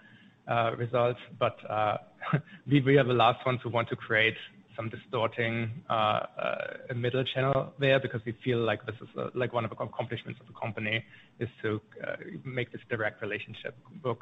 uh, 0.47 0.71
results. 0.77 1.19
But 1.39 1.57
uh 1.69 1.97
we 2.67 2.97
are 2.97 3.03
the 3.03 3.13
last 3.13 3.45
ones 3.45 3.59
who 3.63 3.69
want 3.69 3.89
to 3.89 3.95
create 3.95 4.35
some 4.75 4.89
distorting 4.89 5.71
uh, 5.89 5.93
uh, 5.93 6.93
middle 6.95 7.23
channel 7.23 7.73
there 7.79 7.99
because 7.99 8.21
we 8.25 8.33
feel 8.43 8.59
like 8.59 8.85
this 8.85 8.95
is 9.01 9.09
like 9.35 9.53
one 9.53 9.63
of 9.63 9.69
the 9.69 9.83
accomplishments 9.83 10.39
of 10.39 10.47
the 10.47 10.53
company 10.53 11.03
is 11.39 11.49
to 11.61 11.81
make 12.43 12.71
this 12.71 12.81
direct 12.89 13.21
relationship 13.21 13.75
work. 14.03 14.19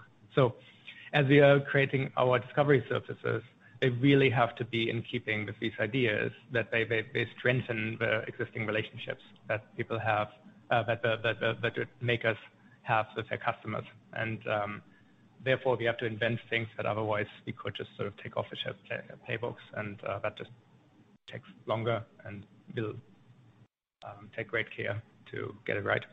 As 1.14 1.26
we 1.28 1.40
are 1.40 1.60
creating 1.60 2.12
our 2.18 2.40
discovery 2.40 2.84
surfaces, 2.88 3.44
they 3.82 3.90
really 3.90 4.30
have 4.30 4.56
to 4.56 4.66
be 4.66 4.90
in 4.90 5.02
keeping 5.02 5.46
with 5.46 5.56
these 5.60 5.74
ideas 5.80 6.32
that 6.54 6.72
they 6.72 6.84
they 6.86 7.28
strengthen 7.38 7.98
the 8.00 8.22
existing 8.28 8.66
relationships 8.66 9.22
that 9.50 9.76
people 9.76 10.00
have, 10.00 10.28
uh, 10.70 10.84
that 10.84 11.02
that 11.02 11.62
that 11.62 11.74
make 12.00 12.24
us 12.24 12.38
have 12.84 13.08
with 13.16 13.28
their 13.28 13.40
customers. 13.40 13.84
And 14.14 14.40
um, 14.48 14.82
therefore, 15.44 15.76
we 15.76 15.86
have 15.86 15.98
to 15.98 16.06
invent 16.06 16.40
things 16.50 16.68
that 16.78 16.86
otherwise 16.86 17.28
we 17.46 17.54
could 17.54 17.76
just 17.76 17.90
sort 17.98 18.08
of 18.08 18.14
take 18.24 18.38
off 18.38 18.46
the 18.50 18.58
shelf 18.64 18.78
playbooks, 19.28 19.66
and 19.76 20.02
uh, 20.08 20.20
that 20.20 20.38
just 20.38 20.52
takes 21.30 21.48
longer, 21.66 22.04
and 22.26 22.46
we'll 22.76 22.96
um, 24.06 24.30
take 24.36 24.48
great 24.48 24.68
care 24.76 25.02
to 25.32 25.56
get 25.66 25.76
it 25.76 25.84
right. 25.84 26.04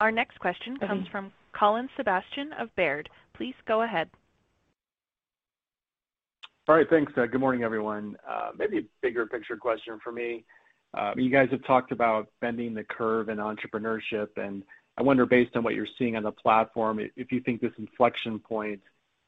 Our 0.00 0.10
next 0.10 0.40
question 0.40 0.78
comes 0.78 1.06
from 1.08 1.32
Colin 1.58 1.88
Sebastian 1.96 2.52
of 2.58 2.74
Baird. 2.76 3.08
Please 3.34 3.54
go 3.66 3.82
ahead. 3.82 4.08
All 6.68 6.76
right. 6.76 6.88
Thanks. 6.88 7.12
Uh, 7.16 7.26
good 7.26 7.40
morning, 7.40 7.64
everyone. 7.64 8.16
Uh, 8.28 8.50
maybe 8.56 8.78
a 8.78 8.82
bigger 9.00 9.26
picture 9.26 9.56
question 9.56 9.98
for 10.02 10.12
me. 10.12 10.44
Uh, 10.94 11.12
you 11.16 11.30
guys 11.30 11.48
have 11.50 11.64
talked 11.64 11.90
about 11.90 12.28
bending 12.40 12.74
the 12.74 12.84
curve 12.84 13.28
in 13.28 13.38
entrepreneurship, 13.38 14.28
and 14.36 14.62
I 14.98 15.02
wonder, 15.02 15.26
based 15.26 15.56
on 15.56 15.62
what 15.64 15.74
you're 15.74 15.86
seeing 15.98 16.16
on 16.16 16.22
the 16.22 16.32
platform, 16.32 17.00
if 17.16 17.32
you 17.32 17.40
think 17.40 17.60
this 17.60 17.72
inflection 17.78 18.38
point 18.38 18.80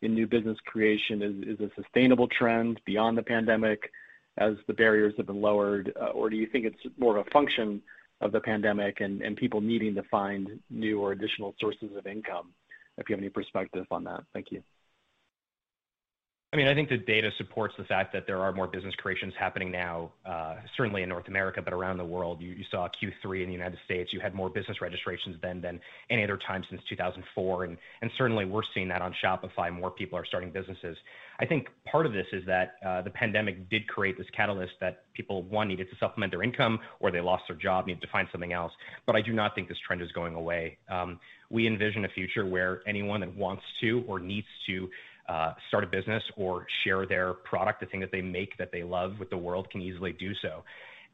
in 0.03 0.14
new 0.14 0.27
business 0.27 0.59
creation 0.66 1.45
is 1.47 1.59
a 1.61 1.70
sustainable 1.81 2.29
trend 2.29 2.81
beyond 2.85 3.16
the 3.16 3.22
pandemic 3.22 3.91
as 4.37 4.55
the 4.66 4.75
barriers 4.75 5.14
have 5.16 5.27
been 5.27 5.41
lowered, 5.41 5.93
or 6.12 6.29
do 6.29 6.37
you 6.37 6.47
think 6.47 6.66
it's 6.66 6.95
more 6.99 7.16
of 7.16 7.27
a 7.27 7.31
function 7.31 7.81
the 8.33 8.41
pandemic 8.41 9.01
and 9.01 9.37
people 9.37 9.61
needing 9.61 9.95
to 9.95 10.03
find 10.11 10.61
new 10.70 11.01
or 11.01 11.12
additional 11.12 11.55
sources 11.61 11.91
of 11.97 12.07
income? 12.07 12.53
If 12.97 13.09
you 13.09 13.14
have 13.14 13.22
any 13.22 13.31
perspective 13.31 13.87
on 13.91 14.05
that. 14.05 14.22
Thank 14.33 14.53
you. 14.53 14.62
I 16.55 16.57
mean, 16.57 16.68
I 16.68 16.74
think 16.74 16.88
the 16.88 16.98
data 16.98 17.32
supports 17.36 17.74
the 17.76 17.82
fact 17.82 18.12
that 18.12 18.28
there 18.28 18.40
are 18.40 18.52
more 18.52 18.68
business 18.68 18.94
creations 18.94 19.34
happening 19.36 19.72
now, 19.72 20.12
uh, 20.24 20.55
certainly 20.76 21.02
in 21.02 21.09
North 21.09 21.26
America, 21.26 21.61
but 21.61 21.72
around 21.72 21.96
the 21.96 22.05
world. 22.05 22.40
You 22.40 22.62
saw 22.70 22.86
Q3 22.86 23.42
in 23.42 23.48
the 23.48 23.52
United 23.52 23.80
States, 23.84 24.12
you 24.12 24.20
had 24.20 24.36
more 24.36 24.48
business 24.48 24.80
registrations 24.80 25.34
than 25.42 25.61
than 25.61 25.80
any 26.11 26.22
other 26.22 26.36
time 26.36 26.62
since 26.70 26.80
2004. 26.88 27.64
and 27.64 27.76
Certainly 28.16 28.44
we're 28.44 28.62
seeing 28.72 28.86
that 28.86 29.02
on 29.02 29.12
Shopify, 29.20 29.72
more 29.72 29.90
people 29.90 30.16
are 30.16 30.24
starting 30.24 30.52
businesses. 30.52 30.96
I 31.40 31.44
think 31.44 31.70
part 31.90 32.07
of 32.07 32.12
this 32.12 32.28
is 32.30 32.46
that 32.46 32.76
uh, 32.86 33.02
the 33.02 33.11
pandemic 33.11 33.68
did 33.68 33.88
create 33.88 34.16
this 34.16 34.28
catalyst 34.30 34.74
that 34.80 35.12
people, 35.12 35.42
one, 35.42 35.66
needed 35.66 35.90
to 35.90 35.96
supplement 35.96 36.30
their 36.30 36.44
income, 36.44 36.78
or 37.00 37.11
they 37.11 37.20
lost 37.20 37.42
their 37.48 37.57
job, 37.57 37.88
needed 37.88 38.02
to 38.02 38.09
find 38.12 38.28
something 38.30 38.52
else. 38.52 38.70
But 39.07 39.16
I 39.16 39.22
do 39.22 39.32
not 39.32 39.57
think 39.57 39.66
this 39.66 39.78
trend 39.84 40.02
is 40.02 40.12
going 40.12 40.36
away. 40.36 40.78
Um, 40.88 41.18
we 41.50 41.66
envision 41.66 42.05
a 42.05 42.09
future 42.09 42.46
where 42.46 42.82
anyone 42.86 43.20
that 43.20 43.34
wants 43.34 43.64
to 43.80 44.05
or 44.07 44.20
needs 44.20 44.46
to 44.68 44.88
Uh, 45.27 45.55
start 45.68 45.85
a 45.85 45.87
business 45.87 46.22
or 46.37 46.66
share 46.83 47.07
their 47.07 47.33
product, 47.33 47.81
the 47.81 47.87
thing 47.87 48.01
that 48.01 48.12
they 48.12 48.20
make 48.20 48.55
that 48.59 48.70
they 48.70 48.83
love 48.83 49.18
with 49.18 49.31
the 49.31 49.37
world, 49.39 49.70
can 49.70 49.81
easily 49.81 50.12
do 50.12 50.35
so. 50.43 50.62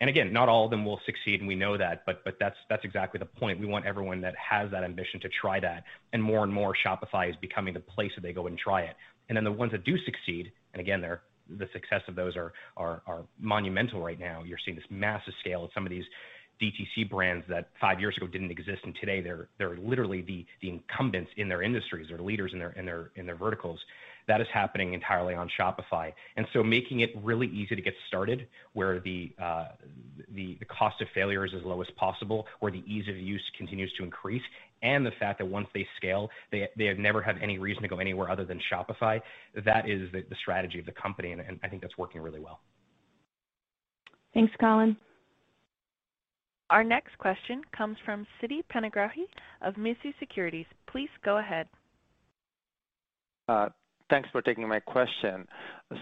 And 0.01 0.11
again, 0.11 0.33
not 0.33 0.49
all 0.49 0.65
of 0.65 0.71
them 0.71 0.85
will 0.85 1.01
succeed, 1.07 1.41
and 1.41 1.47
we 1.47 1.55
know 1.55 1.77
that, 1.77 2.05
but 2.07 2.25
but 2.25 2.37
that's 2.41 2.57
that's 2.69 2.85
exactly 2.85 3.19
the 3.19 3.27
point. 3.27 3.61
We 3.61 3.67
want 3.67 3.85
everyone 3.87 4.21
that 4.23 4.35
has 4.35 4.71
that 4.73 4.83
ambition 4.83 5.21
to 5.21 5.29
try 5.29 5.61
that. 5.61 5.85
And 6.13 6.21
more 6.23 6.43
and 6.43 6.53
more, 6.53 6.75
Shopify 6.85 7.31
is 7.31 7.37
becoming 7.37 7.75
the 7.75 7.81
place 7.81 8.11
that 8.17 8.23
they 8.23 8.33
go 8.33 8.47
and 8.47 8.59
try 8.59 8.81
it. 8.83 8.97
And 9.29 9.37
then 9.37 9.45
the 9.45 9.53
ones 9.53 9.73
that 9.73 9.85
do 9.85 9.97
succeed, 10.05 10.51
and 10.73 10.81
again, 10.81 11.03
the 11.03 11.69
success 11.73 12.03
of 12.09 12.15
those 12.17 12.35
are 12.37 12.53
monumental 13.39 14.01
right 14.01 14.19
now. 14.19 14.43
You're 14.45 14.59
seeing 14.65 14.77
this 14.77 14.87
massive 14.91 15.35
scale 15.41 15.65
of 15.65 15.71
some 15.73 15.87
of 15.87 15.91
these 15.91 16.05
DTC 16.61 17.09
brands 17.09 17.45
that 17.49 17.69
five 17.81 18.01
years 18.01 18.17
ago 18.17 18.27
didn't 18.27 18.51
exist, 18.51 18.81
and 18.85 18.95
today 19.01 19.21
they're 19.21 19.49
they're 19.59 19.77
literally 19.77 20.23
the 20.23 20.45
the 20.61 20.69
incumbents 20.69 21.31
in 21.37 21.49
their 21.49 21.63
industries. 21.63 22.07
They're 22.09 22.19
leaders 22.19 22.53
in 22.53 22.59
their 22.59 22.73
in 22.73 22.85
their 22.87 23.11
in 23.17 23.27
their 23.27 23.37
verticals. 23.37 23.79
That 24.29 24.41
is 24.41 24.47
happening 24.53 24.93
entirely 24.93 25.35
on 25.35 25.51
Shopify. 25.59 26.13
And 26.37 26.47
so 26.53 26.63
making 26.63 27.01
it 27.01 27.11
really 27.23 27.49
easy 27.49 27.75
to 27.75 27.83
get 27.83 27.95
started, 28.07 28.47
where 28.75 29.01
the 29.01 29.33
uh, 29.43 29.69
the 30.35 30.57
cost 30.69 31.01
of 31.01 31.09
failure 31.15 31.45
is 31.45 31.53
as 31.57 31.63
low 31.65 31.81
as 31.81 31.89
possible, 31.97 32.47
where 32.61 32.71
the 32.71 32.85
ease 32.87 33.09
of 33.09 33.17
use 33.17 33.43
continues 33.57 33.93
to 33.99 34.05
increase, 34.05 34.43
and 34.83 35.05
the 35.05 35.13
fact 35.19 35.39
that 35.39 35.47
once 35.47 35.69
they 35.75 35.87
scale, 35.97 36.31
they 36.51 36.69
have 36.79 36.99
never 36.99 37.23
had 37.23 37.39
any 37.43 37.59
reason 37.59 37.83
to 37.83 37.89
go 37.89 37.99
anywhere 37.99 38.31
other 38.31 38.45
than 38.45 38.61
Shopify. 38.73 39.21
That 39.65 39.89
is 39.89 40.11
the 40.13 40.25
strategy 40.41 40.79
of 40.79 40.87
the 40.87 40.93
company, 40.93 41.33
and 41.33 41.59
I 41.63 41.69
think 41.69 41.83
that's 41.83 41.99
working 41.99 42.21
really 42.21 42.41
well. 42.41 42.61
Thanks, 44.33 44.53
Colin. 44.61 44.97
Our 46.71 46.85
next 46.85 47.19
question 47.19 47.63
comes 47.77 47.97
from 48.05 48.27
Siti 48.41 48.61
Panigrahi 48.73 49.27
of 49.61 49.75
Mizuho 49.75 50.15
Securities. 50.21 50.67
Please 50.87 51.09
go 51.25 51.39
ahead. 51.39 51.67
Uh, 53.49 53.71
thanks 54.09 54.29
for 54.31 54.41
taking 54.41 54.69
my 54.69 54.79
question. 54.79 55.49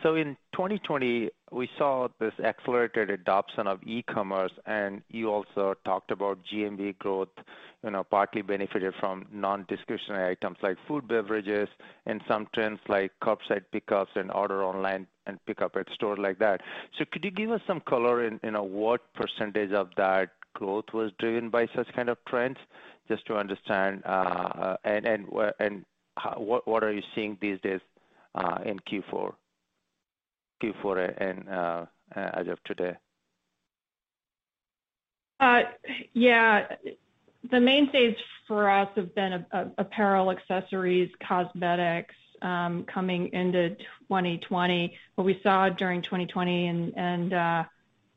So 0.02 0.16
in 0.16 0.36
2020, 0.52 1.30
we 1.50 1.70
saw 1.78 2.08
this 2.20 2.34
accelerated 2.44 3.08
adoption 3.08 3.66
of 3.66 3.82
e-commerce, 3.86 4.52
and 4.66 5.00
you 5.08 5.30
also 5.30 5.72
talked 5.86 6.10
about 6.10 6.38
GMV 6.52 6.98
growth, 6.98 7.28
you 7.82 7.90
know, 7.90 8.04
partly 8.04 8.42
benefited 8.42 8.92
from 9.00 9.24
non-discretionary 9.32 10.32
items 10.32 10.58
like 10.62 10.76
food, 10.86 11.08
beverages, 11.08 11.68
and 12.04 12.20
some 12.28 12.46
trends 12.54 12.80
like 12.88 13.12
curbside 13.22 13.64
pickups 13.72 14.10
and 14.16 14.30
order 14.32 14.62
online 14.62 15.06
and 15.26 15.38
pickup 15.46 15.76
at 15.76 15.86
store 15.94 16.18
like 16.18 16.38
that. 16.40 16.60
So 16.98 17.06
could 17.10 17.24
you 17.24 17.30
give 17.30 17.50
us 17.50 17.62
some 17.66 17.80
color 17.80 18.26
in 18.26 18.38
you 18.42 18.50
know, 18.50 18.62
what 18.64 19.00
percentage 19.14 19.72
of 19.72 19.88
that 19.96 20.28
growth 20.58 20.86
was 20.92 21.12
driven 21.20 21.50
by 21.50 21.68
such 21.74 21.86
kind 21.94 22.08
of 22.08 22.18
trends, 22.28 22.58
just 23.06 23.24
to 23.26 23.36
understand, 23.36 24.02
uh, 24.04 24.76
and 24.84 25.06
and 25.06 25.26
and 25.60 25.84
what 26.36 26.66
what 26.66 26.82
are 26.82 26.92
you 26.92 27.02
seeing 27.14 27.38
these 27.40 27.60
days 27.60 27.80
uh, 28.34 28.58
in 28.66 28.78
Q4 28.80 29.34
and 31.18 31.48
uh, 31.48 31.86
as 32.14 32.48
of 32.48 32.58
today? 32.64 32.94
Yeah. 36.12 36.66
The 37.50 37.60
mainstays 37.60 38.16
for 38.48 38.68
us 38.68 38.88
have 38.96 39.14
been 39.14 39.46
apparel, 39.78 40.32
accessories, 40.32 41.10
cosmetics, 41.26 42.16
um, 42.42 42.84
coming 42.92 43.28
into 43.32 43.76
2020. 44.08 44.98
What 45.14 45.24
we 45.24 45.38
saw 45.44 45.68
during 45.68 46.02
2020 46.02 46.66
and 46.96 47.32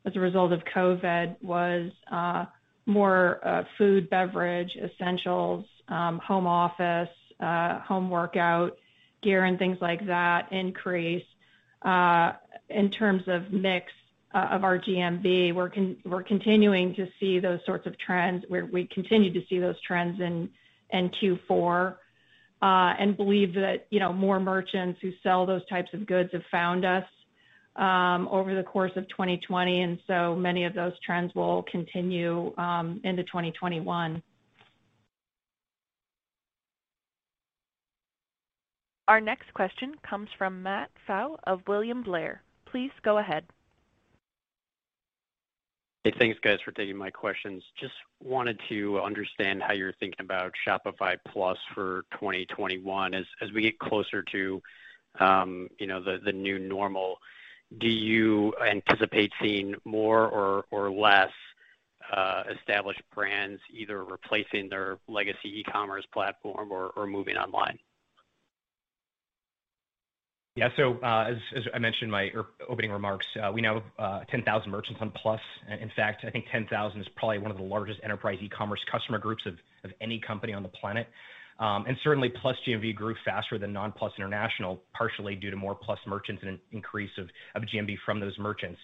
as 0.04 0.16
a 0.16 0.20
result 0.20 0.52
of 0.52 0.62
COVID 0.64 1.36
was 1.42 1.90
uh, 2.10 2.46
more 2.86 3.40
uh, 3.46 3.64
food, 3.78 4.10
beverage, 4.10 4.76
essentials, 4.76 5.64
um, 5.88 6.18
home 6.18 6.46
office, 6.46 7.08
uh, 7.40 7.80
home 7.80 8.10
workout 8.10 8.78
gear, 9.22 9.44
and 9.44 9.58
things 9.58 9.78
like 9.80 10.06
that 10.06 10.50
increase. 10.52 11.24
In 11.84 12.90
terms 12.90 13.24
of 13.26 13.52
mix 13.52 13.92
of 14.32 14.64
our 14.64 14.78
GMV, 14.78 15.54
we're 15.54 15.70
we're 16.04 16.22
continuing 16.22 16.94
to 16.94 17.06
see 17.20 17.38
those 17.38 17.60
sorts 17.66 17.86
of 17.86 17.98
trends, 17.98 18.44
where 18.48 18.64
we 18.64 18.86
continue 18.86 19.32
to 19.32 19.46
see 19.48 19.58
those 19.58 19.80
trends 19.86 20.20
in 20.20 20.48
in 20.90 21.10
Q4, 21.10 21.96
and 22.62 23.16
believe 23.16 23.54
that 23.54 23.86
you 23.90 24.00
know, 24.00 24.12
more 24.12 24.40
merchants 24.40 25.00
who 25.02 25.12
sell 25.22 25.44
those 25.44 25.66
types 25.66 25.92
of 25.92 26.06
goods 26.06 26.30
have 26.32 26.44
found 26.50 26.84
us 26.84 27.04
Um, 27.74 28.28
over 28.28 28.54
the 28.54 28.62
course 28.62 28.92
of 28.96 29.08
2020. 29.08 29.80
and 29.80 29.98
so 30.06 30.36
Many 30.36 30.64
of 30.64 30.74
those 30.74 30.92
trends 31.04 31.34
will 31.34 31.64
continue 31.70 32.54
um, 32.58 33.00
into 33.02 33.22
2021. 33.24 34.22
Our 39.08 39.20
next 39.20 39.52
question 39.54 39.94
comes 40.08 40.28
from 40.38 40.62
Matt 40.62 40.90
Pfau 41.08 41.36
of 41.44 41.60
William 41.66 42.02
Blair. 42.02 42.42
Please 42.66 42.92
go 43.02 43.18
ahead. 43.18 43.44
Hey, 46.04 46.12
thanks 46.18 46.38
guys 46.42 46.58
for 46.64 46.72
taking 46.72 46.96
my 46.96 47.10
questions. 47.10 47.62
Just 47.78 47.94
wanted 48.20 48.58
to 48.68 49.00
understand 49.00 49.62
how 49.62 49.72
you're 49.72 49.92
thinking 50.00 50.24
about 50.24 50.52
Shopify 50.66 51.16
Plus 51.28 51.58
for 51.74 52.02
2021. 52.12 53.14
As 53.14 53.24
we 53.54 53.62
get 53.62 53.78
closer 53.78 54.22
to 54.32 54.62
um, 55.20 55.68
the 55.78 56.32
new 56.34 56.58
normal, 56.58 57.18
do 57.78 57.88
you 57.88 58.54
anticipate 58.66 59.32
seeing 59.40 59.74
more 59.84 60.64
or 60.70 60.90
less 60.90 61.30
uh, 62.12 62.42
established 62.58 63.02
brands 63.14 63.60
either 63.72 64.04
replacing 64.04 64.68
their 64.68 64.98
legacy 65.08 65.60
e-commerce 65.60 66.04
platform 66.12 66.70
or 66.70 67.06
moving 67.06 67.36
online? 67.36 67.78
Yeah. 70.54 70.68
So 70.76 70.98
uh, 71.02 71.34
as 71.56 71.66
I 71.72 71.78
mentioned 71.78 72.08
in 72.08 72.10
my 72.10 72.30
er, 72.34 72.44
opening 72.68 72.90
remarks, 72.90 73.26
uh, 73.42 73.50
we 73.50 73.62
now 73.62 73.82
have 73.98 74.26
10,000 74.28 74.70
merchants 74.70 75.00
on 75.00 75.10
Plus. 75.10 75.40
In 75.80 75.90
fact, 75.96 76.24
I 76.26 76.30
think 76.30 76.44
10,000 76.52 77.00
is 77.00 77.08
probably 77.16 77.38
one 77.38 77.50
of 77.50 77.56
the 77.56 77.62
largest 77.62 78.00
enterprise 78.02 78.38
e-commerce 78.42 78.80
customer 78.90 79.18
groups 79.18 79.46
of 79.46 79.56
any 80.00 80.18
company 80.18 80.52
on 80.52 80.62
the 80.62 80.68
planet. 80.68 81.08
Um, 81.58 81.84
and 81.86 81.96
certainly, 82.02 82.28
Plus 82.28 82.56
GMV 82.66 82.94
grew 82.94 83.14
faster 83.24 83.58
than 83.58 83.72
non-Plus 83.72 84.12
international, 84.16 84.82
partially 84.94 85.34
due 85.34 85.50
to 85.50 85.56
more 85.56 85.74
Plus 85.74 85.98
merchants 86.06 86.42
and 86.42 86.52
an 86.52 86.60
increase 86.72 87.10
of 87.18 87.62
GMV 87.62 87.96
from 88.04 88.20
those 88.20 88.38
merchants. 88.38 88.78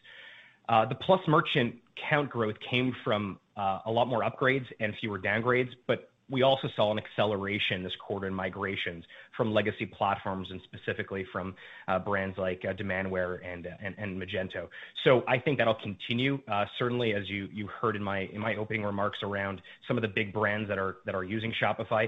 Uh, 0.69 0.85
the 0.87 0.95
Plus 0.95 1.21
merchant 1.27 1.77
count 2.11 2.31
growth 2.31 2.57
came 2.71 2.95
from 3.05 3.39
uh, 3.57 3.81
a 3.87 3.91
lot 3.91 4.07
more 4.07 4.23
upgrades 4.23 4.67
and 4.81 4.93
fewer 5.01 5.19
downgrades, 5.19 5.71
but 5.87 6.11
we 6.31 6.43
also 6.43 6.69
saw 6.77 6.93
an 6.93 6.99
acceleration 6.99 7.83
this 7.83 7.93
quarter 8.07 8.27
in 8.27 8.35
migrations 8.35 9.03
from 9.35 9.51
legacy 9.51 9.87
platforms 9.87 10.47
and 10.51 10.61
specifically 10.65 11.25
from 11.33 11.55
uh, 11.89 11.99
brands 11.99 12.37
like 12.37 12.61
Demandware 12.61 13.39
and 13.43 13.67
Magento. 14.21 14.69
So 15.05 15.23
I 15.27 15.39
think 15.39 15.57
that'll 15.57 15.79
continue. 15.83 16.39
Certainly, 16.79 17.15
as 17.15 17.23
you 17.31 17.69
heard 17.81 17.97
in 17.97 18.03
my 18.03 18.29
opening 18.59 18.83
remarks 18.83 19.21
around 19.23 19.63
some 19.87 19.97
of 19.97 20.03
the 20.03 20.09
big 20.09 20.35
brands 20.35 20.69
that 20.69 20.79
are 20.79 21.25
using 21.25 21.51
Shopify, 21.63 22.07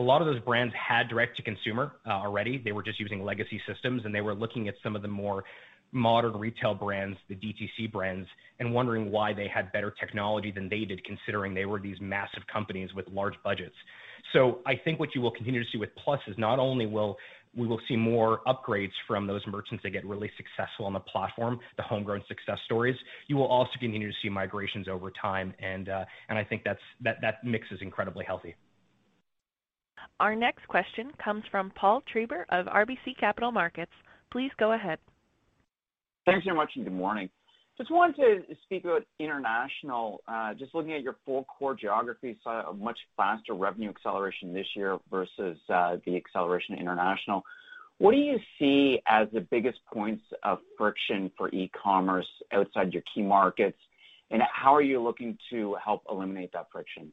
a 0.00 0.02
lot 0.02 0.22
of 0.22 0.26
those 0.26 0.40
brands 0.40 0.74
had 0.74 1.08
direct-to-consumer 1.08 1.92
uh, 2.06 2.10
already. 2.10 2.58
They 2.58 2.72
were 2.72 2.82
just 2.82 2.98
using 2.98 3.22
legacy 3.22 3.60
systems, 3.68 4.02
and 4.04 4.14
they 4.14 4.22
were 4.22 4.34
looking 4.34 4.66
at 4.68 4.74
some 4.82 4.96
of 4.96 5.02
the 5.02 5.08
more 5.08 5.44
modern 5.92 6.36
retail 6.36 6.74
brands, 6.74 7.18
the 7.28 7.34
DTC 7.34 7.92
brands, 7.92 8.28
and 8.60 8.72
wondering 8.72 9.10
why 9.10 9.32
they 9.32 9.48
had 9.48 9.70
better 9.72 9.92
technology 10.00 10.50
than 10.50 10.68
they 10.68 10.84
did, 10.84 11.04
considering 11.04 11.52
they 11.52 11.66
were 11.66 11.80
these 11.80 12.00
massive 12.00 12.42
companies 12.52 12.94
with 12.94 13.06
large 13.08 13.34
budgets. 13.44 13.74
So 14.32 14.60
I 14.66 14.74
think 14.76 15.00
what 15.00 15.14
you 15.14 15.20
will 15.20 15.32
continue 15.32 15.62
to 15.62 15.70
see 15.70 15.78
with 15.78 15.90
Plus 15.96 16.20
is 16.26 16.36
not 16.38 16.58
only 16.58 16.86
will 16.86 17.16
we 17.56 17.66
will 17.66 17.80
see 17.88 17.96
more 17.96 18.42
upgrades 18.46 18.92
from 19.08 19.26
those 19.26 19.44
merchants 19.48 19.82
that 19.82 19.90
get 19.90 20.06
really 20.06 20.30
successful 20.36 20.86
on 20.86 20.92
the 20.92 21.00
platform, 21.00 21.58
the 21.76 21.82
homegrown 21.82 22.22
success 22.28 22.58
stories, 22.64 22.94
you 23.26 23.36
will 23.36 23.48
also 23.48 23.72
continue 23.80 24.08
to 24.08 24.16
see 24.22 24.28
migrations 24.28 24.86
over 24.86 25.10
time, 25.10 25.52
and 25.58 25.88
uh, 25.88 26.04
and 26.28 26.38
I 26.38 26.44
think 26.44 26.62
that's 26.64 26.80
that 27.00 27.16
that 27.22 27.42
mix 27.42 27.66
is 27.72 27.80
incredibly 27.82 28.24
healthy. 28.24 28.54
Our 30.20 30.36
next 30.36 30.68
question 30.68 31.12
comes 31.24 31.44
from 31.50 31.72
Paul 31.74 32.02
Treiber 32.14 32.44
of 32.50 32.66
RBC 32.66 33.18
Capital 33.18 33.50
Markets. 33.50 33.90
Please 34.30 34.50
go 34.58 34.74
ahead. 34.74 34.98
Thanks 36.26 36.44
very 36.44 36.54
much, 36.54 36.72
and 36.76 36.84
good 36.84 36.92
morning. 36.92 37.30
Just 37.78 37.90
wanted 37.90 38.16
to 38.16 38.54
speak 38.64 38.84
about 38.84 39.02
international. 39.18 40.20
Uh, 40.28 40.52
just 40.52 40.74
looking 40.74 40.92
at 40.92 41.02
your 41.02 41.16
four 41.24 41.46
core 41.46 41.74
geographies, 41.74 42.36
saw 42.44 42.68
a 42.68 42.74
much 42.74 42.98
faster 43.16 43.54
revenue 43.54 43.88
acceleration 43.88 44.52
this 44.52 44.66
year 44.76 44.98
versus 45.10 45.56
uh, 45.70 45.96
the 46.04 46.16
acceleration 46.16 46.74
international. 46.78 47.42
What 47.96 48.12
do 48.12 48.18
you 48.18 48.38
see 48.58 49.00
as 49.06 49.26
the 49.32 49.40
biggest 49.40 49.78
points 49.90 50.24
of 50.42 50.58
friction 50.76 51.30
for 51.38 51.48
e-commerce 51.48 52.28
outside 52.52 52.92
your 52.92 53.02
key 53.14 53.22
markets, 53.22 53.78
and 54.30 54.42
how 54.52 54.74
are 54.74 54.82
you 54.82 55.02
looking 55.02 55.38
to 55.48 55.78
help 55.82 56.02
eliminate 56.10 56.52
that 56.52 56.66
friction? 56.70 57.10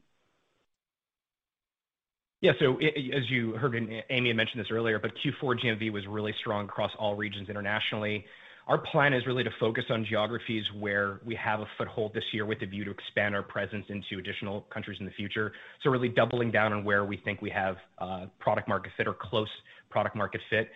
Yeah. 2.40 2.52
So 2.60 2.76
as 2.76 3.28
you 3.28 3.52
heard, 3.56 3.74
Amy 4.10 4.28
had 4.28 4.36
mentioned 4.36 4.60
this 4.60 4.70
earlier, 4.70 4.98
but 4.98 5.12
Q4 5.24 5.60
GMV 5.60 5.90
was 5.90 6.06
really 6.06 6.34
strong 6.40 6.66
across 6.66 6.92
all 6.98 7.16
regions 7.16 7.48
internationally. 7.48 8.24
Our 8.68 8.78
plan 8.78 9.14
is 9.14 9.26
really 9.26 9.42
to 9.44 9.50
focus 9.58 9.84
on 9.88 10.04
geographies 10.04 10.64
where 10.78 11.20
we 11.24 11.34
have 11.36 11.60
a 11.60 11.66
foothold 11.78 12.12
this 12.12 12.24
year 12.32 12.44
with 12.44 12.60
a 12.62 12.66
view 12.66 12.84
to 12.84 12.90
expand 12.90 13.34
our 13.34 13.42
presence 13.42 13.86
into 13.88 14.18
additional 14.18 14.60
countries 14.72 14.98
in 15.00 15.06
the 15.06 15.12
future. 15.12 15.52
So 15.82 15.90
really 15.90 16.10
doubling 16.10 16.50
down 16.50 16.72
on 16.72 16.84
where 16.84 17.04
we 17.04 17.16
think 17.16 17.40
we 17.40 17.50
have 17.50 17.76
uh, 17.98 18.26
product 18.38 18.68
market 18.68 18.92
fit 18.96 19.08
or 19.08 19.14
close 19.14 19.48
product 19.90 20.14
market 20.14 20.42
fit. 20.50 20.70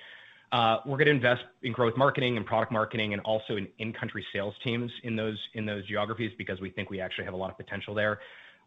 Uh, 0.53 0.79
we're 0.85 0.99
gonna 0.99 1.11
invest 1.11 1.43
in 1.63 1.73
growth 1.73 1.97
marketing 1.97 2.39
and 2.39 2.45
product 2.45 2.73
marketing 2.73 3.13
and 3.13 3.23
also 3.23 3.57
in-country 3.79 4.25
sales 4.33 4.55
teams 4.65 4.91
in 5.03 5.15
those 5.15 5.39
in 5.55 5.65
those 5.65 5.87
geographies 5.87 6.33
because 6.37 6.61
we 6.61 6.71
think 6.71 6.91
we 6.91 7.01
actually 7.01 7.25
have 7.25 7.35
a 7.35 7.37
lot 7.37 7.51
of 7.51 7.57
potential 7.57 7.95
there. 7.95 8.19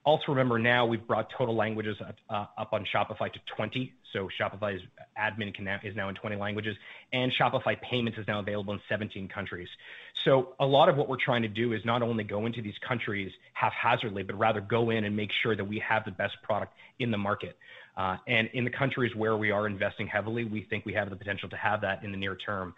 Also 0.05 0.25
remember 0.27 0.59
now 0.59 0.85
we've 0.85 1.05
brought 1.07 1.27
total 1.35 1.55
languages 1.55 1.97
up 2.29 2.73
on 2.73 2.85
Shopify 2.93 3.31
to 3.33 3.39
20. 3.55 3.91
So 4.13 4.29
Shopify's 4.39 4.81
admin 5.19 5.53
can 5.53 5.65
now 5.65 5.79
is 5.83 5.95
now 5.95 6.09
in 6.09 6.15
20 6.15 6.35
languages, 6.35 6.75
and 7.11 7.31
Shopify 7.39 7.75
Payments 7.81 8.17
is 8.17 8.25
now 8.27 8.39
available 8.39 8.73
in 8.73 8.79
17 8.87 9.27
countries. 9.27 9.67
So 10.23 10.53
a 10.59 10.65
lot 10.65 10.89
of 10.89 10.95
what 10.95 11.09
we're 11.09 11.23
trying 11.23 11.41
to 11.41 11.47
do 11.47 11.73
is 11.73 11.81
not 11.85 12.01
only 12.01 12.23
go 12.23 12.45
into 12.45 12.61
these 12.61 12.77
countries 12.87 13.31
haphazardly, 13.53 14.23
but 14.23 14.37
rather 14.37 14.61
go 14.61 14.91
in 14.91 15.03
and 15.03 15.15
make 15.15 15.31
sure 15.43 15.55
that 15.55 15.65
we 15.65 15.83
have 15.87 16.05
the 16.05 16.11
best 16.11 16.33
product 16.43 16.73
in 16.99 17.11
the 17.11 17.17
market. 17.17 17.57
Uh, 17.97 18.17
and 18.27 18.49
in 18.53 18.63
the 18.65 18.69
countries 18.69 19.15
where 19.15 19.37
we 19.37 19.51
are 19.51 19.67
investing 19.67 20.07
heavily, 20.07 20.43
we 20.43 20.65
think 20.69 20.85
we 20.85 20.93
have 20.93 21.09
the 21.09 21.15
potential 21.15 21.49
to 21.49 21.55
have 21.55 21.81
that 21.81 22.03
in 22.03 22.11
the 22.11 22.17
near 22.17 22.35
term. 22.35 22.73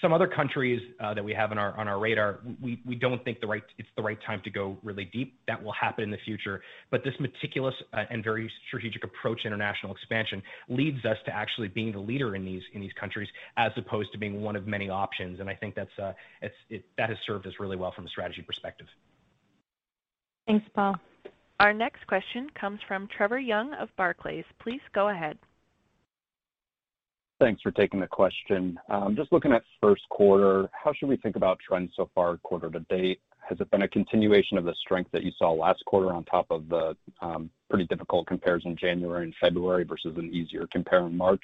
Some 0.00 0.12
other 0.12 0.28
countries 0.28 0.80
uh, 1.00 1.12
that 1.14 1.24
we 1.24 1.34
have 1.34 1.50
on 1.50 1.58
our 1.58 1.98
radar, 1.98 2.38
we 2.62 2.94
don't 3.00 3.22
think 3.24 3.38
it's 3.42 3.88
the 3.96 4.02
right 4.02 4.18
time 4.24 4.40
to 4.44 4.50
go 4.50 4.78
really 4.84 5.06
deep. 5.06 5.38
That 5.48 5.62
will 5.62 5.72
happen 5.72 6.04
in 6.04 6.10
the 6.10 6.18
future. 6.24 6.62
But 6.90 7.02
this 7.02 7.14
meticulous 7.18 7.74
uh, 7.92 8.04
and 8.08 8.22
very 8.22 8.50
strategic 8.68 9.02
approach 9.02 9.42
to 9.42 9.48
international 9.48 9.92
expansion 9.92 10.40
leads 10.68 11.04
us 11.04 11.16
to 11.26 11.34
actually 11.34 11.68
being 11.68 11.90
the 11.92 11.98
leader 11.98 12.36
in 12.36 12.44
these 12.44 12.92
countries 13.00 13.28
as 13.56 13.72
opposed 13.76 14.12
to 14.12 14.18
being 14.18 14.40
one 14.40 14.54
of 14.54 14.66
many 14.68 14.88
options. 14.88 15.40
And 15.40 15.50
I 15.50 15.54
think 15.54 15.76
uh, 15.76 16.12
that 16.40 17.08
has 17.08 17.18
served 17.26 17.46
us 17.46 17.54
really 17.58 17.76
well 17.76 17.92
from 17.92 18.06
a 18.06 18.08
strategy 18.08 18.42
perspective. 18.42 18.86
Thanks, 20.46 20.66
Paul. 20.74 20.96
Our 21.60 21.72
next 21.72 22.06
question 22.06 22.48
comes 22.58 22.78
from 22.86 23.08
Trevor 23.08 23.40
Young 23.40 23.74
of 23.74 23.88
Barclays. 23.96 24.44
Please 24.60 24.80
go 24.94 25.08
ahead. 25.08 25.38
Thanks 27.40 27.62
for 27.62 27.70
taking 27.70 28.00
the 28.00 28.06
question. 28.06 28.78
Um, 28.88 29.14
just 29.14 29.32
looking 29.32 29.52
at 29.52 29.62
first 29.80 30.02
quarter, 30.08 30.68
how 30.72 30.92
should 30.92 31.08
we 31.08 31.16
think 31.16 31.36
about 31.36 31.58
trends 31.60 31.92
so 31.94 32.10
far 32.14 32.36
quarter 32.38 32.68
to 32.68 32.80
date? 32.90 33.20
Has 33.48 33.60
it 33.60 33.70
been 33.70 33.82
a 33.82 33.88
continuation 33.88 34.58
of 34.58 34.64
the 34.64 34.74
strength 34.74 35.10
that 35.12 35.22
you 35.22 35.30
saw 35.38 35.52
last 35.52 35.84
quarter 35.86 36.12
on 36.12 36.24
top 36.24 36.46
of 36.50 36.68
the 36.68 36.96
um, 37.22 37.48
pretty 37.70 37.86
difficult 37.86 38.26
compares 38.26 38.62
in 38.64 38.76
January 38.76 39.24
and 39.24 39.34
February 39.40 39.84
versus 39.84 40.16
an 40.16 40.34
easier 40.34 40.66
compare 40.72 41.06
in 41.06 41.16
March? 41.16 41.42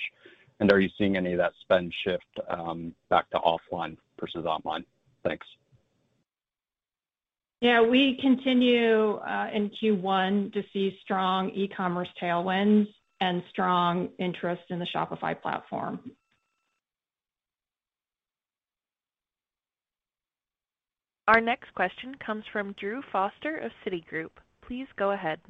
And 0.61 0.71
are 0.73 0.81
you 0.81 0.91
seeing 0.99 1.17
any 1.17 1.33
of 1.33 1.39
that 1.39 1.53
spend 1.61 1.95
shift 2.05 2.41
um, 2.49 2.95
back 3.09 3.31
to 3.31 3.39
offline 3.39 3.97
versus 4.21 4.45
online? 4.45 4.85
Thanks. 5.25 5.47
Yeah. 7.61 7.81
We 7.81 8.19
continue 8.21 9.15
uh, 9.15 9.49
in 9.55 9.71
Q1 9.71 10.53
to 10.53 10.63
see 10.73 10.99
strong 11.03 11.51
e-commerce 11.51 12.09
tailwinds 12.21 12.89
and 13.25 13.43
strong 13.49 14.11
interest 14.19 14.63
in 14.69 14.79
the 14.79 14.87
Shopify 14.95 15.41
platform. 15.41 15.99
Our 21.27 21.41
next 21.41 21.75
question 21.75 22.15
comes 22.25 22.45
from 22.53 22.75
Drew 22.79 23.01
Foster 23.11 23.57
of 23.57 23.73
Citigroup. 23.85 24.29
Please 24.67 24.87
go 24.97 25.13
ahead. 25.13 25.41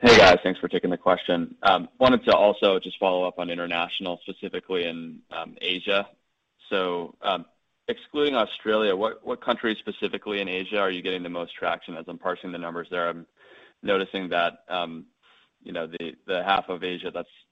Hey, 0.00 0.16
guys. 0.16 0.38
Thanks 0.42 0.58
for 0.58 0.68
taking 0.68 0.88
the 0.88 0.96
question. 0.96 1.54
Wanted 1.98 2.24
to 2.24 2.34
also 2.34 2.78
just 2.78 2.98
follow 2.98 3.24
up 3.24 3.38
on 3.38 3.50
international, 3.50 4.18
specifically 4.22 4.84
in 4.84 5.20
Asia. 5.60 6.08
So 6.70 7.14
um 7.22 7.44
excluding 7.88 8.34
Australia, 8.34 8.94
what 8.96 9.40
countries 9.42 9.76
specifically 9.80 10.40
in 10.40 10.48
Asia 10.48 10.78
are 10.78 10.90
you 10.90 11.02
getting 11.02 11.22
the 11.22 11.28
most 11.28 11.54
traction? 11.54 11.96
As 11.96 12.04
I'm 12.08 12.18
parsing 12.18 12.52
the 12.52 12.58
numbers 12.58 12.88
there, 12.90 13.08
I'm 13.08 13.26
noticing 13.82 14.28
that 14.30 14.60
um, 14.68 15.06
you 15.62 15.72
know, 15.72 15.86
the 16.26 16.42
half 16.44 16.68
of 16.68 16.84
Asia 16.84 17.10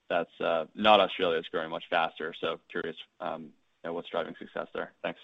that's 0.08 0.40
uh, 0.40 0.64
not 0.74 1.00
Australia 1.00 1.38
is 1.38 1.46
growing 1.50 1.70
much 1.70 1.84
faster. 1.90 2.32
So 2.40 2.60
curious, 2.70 2.96
um, 3.20 3.50
know, 3.84 3.92
what's 3.92 4.08
driving 4.08 4.34
success 4.38 4.68
there. 4.74 4.92
Thanks. 5.02 5.20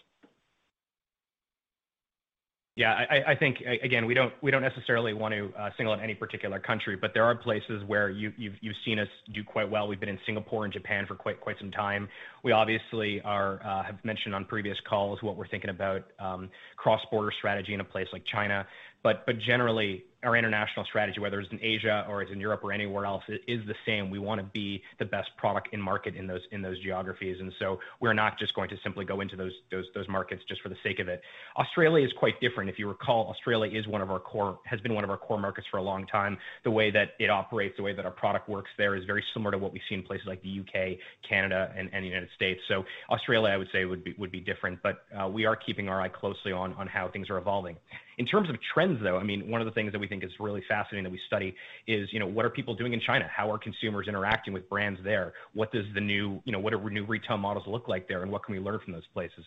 Yeah. 2.75 3.05
I 3.27 3.35
think 3.35 3.59
again, 3.61 4.07
we 4.07 4.15
don't 4.15 4.33
necessarily 4.63 5.13
want 5.13 5.35
to 5.35 5.53
uh, 5.59 5.69
single 5.77 5.93
out 5.93 6.01
any 6.01 6.15
particular 6.15 6.59
country, 6.59 6.97
but 6.97 7.13
there 7.13 7.23
are 7.23 7.35
places 7.35 7.83
where 7.87 8.09
you've 8.09 8.75
seen 8.83 8.99
us 8.99 9.09
do 9.35 9.45
quite 9.45 9.71
well. 9.71 9.87
We've 9.87 10.01
been 10.01 10.09
in 10.09 10.19
Singapore 10.25 10.65
and 10.65 10.73
Japan 10.73 11.05
for 11.07 11.15
quite 11.15 11.37
some 11.61 11.71
time. 11.71 12.09
We 12.43 12.53
obviously 12.53 13.21
uh, 13.27 13.83
have 13.83 14.03
mentioned 14.05 14.35
on 14.35 14.47
previous 14.47 14.79
calls 14.89 15.23
what 15.23 15.37
we're 15.37 15.49
thinking 15.49 15.69
about 15.69 16.05
um, 16.19 16.49
cross-border 16.77 17.33
strategy 17.37 17.75
in 17.75 17.81
a 17.81 17.85
place 17.85 18.09
like 18.11 18.25
China. 18.25 18.67
Generally, 19.47 20.05
our 20.23 20.37
international 20.37 20.85
strategy, 20.87 21.21
whether 21.21 21.41
it's 21.41 21.51
in 21.51 21.59
Asia 21.63 22.07
or 22.09 22.23
it's 22.23 22.31
in 22.31 22.41
Europe 22.41 22.61
or 22.63 22.73
anywhere 22.73 23.05
else, 23.05 23.25
is 23.29 23.61
the 23.67 23.75
same. 23.87 24.11
We 24.11 24.19
wanna 24.19 24.45
be 24.45 24.83
the 24.99 25.05
best 25.05 25.31
product 25.37 25.69
in 25.73 25.81
market 25.81 26.15
in 26.15 26.27
those 26.27 26.43
in 26.53 26.63
those 26.63 26.79
geographies. 26.81 27.39
And 27.41 27.53
so 27.59 27.81
we're 28.01 28.13
not 28.13 28.39
just 28.39 28.55
going 28.55 28.69
to 28.71 28.77
simply 28.83 29.05
go 29.05 29.21
into 29.21 29.37
those 29.37 29.53
those 29.71 30.09
markets 30.09 30.43
just 30.49 30.61
for 30.63 30.69
the 30.69 30.77
sake 30.83 31.01
of 31.01 31.09
it. 31.09 31.23
Australia 31.57 32.05
is 32.07 32.13
quite 32.19 32.41
different. 32.41 32.71
If 32.71 32.79
you 32.79 32.89
recall, 32.89 33.29
Australia 33.29 33.77
is 33.77 33.87
one 33.87 34.01
of 34.01 34.11
our 34.11 34.21
core 34.21 34.59
has 34.65 34.81
been 34.81 34.95
one 34.95 35.05
of 35.05 35.11
our 35.11 35.17
core 35.17 35.39
markets 35.39 35.67
for 35.71 35.79
a 35.79 35.83
long 35.83 36.07
time. 36.07 36.39
The 36.65 36.71
way 36.71 36.91
that 36.91 37.11
it 37.19 37.31
operates, 37.31 37.77
the 37.77 37.83
way 37.83 37.95
that 37.95 38.05
our 38.05 38.11
product 38.11 38.49
works 38.49 38.71
there 38.79 38.95
is 38.95 39.05
very 39.05 39.25
similar 39.35 39.51
to 39.53 39.59
what 39.59 39.73
we 39.73 39.81
see 39.89 39.95
in 39.95 40.03
places 40.03 40.27
like 40.27 40.43
the 40.43 40.49
U.K., 40.49 40.99
Canada, 41.29 41.73
and 41.77 41.89
the 41.93 42.09
United 42.09 42.29
States. 42.35 42.61
So 42.69 42.85
Australia, 43.11 43.51
I 43.53 43.57
would 43.57 43.69
say, 43.73 43.85
would 43.85 44.05
be 44.05 44.15
would 44.19 44.31
be 44.31 44.41
different. 44.41 44.79
But 44.83 45.05
uh, 45.19 45.29
we 45.29 45.45
are 45.47 45.57
keeping 45.57 45.89
our 45.89 46.01
eye 46.01 46.09
closely 46.09 46.53
on 46.53 46.75
on 46.75 46.87
how 46.87 47.09
things 47.09 47.29
are 47.31 47.39
evolving. 47.39 47.77
In 48.19 48.27
terms 48.27 48.51
of 48.51 48.57
trends, 48.75 49.03
though, 49.03 49.17
I 49.17 49.23
mean, 49.23 49.51
one 49.51 49.61
of 49.61 49.65
the 49.65 49.73
things 49.73 49.93
that 49.93 49.99
we 49.99 50.07
think 50.13 50.25
is 50.25 50.31
really 50.39 50.63
fascinating 50.69 51.05
that 51.05 51.11
we 51.11 51.21
study 51.27 51.55
is, 51.87 52.13
you 52.13 52.19
know, 52.19 52.27
what 52.27 52.45
are 52.45 52.51
people 52.51 52.75
doing 52.75 52.93
in 52.93 53.01
China? 53.01 53.27
How 53.35 53.51
are 53.51 53.59
consumers 53.59 54.09
interacting 54.09 54.53
with 54.53 54.69
brands 54.69 55.01
there? 55.03 55.33
What 55.55 55.73
do 55.73 55.83
new 56.01 57.05
retail 57.07 57.39
models 57.39 57.65
look 57.67 57.89
like 57.89 58.09
there, 58.09 58.23
and 58.23 58.31
what 58.31 58.45
can 58.45 58.55
we 58.55 58.61
learn 58.61 58.79
from 58.85 58.93
those 58.93 59.07
places? 59.15 59.45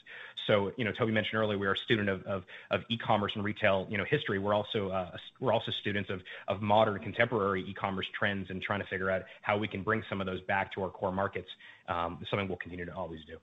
So, 0.47 0.71
you 0.77 0.85
know, 0.85 0.91
Tobi 0.91 1.13
mentioned 1.13 1.35
earlier, 1.35 1.57
we 1.57 1.67
are 1.67 1.73
a 1.73 1.77
student 1.77 2.09
of 2.09 2.43
e-commerce 2.89 3.33
and 3.35 3.43
retail 3.43 3.87
you 3.89 3.97
know, 3.97 4.05
history. 4.09 4.39
We're 4.39 4.53
also 4.53 4.89
uh, 4.89 5.11
we're 5.39 5.53
also 5.53 5.71
students 5.81 6.09
of 6.47 6.61
modern 6.61 6.99
contemporary 6.99 7.63
e-commerce 7.67 8.07
trends 8.17 8.49
and 8.49 8.61
trying 8.61 8.79
to 8.79 8.87
figure 8.87 9.11
out 9.11 9.23
how 9.41 9.57
we 9.57 9.67
can 9.67 9.83
bring 9.83 10.03
some 10.09 10.21
of 10.21 10.27
those 10.27 10.41
back 10.41 10.73
to 10.73 10.83
our 10.83 10.89
core 10.89 11.11
markets, 11.11 11.49
um, 11.87 12.19
something 12.29 12.47
we'll 12.47 12.57
continue 12.57 12.85
to 12.85 12.95
always 12.95 13.19
do. 13.27 13.37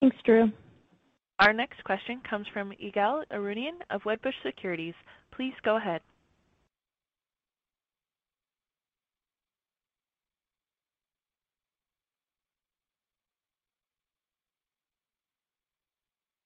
Thanks, 0.00 0.16
Drew. 0.24 0.50
Our 1.40 1.52
next 1.52 1.82
question 1.84 2.20
comes 2.28 2.46
from 2.52 2.72
Ygal 2.82 3.24
Arounian 3.32 3.80
of 3.90 4.02
Wedbush 4.02 4.34
Securities. 4.44 4.94
Please 5.32 5.54
go 5.64 5.76
ahead. 5.76 6.00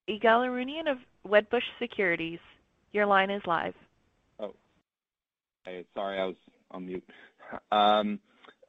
Ygal 0.09 0.47
Arounian 0.47 0.91
of 0.91 0.99
Wedbush 1.27 1.61
Securities, 1.79 2.39
your 2.93 3.05
line 3.05 3.29
is 3.29 3.43
live. 3.47 3.75
Oh. 4.41 4.55
Hey, 5.65 5.85
sorry, 5.95 6.19
I 6.19 6.25
was 6.25 6.37
on 6.71 6.87
mute. 6.87 7.05
Um, 7.71 8.19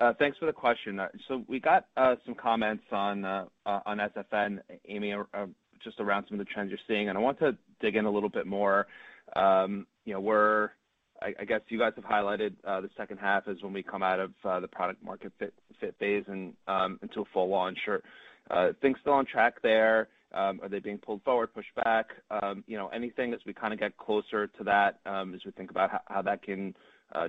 uh, 0.01 0.13
thanks 0.19 0.37
for 0.37 0.47
the 0.47 0.53
question. 0.53 0.99
Uh, 0.99 1.07
so 1.29 1.43
we 1.47 1.61
got 1.61 1.85
uh, 1.95 2.15
some 2.25 2.35
comments 2.35 2.83
on 2.91 3.21
SFN, 3.65 4.59
Amy, 4.87 5.13
just 5.83 5.99
around 5.99 6.25
some 6.27 6.39
of 6.39 6.45
the 6.45 6.51
trends 6.51 6.69
you're 6.69 6.79
seeing, 6.87 7.09
and 7.09 7.17
I 7.17 7.21
want 7.21 7.39
to 7.39 7.57
dig 7.81 7.95
in 7.95 8.05
a 8.05 8.11
little 8.11 8.29
bit 8.29 8.47
more. 8.47 8.87
Um, 9.35 9.85
you 10.05 10.13
know, 10.13 10.19
we're 10.19 10.71
I 11.21 11.43
guess 11.43 11.61
you 11.67 11.77
guys 11.77 11.91
have 11.95 12.05
highlighted 12.05 12.53
uh, 12.65 12.79
the 12.81 12.89
second 12.95 13.17
half 13.17 13.47
is 13.47 13.61
when 13.61 13.73
we 13.73 13.83
come 13.83 14.01
out 14.01 14.19
of 14.19 14.31
uh, 14.45 14.59
the 14.61 14.67
product 14.69 15.03
market 15.03 15.33
fit 15.37 15.53
phase 15.99 16.23
and 16.27 16.53
um, 16.67 16.97
into 17.01 17.21
a 17.21 17.25
full 17.33 17.49
launch. 17.49 17.77
Are 17.87 18.01
uh, 18.49 18.71
things 18.81 18.97
still 19.01 19.13
on 19.13 19.25
track 19.25 19.61
there? 19.61 20.07
Um, 20.33 20.59
are 20.61 20.69
they 20.69 20.79
being 20.79 20.97
pulled 20.97 21.21
forward, 21.23 21.53
pushed 21.53 21.73
back? 21.83 22.07
You 22.67 22.77
know, 22.77 22.87
anything 22.87 23.33
as 23.33 23.39
we 23.45 23.53
kinda 23.53 23.75
get 23.75 23.97
closer 23.97 24.47
to 24.47 24.63
that, 24.63 24.99
as 25.05 25.43
we 25.45 25.51
think 25.51 25.71
about 25.71 26.03
how 26.07 26.21
that 26.21 26.41
can 26.43 26.73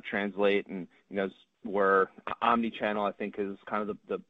translate 0.08 0.66
and, 0.68 0.86
you 1.08 1.16
know, 1.16 1.28
where 1.64 2.10
omni-channel, 2.42 3.04
I 3.04 3.12
think, 3.12 3.36
is 3.38 3.56
kind 3.68 3.88
of 3.88 3.96
the 4.08 4.20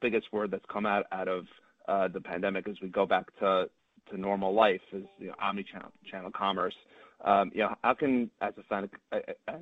biggest 0.00 0.32
word 0.32 0.50
that's 0.50 0.64
come 0.72 0.86
out 0.86 1.06
of 1.10 1.46
Uh, 1.88 2.06
the 2.06 2.20
pandemic 2.20 2.68
as 2.68 2.76
we 2.82 2.88
go 2.88 3.06
back 3.06 3.24
to 3.38 3.66
normal 4.14 4.54
life 4.54 4.80
as 4.94 5.02
omni-channel 5.40 6.30
commerce. 6.34 6.74
Um, 7.24 7.50
how 7.82 7.94
can 7.94 8.30
as 8.42 8.52
a 8.58 8.74
SFN 8.74 8.90
uh, 9.10 9.16
uh, 9.48 9.52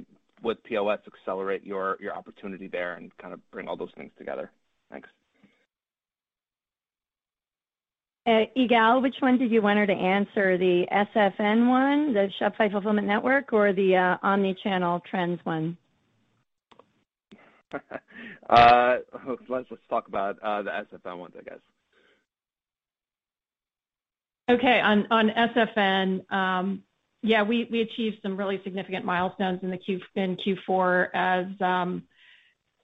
with 0.42 0.62
POS 0.64 0.98
accelerate 1.06 1.64
your 1.64 1.96
opportunity 2.14 2.66
there 2.66 2.94
and 2.94 3.16
kind 3.18 3.32
of 3.32 3.40
bring 3.52 3.68
all 3.68 3.76
those 3.76 3.92
things 3.96 4.10
together? 4.18 4.50
Thanks. 4.90 5.08
Ygal, 8.26 9.02
which 9.02 9.14
one 9.20 9.38
did 9.38 9.52
you 9.52 9.62
want 9.62 9.78
her 9.78 9.86
to 9.86 9.92
answer? 9.92 10.58
The 10.58 10.84
SFN 10.92 11.68
one, 11.68 12.12
the 12.12 12.28
Shopify 12.40 12.72
Fulfillment 12.72 13.06
Network, 13.06 13.52
or 13.52 13.72
the 13.72 14.16
omni-channel 14.22 15.02
trends 15.08 15.38
one? 15.44 15.76
Let's 19.48 19.82
talk 19.88 20.08
about 20.08 20.40
the 20.40 20.86
SFN 20.92 21.18
ones, 21.18 21.34
I 21.38 21.42
guess. 21.42 21.60
Okay. 24.48 24.80
On 24.80 25.06
SFN, 25.10 26.30
um, 26.32 26.82
yeah, 27.22 27.42
we 27.42 27.80
achieved 27.80 28.18
some 28.22 28.36
really 28.36 28.60
significant 28.62 29.04
milestones 29.04 29.60
in 29.62 29.70
Q4 30.36 31.14
um, 31.60 32.04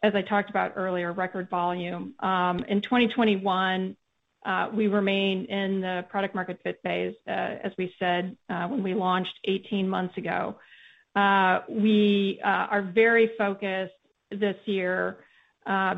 as 0.02 0.14
I 0.16 0.22
talked 0.22 0.50
about 0.50 0.72
earlier, 0.74 1.12
record 1.12 1.48
volume. 1.48 2.14
Um, 2.18 2.64
in 2.64 2.80
2021, 2.80 3.96
uh, 4.44 4.70
we 4.74 4.88
remain 4.88 5.44
in 5.44 5.80
the 5.80 6.04
product 6.10 6.34
market 6.34 6.58
fit 6.64 6.80
phase, 6.82 7.14
uh, 7.28 7.30
as 7.30 7.72
we 7.78 7.94
said, 8.00 8.36
uh, 8.48 8.66
when 8.66 8.82
we 8.82 8.94
launched 8.94 9.38
18 9.44 9.88
months 9.88 10.16
ago. 10.18 10.56
We 11.68 12.40
are 12.42 12.82
very 12.82 13.30
focused 13.38 13.94
this 14.32 14.56
year, 14.64 15.18
Uh, 15.64 15.94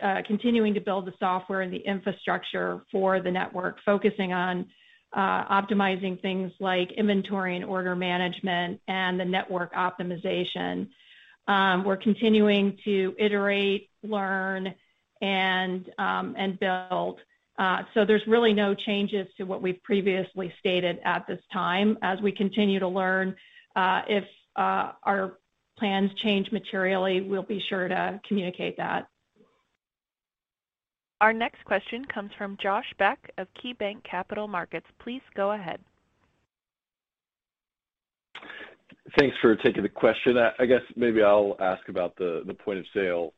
uh, 0.00 0.22
continuing 0.26 0.74
to 0.74 0.80
build 0.80 1.04
the 1.04 1.12
software 1.18 1.62
and 1.62 1.72
the 1.72 1.78
infrastructure 1.78 2.82
for 2.92 3.20
the 3.20 3.30
network, 3.30 3.78
focusing 3.84 4.32
on 4.32 4.66
uh, 5.14 5.44
optimizing 5.60 6.20
things 6.22 6.52
like 6.60 6.92
inventory 6.92 7.56
and 7.56 7.64
order 7.64 7.96
management 7.96 8.80
and 8.86 9.18
the 9.18 9.24
network 9.24 9.74
optimization. 9.74 10.88
Um, 11.48 11.84
we're 11.84 11.96
continuing 11.96 12.78
to 12.84 13.14
iterate, 13.18 13.90
learn, 14.02 14.74
um, 15.98 16.34
and 16.38 16.58
build. 16.58 17.20
Uh 17.58 17.82
so 17.94 18.04
there's 18.04 18.26
really 18.26 18.52
no 18.52 18.74
changes 18.74 19.26
to 19.36 19.44
what 19.44 19.60
we've 19.60 19.82
previously 19.82 20.52
stated 20.58 20.98
at 21.04 21.26
this 21.26 21.40
time. 21.52 21.98
As 22.02 22.20
we 22.20 22.32
continue 22.32 22.80
to 22.80 22.88
learn, 22.88 23.36
if 23.76 24.24
our 24.56 25.38
plans 25.82 26.12
change 26.22 26.52
materially, 26.52 27.22
we'll 27.22 27.42
be 27.42 27.60
sure 27.68 27.88
to 27.88 28.20
communicate 28.28 28.76
that. 28.76 29.08
Our 31.20 31.32
next 31.32 31.64
question 31.64 32.04
comes 32.04 32.30
from 32.38 32.56
Josh 32.62 32.84
Beck 33.00 33.18
of 33.36 33.48
KeyBanc 33.60 34.04
Capital 34.08 34.46
Markets. 34.46 34.86
Please 35.00 35.22
go 35.34 35.50
ahead. 35.50 35.80
Thanks 39.18 39.34
for 39.42 39.56
taking 39.56 39.82
the 39.82 39.88
question. 39.88 40.36
I 40.38 40.66
guess 40.66 40.82
maybe 40.94 41.20
I'll 41.20 41.56
ask 41.58 41.88
about 41.88 42.14
the 42.14 42.56
point 42.64 42.78
of 42.78 42.84
sale 42.94 43.34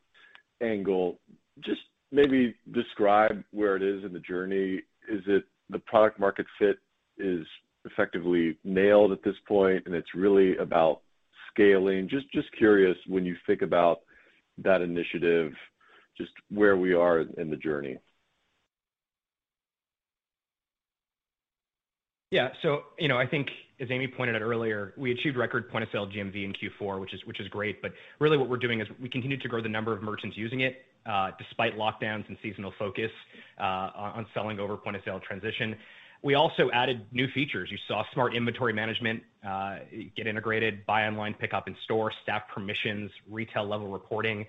angle. 0.61 1.17
Just 1.61 1.81
maybe 2.11 2.53
describe 2.73 3.43
where 3.49 3.75
it 3.75 3.81
is 3.81 4.03
in 4.03 4.13
the 4.13 4.19
journey. 4.19 4.83
Is 5.11 5.23
it 5.25 5.45
the 5.71 5.79
product 5.79 6.19
market 6.19 6.45
fit 6.59 6.77
is 7.17 7.43
effectively 7.85 8.59
nailed 8.63 9.13
at 9.13 9.23
this 9.23 9.35
point, 9.47 9.87
and 9.87 9.95
it's 9.95 10.13
really 10.13 10.55
about 10.57 11.01
scaling? 11.55 12.09
Just 12.09 12.27
curious 12.57 12.97
when 13.07 13.25
you 13.25 13.35
think 13.47 13.61
about 13.61 14.01
that 14.59 14.81
initiative, 14.81 15.53
just 16.17 16.31
where 16.49 16.77
we 16.77 16.93
are 16.93 17.21
in 17.21 17.49
the 17.49 17.57
journey. 17.57 17.97
Yeah. 22.31 22.49
So 22.61 22.83
you 22.99 23.07
know, 23.07 23.17
I 23.17 23.25
think 23.25 23.47
as 23.79 23.87
Amy 23.91 24.07
pointed 24.07 24.35
out 24.35 24.41
earlier, 24.41 24.93
we 24.97 25.11
achieved 25.11 25.37
record 25.37 25.69
point 25.69 25.83
of 25.83 25.89
sale 25.91 26.07
GMV 26.07 26.43
in 26.43 26.53
Q4, 26.53 26.99
which 26.99 27.13
is 27.39 27.47
great. 27.49 27.81
But 27.81 27.91
really 28.19 28.37
what 28.37 28.49
we're 28.49 28.57
doing 28.57 28.81
is 28.81 28.87
we 29.01 29.09
continue 29.09 29.37
to 29.37 29.47
grow 29.47 29.61
the 29.61 29.69
number 29.69 29.93
of 29.93 30.01
merchants 30.01 30.37
using 30.37 30.61
it, 30.61 30.85
uh, 31.05 31.31
despite 31.37 31.77
lockdowns 31.77 32.27
and 32.27 32.37
seasonal 32.41 32.73
focus 32.79 33.11
uh, 33.59 33.91
on 33.95 34.25
selling 34.33 34.59
over 34.59 34.77
point 34.77 34.95
of 34.95 35.01
sale 35.03 35.21
transition. 35.25 35.75
We 36.21 36.33
also 36.35 36.69
added 36.73 37.05
new 37.11 37.27
features. 37.29 37.69
You 37.71 37.77
saw 37.87 38.03
smart 38.13 38.35
inventory 38.35 38.73
management 38.73 39.23
uh, 39.47 39.77
get 40.15 40.27
integrated, 40.27 40.85
buy 40.85 41.05
online, 41.05 41.33
pick 41.35 41.53
up 41.53 41.67
in 41.67 41.75
store, 41.83 42.11
staff 42.23 42.43
permissions, 42.53 43.11
retail 43.29 43.65
level 43.65 43.87
reporting. 43.87 44.45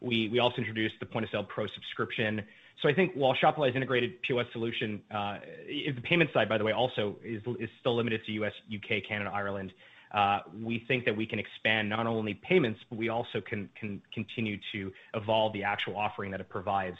We 0.00 0.28
we 0.28 0.38
also 0.38 0.56
introduced 0.58 0.96
the 1.00 1.06
Point 1.06 1.24
of 1.24 1.30
Sale 1.30 1.44
Pro 1.44 1.66
subscription. 1.68 2.42
So 2.82 2.88
I 2.88 2.94
think 2.94 3.14
while 3.14 3.34
Shopify's 3.34 3.76
integrated 3.76 4.20
POS 4.22 4.46
solution, 4.52 5.00
uh, 5.10 5.38
the 5.66 6.00
payment 6.02 6.30
side, 6.34 6.48
by 6.48 6.58
the 6.58 6.64
way, 6.64 6.72
also 6.72 7.16
is 7.24 7.40
is 7.58 7.70
still 7.80 7.96
limited 7.96 8.24
to 8.26 8.32
U.S., 8.32 8.52
U.K., 8.68 9.00
Canada, 9.02 9.30
Ireland. 9.32 9.72
Uh, 10.14 10.40
we 10.62 10.84
think 10.86 11.04
that 11.04 11.16
we 11.16 11.26
can 11.26 11.40
expand 11.40 11.88
not 11.88 12.06
only 12.06 12.34
payments, 12.34 12.78
but 12.88 12.96
we 12.96 13.08
also 13.08 13.40
can, 13.40 13.68
can 13.78 14.00
continue 14.12 14.56
to 14.72 14.92
evolve 15.14 15.52
the 15.52 15.64
actual 15.64 15.96
offering 15.96 16.30
that 16.30 16.40
it 16.40 16.48
provides. 16.48 16.96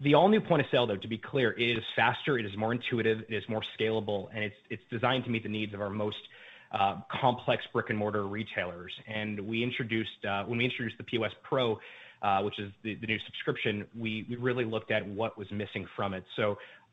The 0.00 0.14
all-new 0.14 0.40
point 0.40 0.62
of 0.62 0.66
sale, 0.70 0.86
though, 0.86 0.96
to 0.96 1.08
be 1.08 1.18
clear, 1.18 1.52
is 1.52 1.78
faster, 1.94 2.38
it 2.38 2.46
is 2.46 2.56
more 2.56 2.72
intuitive, 2.72 3.20
it 3.28 3.34
is 3.34 3.44
more 3.48 3.62
scalable, 3.78 4.28
and 4.34 4.42
it's 4.42 4.56
it's 4.70 4.82
designed 4.90 5.24
to 5.24 5.30
meet 5.30 5.42
the 5.44 5.48
needs 5.48 5.74
of 5.74 5.80
our 5.80 5.90
most 5.90 6.16
complex 7.20 7.62
brick-and-mortar 7.72 8.26
retailers. 8.26 8.92
And 9.06 9.38
we 9.40 9.62
introduced, 9.62 10.24
uh, 10.28 10.44
when 10.44 10.58
we 10.58 10.64
introduced 10.64 10.96
the 10.98 11.04
POS 11.04 11.32
Pro, 11.42 11.78
which 12.42 12.58
is 12.58 12.72
the 12.82 12.94
the 12.96 13.06
new 13.06 13.18
subscription, 13.26 13.86
we 13.96 14.26
we 14.28 14.36
really 14.36 14.64
looked 14.64 14.90
at 14.90 15.06
what 15.06 15.36
was 15.36 15.50
missing 15.50 15.86
from 15.94 16.14
it. 16.14 16.24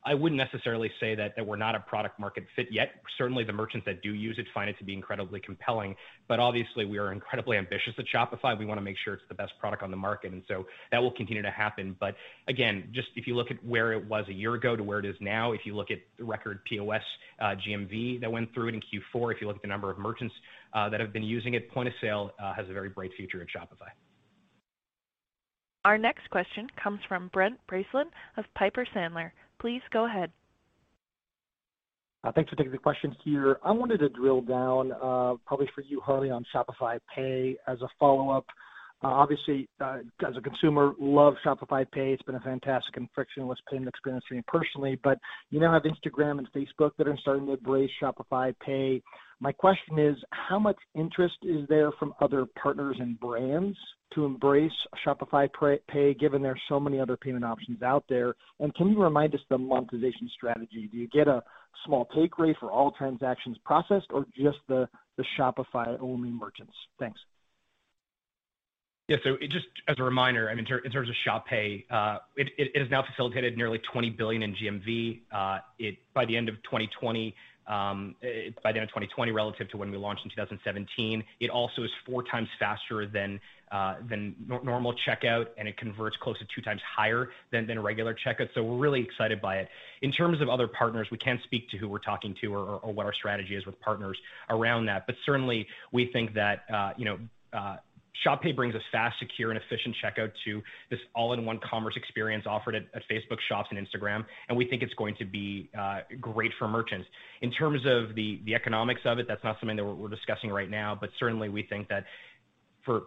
I 0.05 0.13
wouldn't 0.13 0.37
necessarily 0.37 0.89
say 0.99 1.15
that 1.15 1.33
we're 1.45 1.57
not 1.57 1.75
a 1.75 1.79
product 1.81 2.19
market 2.19 2.45
fit 2.55 2.67
yet. 2.71 2.91
Certainly, 3.17 3.43
the 3.43 3.53
merchants 3.53 3.85
that 3.85 4.01
do 4.01 4.13
use 4.13 4.37
it 4.37 4.45
find 4.53 4.69
it 4.69 4.77
to 4.79 4.85
be 4.85 4.93
incredibly 4.93 5.39
compelling. 5.39 5.95
But 6.27 6.39
obviously, 6.39 6.85
we 6.85 6.97
are 6.97 7.11
incredibly 7.11 7.57
ambitious 7.57 7.93
at 7.97 8.05
Shopify. 8.13 8.57
We 8.57 8.65
wanna 8.65 8.81
make 8.81 8.95
sure 9.03 9.13
it's 9.13 9.23
the 9.27 9.35
best 9.35 9.53
product 9.59 9.83
on 9.83 9.91
the 9.91 9.97
market, 9.97 10.31
and 10.31 10.43
so 10.47 10.65
that 10.91 10.99
will 10.99 11.11
continue 11.11 11.41
to 11.41 11.51
happen. 11.51 11.95
But 11.99 12.15
again, 12.47 12.89
just 12.93 13.09
if 13.15 13.27
you 13.27 13.35
look 13.35 13.51
at 13.51 13.63
where 13.63 13.93
it 13.93 14.05
was 14.05 14.25
a 14.29 14.33
year 14.33 14.53
ago 14.53 14.75
to 14.75 14.83
where 14.83 14.99
it 14.99 15.05
is 15.05 15.15
now, 15.19 15.51
if 15.51 15.61
you 15.65 15.75
look 15.75 15.91
at 15.91 15.99
the 16.17 16.23
record 16.23 16.63
POS 16.65 17.01
uh, 17.39 17.55
GMV 17.67 18.21
that 18.21 18.31
went 18.31 18.53
through 18.53 18.69
it 18.69 18.75
in 18.75 18.81
Q4, 18.81 19.33
if 19.33 19.41
you 19.41 19.47
look 19.47 19.57
at 19.57 19.61
the 19.61 19.67
number 19.67 19.91
of 19.91 19.97
merchants 19.97 20.33
uh, 20.73 20.89
that 20.89 20.99
have 20.99 21.11
been 21.11 21.23
using 21.23 21.55
it, 21.55 21.69
point 21.71 21.87
of 21.87 21.93
sale 21.99 22.31
uh, 22.41 22.53
has 22.53 22.69
a 22.69 22.73
very 22.73 22.89
bright 22.89 23.11
future 23.17 23.41
at 23.41 23.47
Shopify. 23.47 23.89
Our 25.85 25.97
next 25.97 26.29
question 26.29 26.67
comes 26.81 26.99
from 27.07 27.29
Brent 27.29 27.57
Bracelin 27.67 28.07
of 28.37 28.45
Piper 28.53 28.85
Sandler. 28.93 29.31
Please 29.59 29.81
go 29.91 30.05
ahead. 30.05 30.31
Uh, 32.23 32.31
thanks 32.33 32.49
for 32.49 32.57
taking 32.57 32.71
the 32.71 32.77
question 32.77 33.15
here. 33.23 33.59
I 33.63 33.71
wanted 33.71 33.99
to 33.99 34.09
drill 34.09 34.41
down, 34.41 34.91
uh, 34.91 35.35
probably 35.45 35.69
for 35.73 35.81
you, 35.81 36.01
Harley, 36.01 36.29
on 36.29 36.45
Shopify 36.53 36.99
Pay 37.15 37.55
as 37.67 37.81
a 37.81 37.87
follow-up. 37.97 38.45
Uh, 39.01 39.07
obviously, 39.07 39.69
uh, 39.79 39.99
as 40.27 40.35
a 40.35 40.41
consumer, 40.41 40.93
love 40.99 41.35
Shopify 41.45 41.89
Pay. 41.89 42.11
It's 42.11 42.23
been 42.23 42.35
a 42.35 42.39
fantastic 42.41 42.97
and 42.97 43.07
frictionless 43.15 43.59
payment 43.71 43.87
experience 43.87 44.25
for 44.27 44.35
me 44.35 44.43
personally. 44.45 44.99
But 45.01 45.19
you 45.51 45.59
now 45.61 45.71
have 45.71 45.83
Instagram 45.83 46.37
and 46.37 46.51
Facebook 46.51 46.91
that 46.97 47.07
are 47.07 47.17
starting 47.21 47.45
to 47.45 47.53
embrace 47.53 47.89
Shopify 48.01 48.53
Pay. 48.59 49.01
My 49.39 49.53
question 49.53 49.99
is, 49.99 50.17
how 50.31 50.59
much 50.59 50.75
interest 50.95 51.35
is 51.43 51.65
there 51.69 51.93
from 51.93 52.13
other 52.19 52.45
partners 52.61 52.97
and 52.99 53.17
brands 53.21 53.77
to 54.15 54.25
embrace 54.25 54.71
Shopify 55.05 55.47
Pay, 55.87 56.13
given 56.15 56.41
there's 56.41 56.59
so 56.67 56.77
many 56.77 56.99
other 56.99 57.15
payment 57.15 57.45
options 57.45 57.81
out 57.81 58.03
there? 58.09 58.35
And 58.59 58.75
can 58.75 58.89
you 58.89 59.01
remind 59.01 59.33
us 59.33 59.41
the 59.49 59.57
monetization 59.57 60.29
strategy? 60.35 60.89
Do 60.91 60.97
you 60.97 61.07
get 61.07 61.29
a 61.29 61.41
small 61.85 62.05
take 62.13 62.37
rate 62.37 62.57
for 62.59 62.69
all 62.69 62.91
transactions 62.91 63.57
processed 63.63 64.07
or 64.09 64.25
just 64.35 64.57
the 64.67 64.89
Shopify-only 65.39 66.31
merchants? 66.31 66.73
Thanks. 66.99 67.19
Yeah. 69.09 69.17
So 69.23 69.37
just 69.49 69.65
as 69.87 69.97
a 69.97 70.03
reminder, 70.03 70.51
I 70.51 70.53
mean, 70.53 70.67
in 70.85 70.91
terms 70.91 71.09
of 71.09 71.15
Shop 71.25 71.47
Pay, 71.47 71.83
uh, 71.89 72.19
it 72.37 72.77
has 72.77 72.91
now 72.91 73.03
facilitated 73.03 73.57
nearly 73.57 73.79
20 73.91 74.11
billion 74.11 74.43
in 74.43 74.55
GMV. 74.55 75.21
Uh, 75.31 75.57
by 76.13 76.25
the 76.25 76.37
end 76.37 76.47
of 76.47 76.55
2020 76.57 77.35
um, 77.67 78.15
relative 79.33 79.67
to 79.69 79.77
when 79.77 79.89
we 79.89 79.97
launched 79.97 80.25
in 80.25 80.29
2017, 80.29 81.23
it 81.39 81.49
also 81.49 81.83
is 81.83 81.89
4x 82.07 82.47
faster 82.59 83.07
than 83.07 83.39
uh, 83.71 83.95
normal 84.63 84.93
checkout, 85.07 85.47
and 85.57 85.67
it 85.67 85.75
converts 85.77 86.15
close 86.21 86.37
to 86.37 86.61
2x 86.61 86.77
higher 86.95 87.29
than 87.51 87.79
regular 87.79 88.15
checkout. 88.15 88.49
So 88.53 88.61
we're 88.61 88.77
really 88.77 89.01
excited 89.01 89.41
by 89.41 89.57
it. 89.57 89.69
In 90.03 90.11
terms 90.11 90.39
of 90.39 90.49
other 90.49 90.67
partners, 90.67 91.07
we 91.11 91.17
can't 91.17 91.41
speak 91.45 91.67
to 91.69 91.77
who 91.77 91.89
we're 91.89 91.97
talking 91.97 92.35
to 92.41 92.53
or 92.53 92.93
what 92.93 93.07
our 93.07 93.13
strategy 93.13 93.55
is 93.55 93.65
with 93.65 93.79
partners 93.81 94.19
around 94.51 94.85
that. 94.85 95.07
But 95.07 95.15
certainly, 95.25 95.65
we 95.91 96.11
think 96.13 96.35
that, 96.35 96.93
you 96.95 97.05
know, 97.05 97.17
Shop 98.23 98.41
Pay 98.41 98.51
brings 98.51 98.75
us 98.75 98.81
fast, 98.91 99.17
secure, 99.19 99.51
and 99.51 99.59
efficient 99.59 99.95
checkout 100.03 100.31
to 100.45 100.61
this 100.89 100.99
all-in-one 101.15 101.59
commerce 101.59 101.95
experience 101.95 102.45
offered 102.45 102.75
at 102.75 103.09
Facebook 103.09 103.39
Shops 103.47 103.69
and 103.71 103.79
Instagram, 103.79 104.25
and 104.47 104.57
we 104.57 104.65
think 104.65 104.83
it's 104.83 104.93
going 104.95 105.15
to 105.15 105.25
be 105.25 105.69
uh, 105.77 106.01
great 106.19 106.51
for 106.59 106.67
merchants. 106.67 107.07
In 107.41 107.51
terms 107.51 107.85
of 107.85 108.15
the 108.15 108.41
the 108.45 108.55
economics 108.55 109.01
of 109.05 109.19
it, 109.19 109.27
that's 109.27 109.43
not 109.43 109.59
something 109.59 109.77
that 109.77 109.85
we're 109.85 110.09
discussing 110.09 110.49
right 110.49 110.69
now, 110.69 110.97
but 110.99 111.09
certainly 111.17 111.49
we 111.49 111.63
think 111.63 111.87
that 111.89 112.05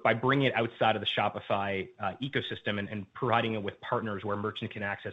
by 0.05 0.15
bringing 0.15 0.47
it 0.47 0.55
outside 0.55 0.95
of 0.97 1.03
the 1.03 1.09
Shopify 1.09 1.89
uh, 2.01 2.13
ecosystem 2.23 2.79
and 2.79 3.13
providing 3.15 3.55
it 3.55 3.63
with 3.63 3.81
partners 3.81 4.25
where 4.25 4.37
merchants 4.37 4.73
can 4.73 4.83
access 4.83 5.13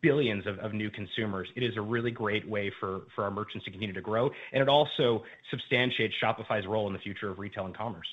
billions 0.00 0.46
of, 0.46 0.58
of 0.58 0.72
new 0.74 0.90
consumers. 0.90 1.48
It 1.56 1.62
is 1.62 1.76
a 1.76 1.80
really 1.80 2.10
great 2.10 2.48
way 2.48 2.70
for, 2.78 3.02
for 3.14 3.24
our 3.24 3.30
merchants 3.30 3.64
to 3.64 3.70
continue 3.70 3.94
to 3.94 4.00
grow. 4.00 4.30
And 4.52 4.62
it 4.62 4.68
also 4.68 5.24
substantiates 5.50 6.14
Shopify's 6.22 6.66
role 6.66 6.86
in 6.86 6.92
the 6.92 6.98
future 6.98 7.30
of 7.30 7.38
retail 7.38 7.66
and 7.66 7.74
commerce. 7.74 8.08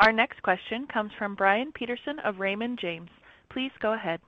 Our 0.00 0.12
next 0.12 0.42
question 0.42 0.86
comes 0.92 1.12
from 1.18 1.34
Brian 1.34 1.72
Peterson 1.72 2.18
of 2.24 2.38
Raymond 2.38 2.78
James. 2.80 3.10
Please 3.52 3.70
go 3.80 3.94
ahead. 3.94 4.20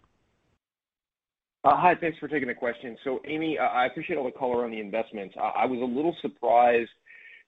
Uh, 1.65 1.77
hi, 1.77 1.95
thanks 2.01 2.17
for 2.19 2.29
taking 2.29 2.47
the 2.47 2.55
question. 2.55 2.97
So, 3.03 3.19
Amy, 3.27 3.59
I 3.59 3.87
appreciate 3.87 4.17
all 4.17 4.25
the 4.25 4.31
color 4.31 4.65
on 4.65 4.71
the 4.71 4.79
investments. 4.79 5.35
I 5.37 5.67
was 5.67 5.81
a 5.81 5.85
little 5.85 6.15
surprised 6.23 6.91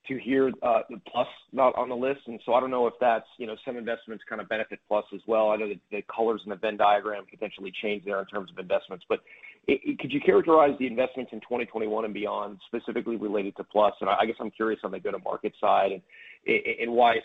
to 0.09 0.19
hear 0.19 0.51
uh, 0.62 0.81
the 0.91 1.01
Plus 1.11 1.29
not 1.53 1.77
on 1.77 1.89
the 1.89 1.95
list, 1.95 2.21
and 2.27 2.41
so 2.45 2.55
I 2.55 2.61
don't 2.61 2.71
know 2.71 2.89
if 2.89 2.95
that's, 3.01 3.27
you 3.37 3.47
know, 3.47 3.55
some 3.64 3.77
investments 3.77 4.25
kind 4.29 4.41
of 4.41 4.49
benefit 4.49 4.81
Plus 4.89 5.05
as 5.14 5.21
well. 5.29 5.51
I 5.51 5.57
know 5.57 5.69
that 5.69 5.79
the 5.93 6.03
colors 6.12 6.41
in 6.45 6.51
the 6.51 6.57
Venn 6.57 6.77
diagram 6.77 7.25
potentially 7.31 7.73
change 7.81 8.05
there 8.05 8.19
in 8.19 8.27
terms 8.27 8.51
of 8.51 8.59
investments, 8.59 9.05
but 9.09 9.21
could 9.69 10.11
you 10.11 10.21
characterize 10.21 10.75
the 10.81 10.87
investments 10.87 11.31
in 11.33 11.41
2021 11.41 12.05
and 12.05 12.14
beyond, 12.14 12.59
specifically 12.66 13.16
related 13.16 13.55
to 13.57 13.64
Plus? 13.64 13.95
And 14.01 14.09
I 14.11 14.25
guess 14.27 14.37
I'm 14.41 14.51
curious 14.51 14.81
on 14.83 14.91
the 14.91 14.99
go-to-market 14.99 15.53
side 15.61 16.03
and 16.47 16.93
why. 16.93 17.20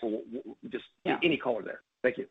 Just 0.68 0.84
any 1.22 1.36
color 1.36 1.62
there. 1.62 1.80
Thank 2.02 2.18
you. 2.18 2.26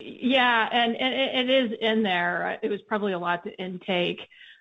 Yeah, 0.00 0.68
and 0.70 0.94
it 0.94 1.50
is 1.50 1.76
in 1.80 2.02
there. 2.02 2.58
It 2.62 2.70
was 2.70 2.80
probably 2.82 3.12
a 3.12 3.18
lot 3.18 3.44
to 3.44 3.50
intake. 3.56 4.20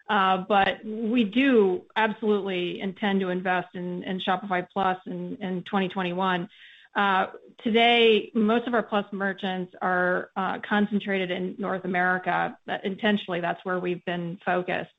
Uh, 0.09 0.45
but 0.47 0.83
we 0.85 1.23
do 1.25 1.83
absolutely 1.95 2.79
intend 2.79 3.19
to 3.19 3.29
invest 3.29 3.67
in 3.75 4.21
Shopify 4.25 4.65
Plus 4.71 4.97
in 5.05 5.63
2021. 5.65 6.47
Uh, 6.95 7.27
today, 7.63 8.31
most 8.33 8.67
of 8.67 8.73
our 8.73 8.81
Plus 8.81 9.05
merchants 9.11 9.75
are 9.81 10.31
uh, 10.35 10.57
concentrated 10.67 11.29
in 11.29 11.55
North 11.59 11.85
America. 11.85 12.57
Intentionally, 12.83 13.41
that's 13.41 13.63
where 13.63 13.79
we've 13.79 14.03
been 14.05 14.39
focused. 14.45 14.89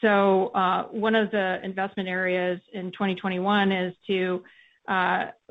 So 0.00 0.50
one 0.90 1.14
of 1.14 1.30
the 1.30 1.60
investment 1.62 2.08
areas 2.08 2.60
in 2.72 2.92
2021 2.92 3.72
is 3.72 3.94
to 4.06 4.42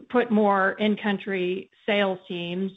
put 0.10 0.32
more 0.32 0.72
in-country 0.74 1.70
sales 1.86 2.20
teams 2.28 2.72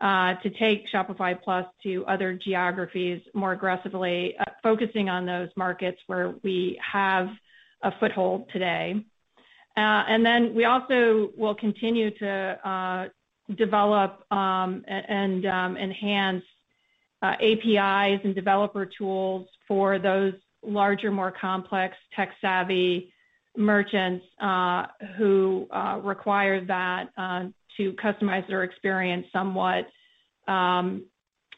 uh, 0.00 0.34
to 0.34 0.50
take 0.50 0.84
Shopify 0.92 1.40
Plus 1.42 1.66
to 1.82 2.04
other 2.06 2.32
geographies 2.32 3.20
more 3.34 3.52
aggressively, 3.52 4.36
uh, 4.38 4.44
focusing 4.62 5.08
on 5.08 5.26
those 5.26 5.48
markets 5.56 5.98
where 6.06 6.34
we 6.42 6.78
have 6.80 7.28
a 7.82 7.92
foothold 7.98 8.48
today. 8.52 9.04
Uh, 9.76 10.04
and 10.08 10.24
then 10.24 10.54
we 10.54 10.64
also 10.64 11.30
will 11.36 11.54
continue 11.54 12.10
to 12.18 13.10
develop 13.56 14.24
um, 14.32 14.84
and 14.86 15.46
um, 15.46 15.76
enhance 15.76 16.44
APIs 17.22 18.20
and 18.24 18.34
developer 18.34 18.86
tools 18.86 19.48
for 19.66 19.98
those 19.98 20.34
larger, 20.62 21.10
more 21.10 21.32
complex, 21.32 21.96
tech-savvy 22.14 23.12
merchants 23.56 24.24
who 25.16 25.68
require 26.02 26.64
that 26.64 27.10
to 27.76 27.92
customize 27.94 28.46
their 28.48 28.64
experience 28.64 29.26
somewhat 29.32 29.86
um, 30.48 31.04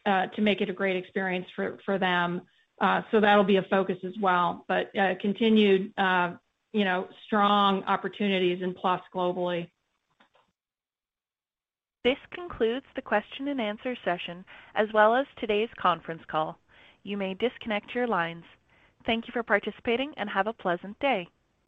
uh, 0.06 0.26
to 0.28 0.42
make 0.42 0.60
it 0.60 0.68
a 0.68 0.72
great 0.72 0.96
experience 0.96 1.46
for, 1.54 1.78
for 1.84 1.98
them. 1.98 2.42
Uh, 2.80 3.02
so 3.10 3.20
that'll 3.20 3.44
be 3.44 3.56
a 3.56 3.62
focus 3.64 3.98
as 4.04 4.12
well. 4.20 4.64
But 4.68 4.96
uh, 4.96 5.14
continued, 5.20 5.92
uh, 5.98 6.32
you 6.72 6.84
know, 6.84 7.08
strong 7.26 7.82
opportunities 7.84 8.62
in 8.62 8.74
Plus 8.74 9.00
globally. 9.14 9.68
This 12.02 12.16
concludes 12.32 12.86
the 12.96 13.02
question 13.02 13.48
and 13.48 13.60
answer 13.60 13.94
session 14.04 14.44
as 14.74 14.88
well 14.94 15.14
as 15.14 15.26
today's 15.38 15.68
conference 15.78 16.22
call. 16.30 16.58
You 17.02 17.18
may 17.18 17.34
disconnect 17.34 17.94
your 17.94 18.06
lines. 18.06 18.44
Thank 19.04 19.26
you 19.26 19.32
for 19.32 19.42
participating 19.42 20.12
and 20.16 20.28
have 20.30 20.46
a 20.46 20.52
pleasant 20.52 20.98
day. 20.98 21.28